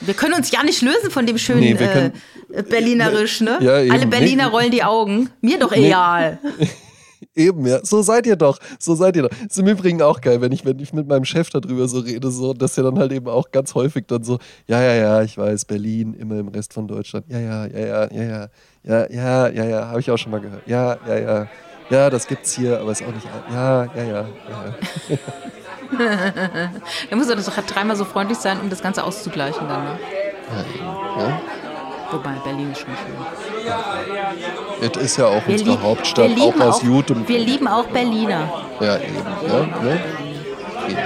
Wir 0.00 0.14
können 0.14 0.34
uns 0.34 0.50
ja 0.50 0.62
nicht 0.62 0.80
lösen 0.80 1.10
von 1.10 1.26
dem 1.26 1.36
schönen 1.36 1.60
nee, 1.60 1.74
können, 1.74 2.12
äh, 2.52 2.62
Berlinerisch, 2.62 3.42
ne? 3.42 3.58
Ja, 3.60 3.92
Alle 3.92 4.06
Berliner 4.06 4.46
nee. 4.46 4.50
rollen 4.50 4.70
die 4.70 4.82
Augen. 4.82 5.28
Mir 5.42 5.58
doch 5.58 5.72
egal. 5.72 6.38
Eben, 7.36 7.64
ja. 7.66 7.78
So 7.84 8.02
seid 8.02 8.26
ihr 8.26 8.36
doch. 8.36 8.58
So 8.78 8.94
seid 8.94 9.16
ihr 9.16 9.22
doch. 9.22 9.30
Ist 9.30 9.58
im 9.58 9.66
Übrigen 9.68 10.02
auch 10.02 10.20
geil, 10.20 10.40
wenn 10.40 10.50
ich, 10.52 10.64
wenn 10.64 10.78
ich 10.80 10.92
mit 10.92 11.06
meinem 11.06 11.24
Chef 11.24 11.48
darüber 11.50 11.86
so 11.86 12.00
rede, 12.00 12.30
so, 12.30 12.54
dass 12.54 12.76
er 12.76 12.84
dann 12.84 12.98
halt 12.98 13.12
eben 13.12 13.28
auch 13.28 13.50
ganz 13.52 13.74
häufig 13.74 14.06
dann 14.08 14.24
so, 14.24 14.38
ja, 14.66 14.82
ja, 14.82 14.94
ja, 14.94 15.22
ich 15.22 15.38
weiß, 15.38 15.64
Berlin, 15.64 16.14
immer 16.14 16.38
im 16.38 16.48
Rest 16.48 16.72
von 16.72 16.88
Deutschland. 16.88 17.26
Ja, 17.28 17.38
ja, 17.38 17.66
ja, 17.66 17.78
ja, 17.78 18.08
ja, 18.10 18.22
ja, 18.22 18.48
ja, 18.82 19.06
ja, 19.08 19.48
ja, 19.48 19.64
ja, 19.64 19.88
habe 19.88 20.00
ich 20.00 20.10
auch 20.10 20.18
schon 20.18 20.32
mal 20.32 20.40
gehört. 20.40 20.66
Ja, 20.66 20.98
ja, 21.06 21.18
ja. 21.18 21.48
Ja, 21.88 22.08
das 22.08 22.26
gibt's 22.26 22.52
hier, 22.52 22.78
aber 22.78 22.92
ist 22.92 23.02
auch 23.02 23.12
nicht. 23.12 23.26
Ja, 23.52 23.84
ja, 23.84 24.02
ja, 24.02 24.26
ja. 25.08 25.20
da 27.10 27.16
muss 27.16 27.28
er 27.28 27.34
doch 27.34 27.66
dreimal 27.66 27.96
so 27.96 28.04
freundlich 28.04 28.38
sein, 28.38 28.60
um 28.60 28.70
das 28.70 28.80
Ganze 28.80 29.02
auszugleichen 29.02 29.66
dann, 29.66 29.84
ne? 29.84 29.98
Ja, 30.50 31.22
ja. 31.22 31.40
Wobei, 32.12 32.32
Berlin 32.44 32.72
ist 32.72 32.80
schon 32.80 32.90
schön. 32.96 33.66
Ja. 33.66 34.32
Es 34.80 34.96
ist 34.96 35.16
ja 35.16 35.26
auch 35.26 35.46
wir 35.46 35.52
unsere 35.52 35.70
lieb, 35.70 35.82
Hauptstadt, 35.82 36.30
auch 36.40 36.60
aus 36.60 36.82
Jutem. 36.82 37.26
Wir 37.28 37.38
lieben 37.38 37.68
auch 37.68 37.86
Berliner. 37.86 38.48
Ja, 38.80 38.96
eben. 38.96 39.16
Ja, 39.46 39.82
ne? 39.82 40.00
Okay. 40.82 40.96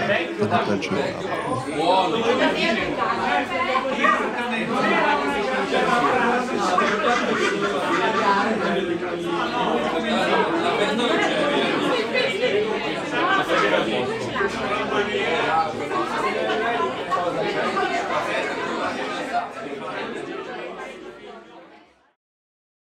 Dann 0.41 0.53
habt 0.53 0.67
ihr 0.67 0.73
einen 0.73 0.83
schönen 0.83 1.01
Abend. 1.01 1.29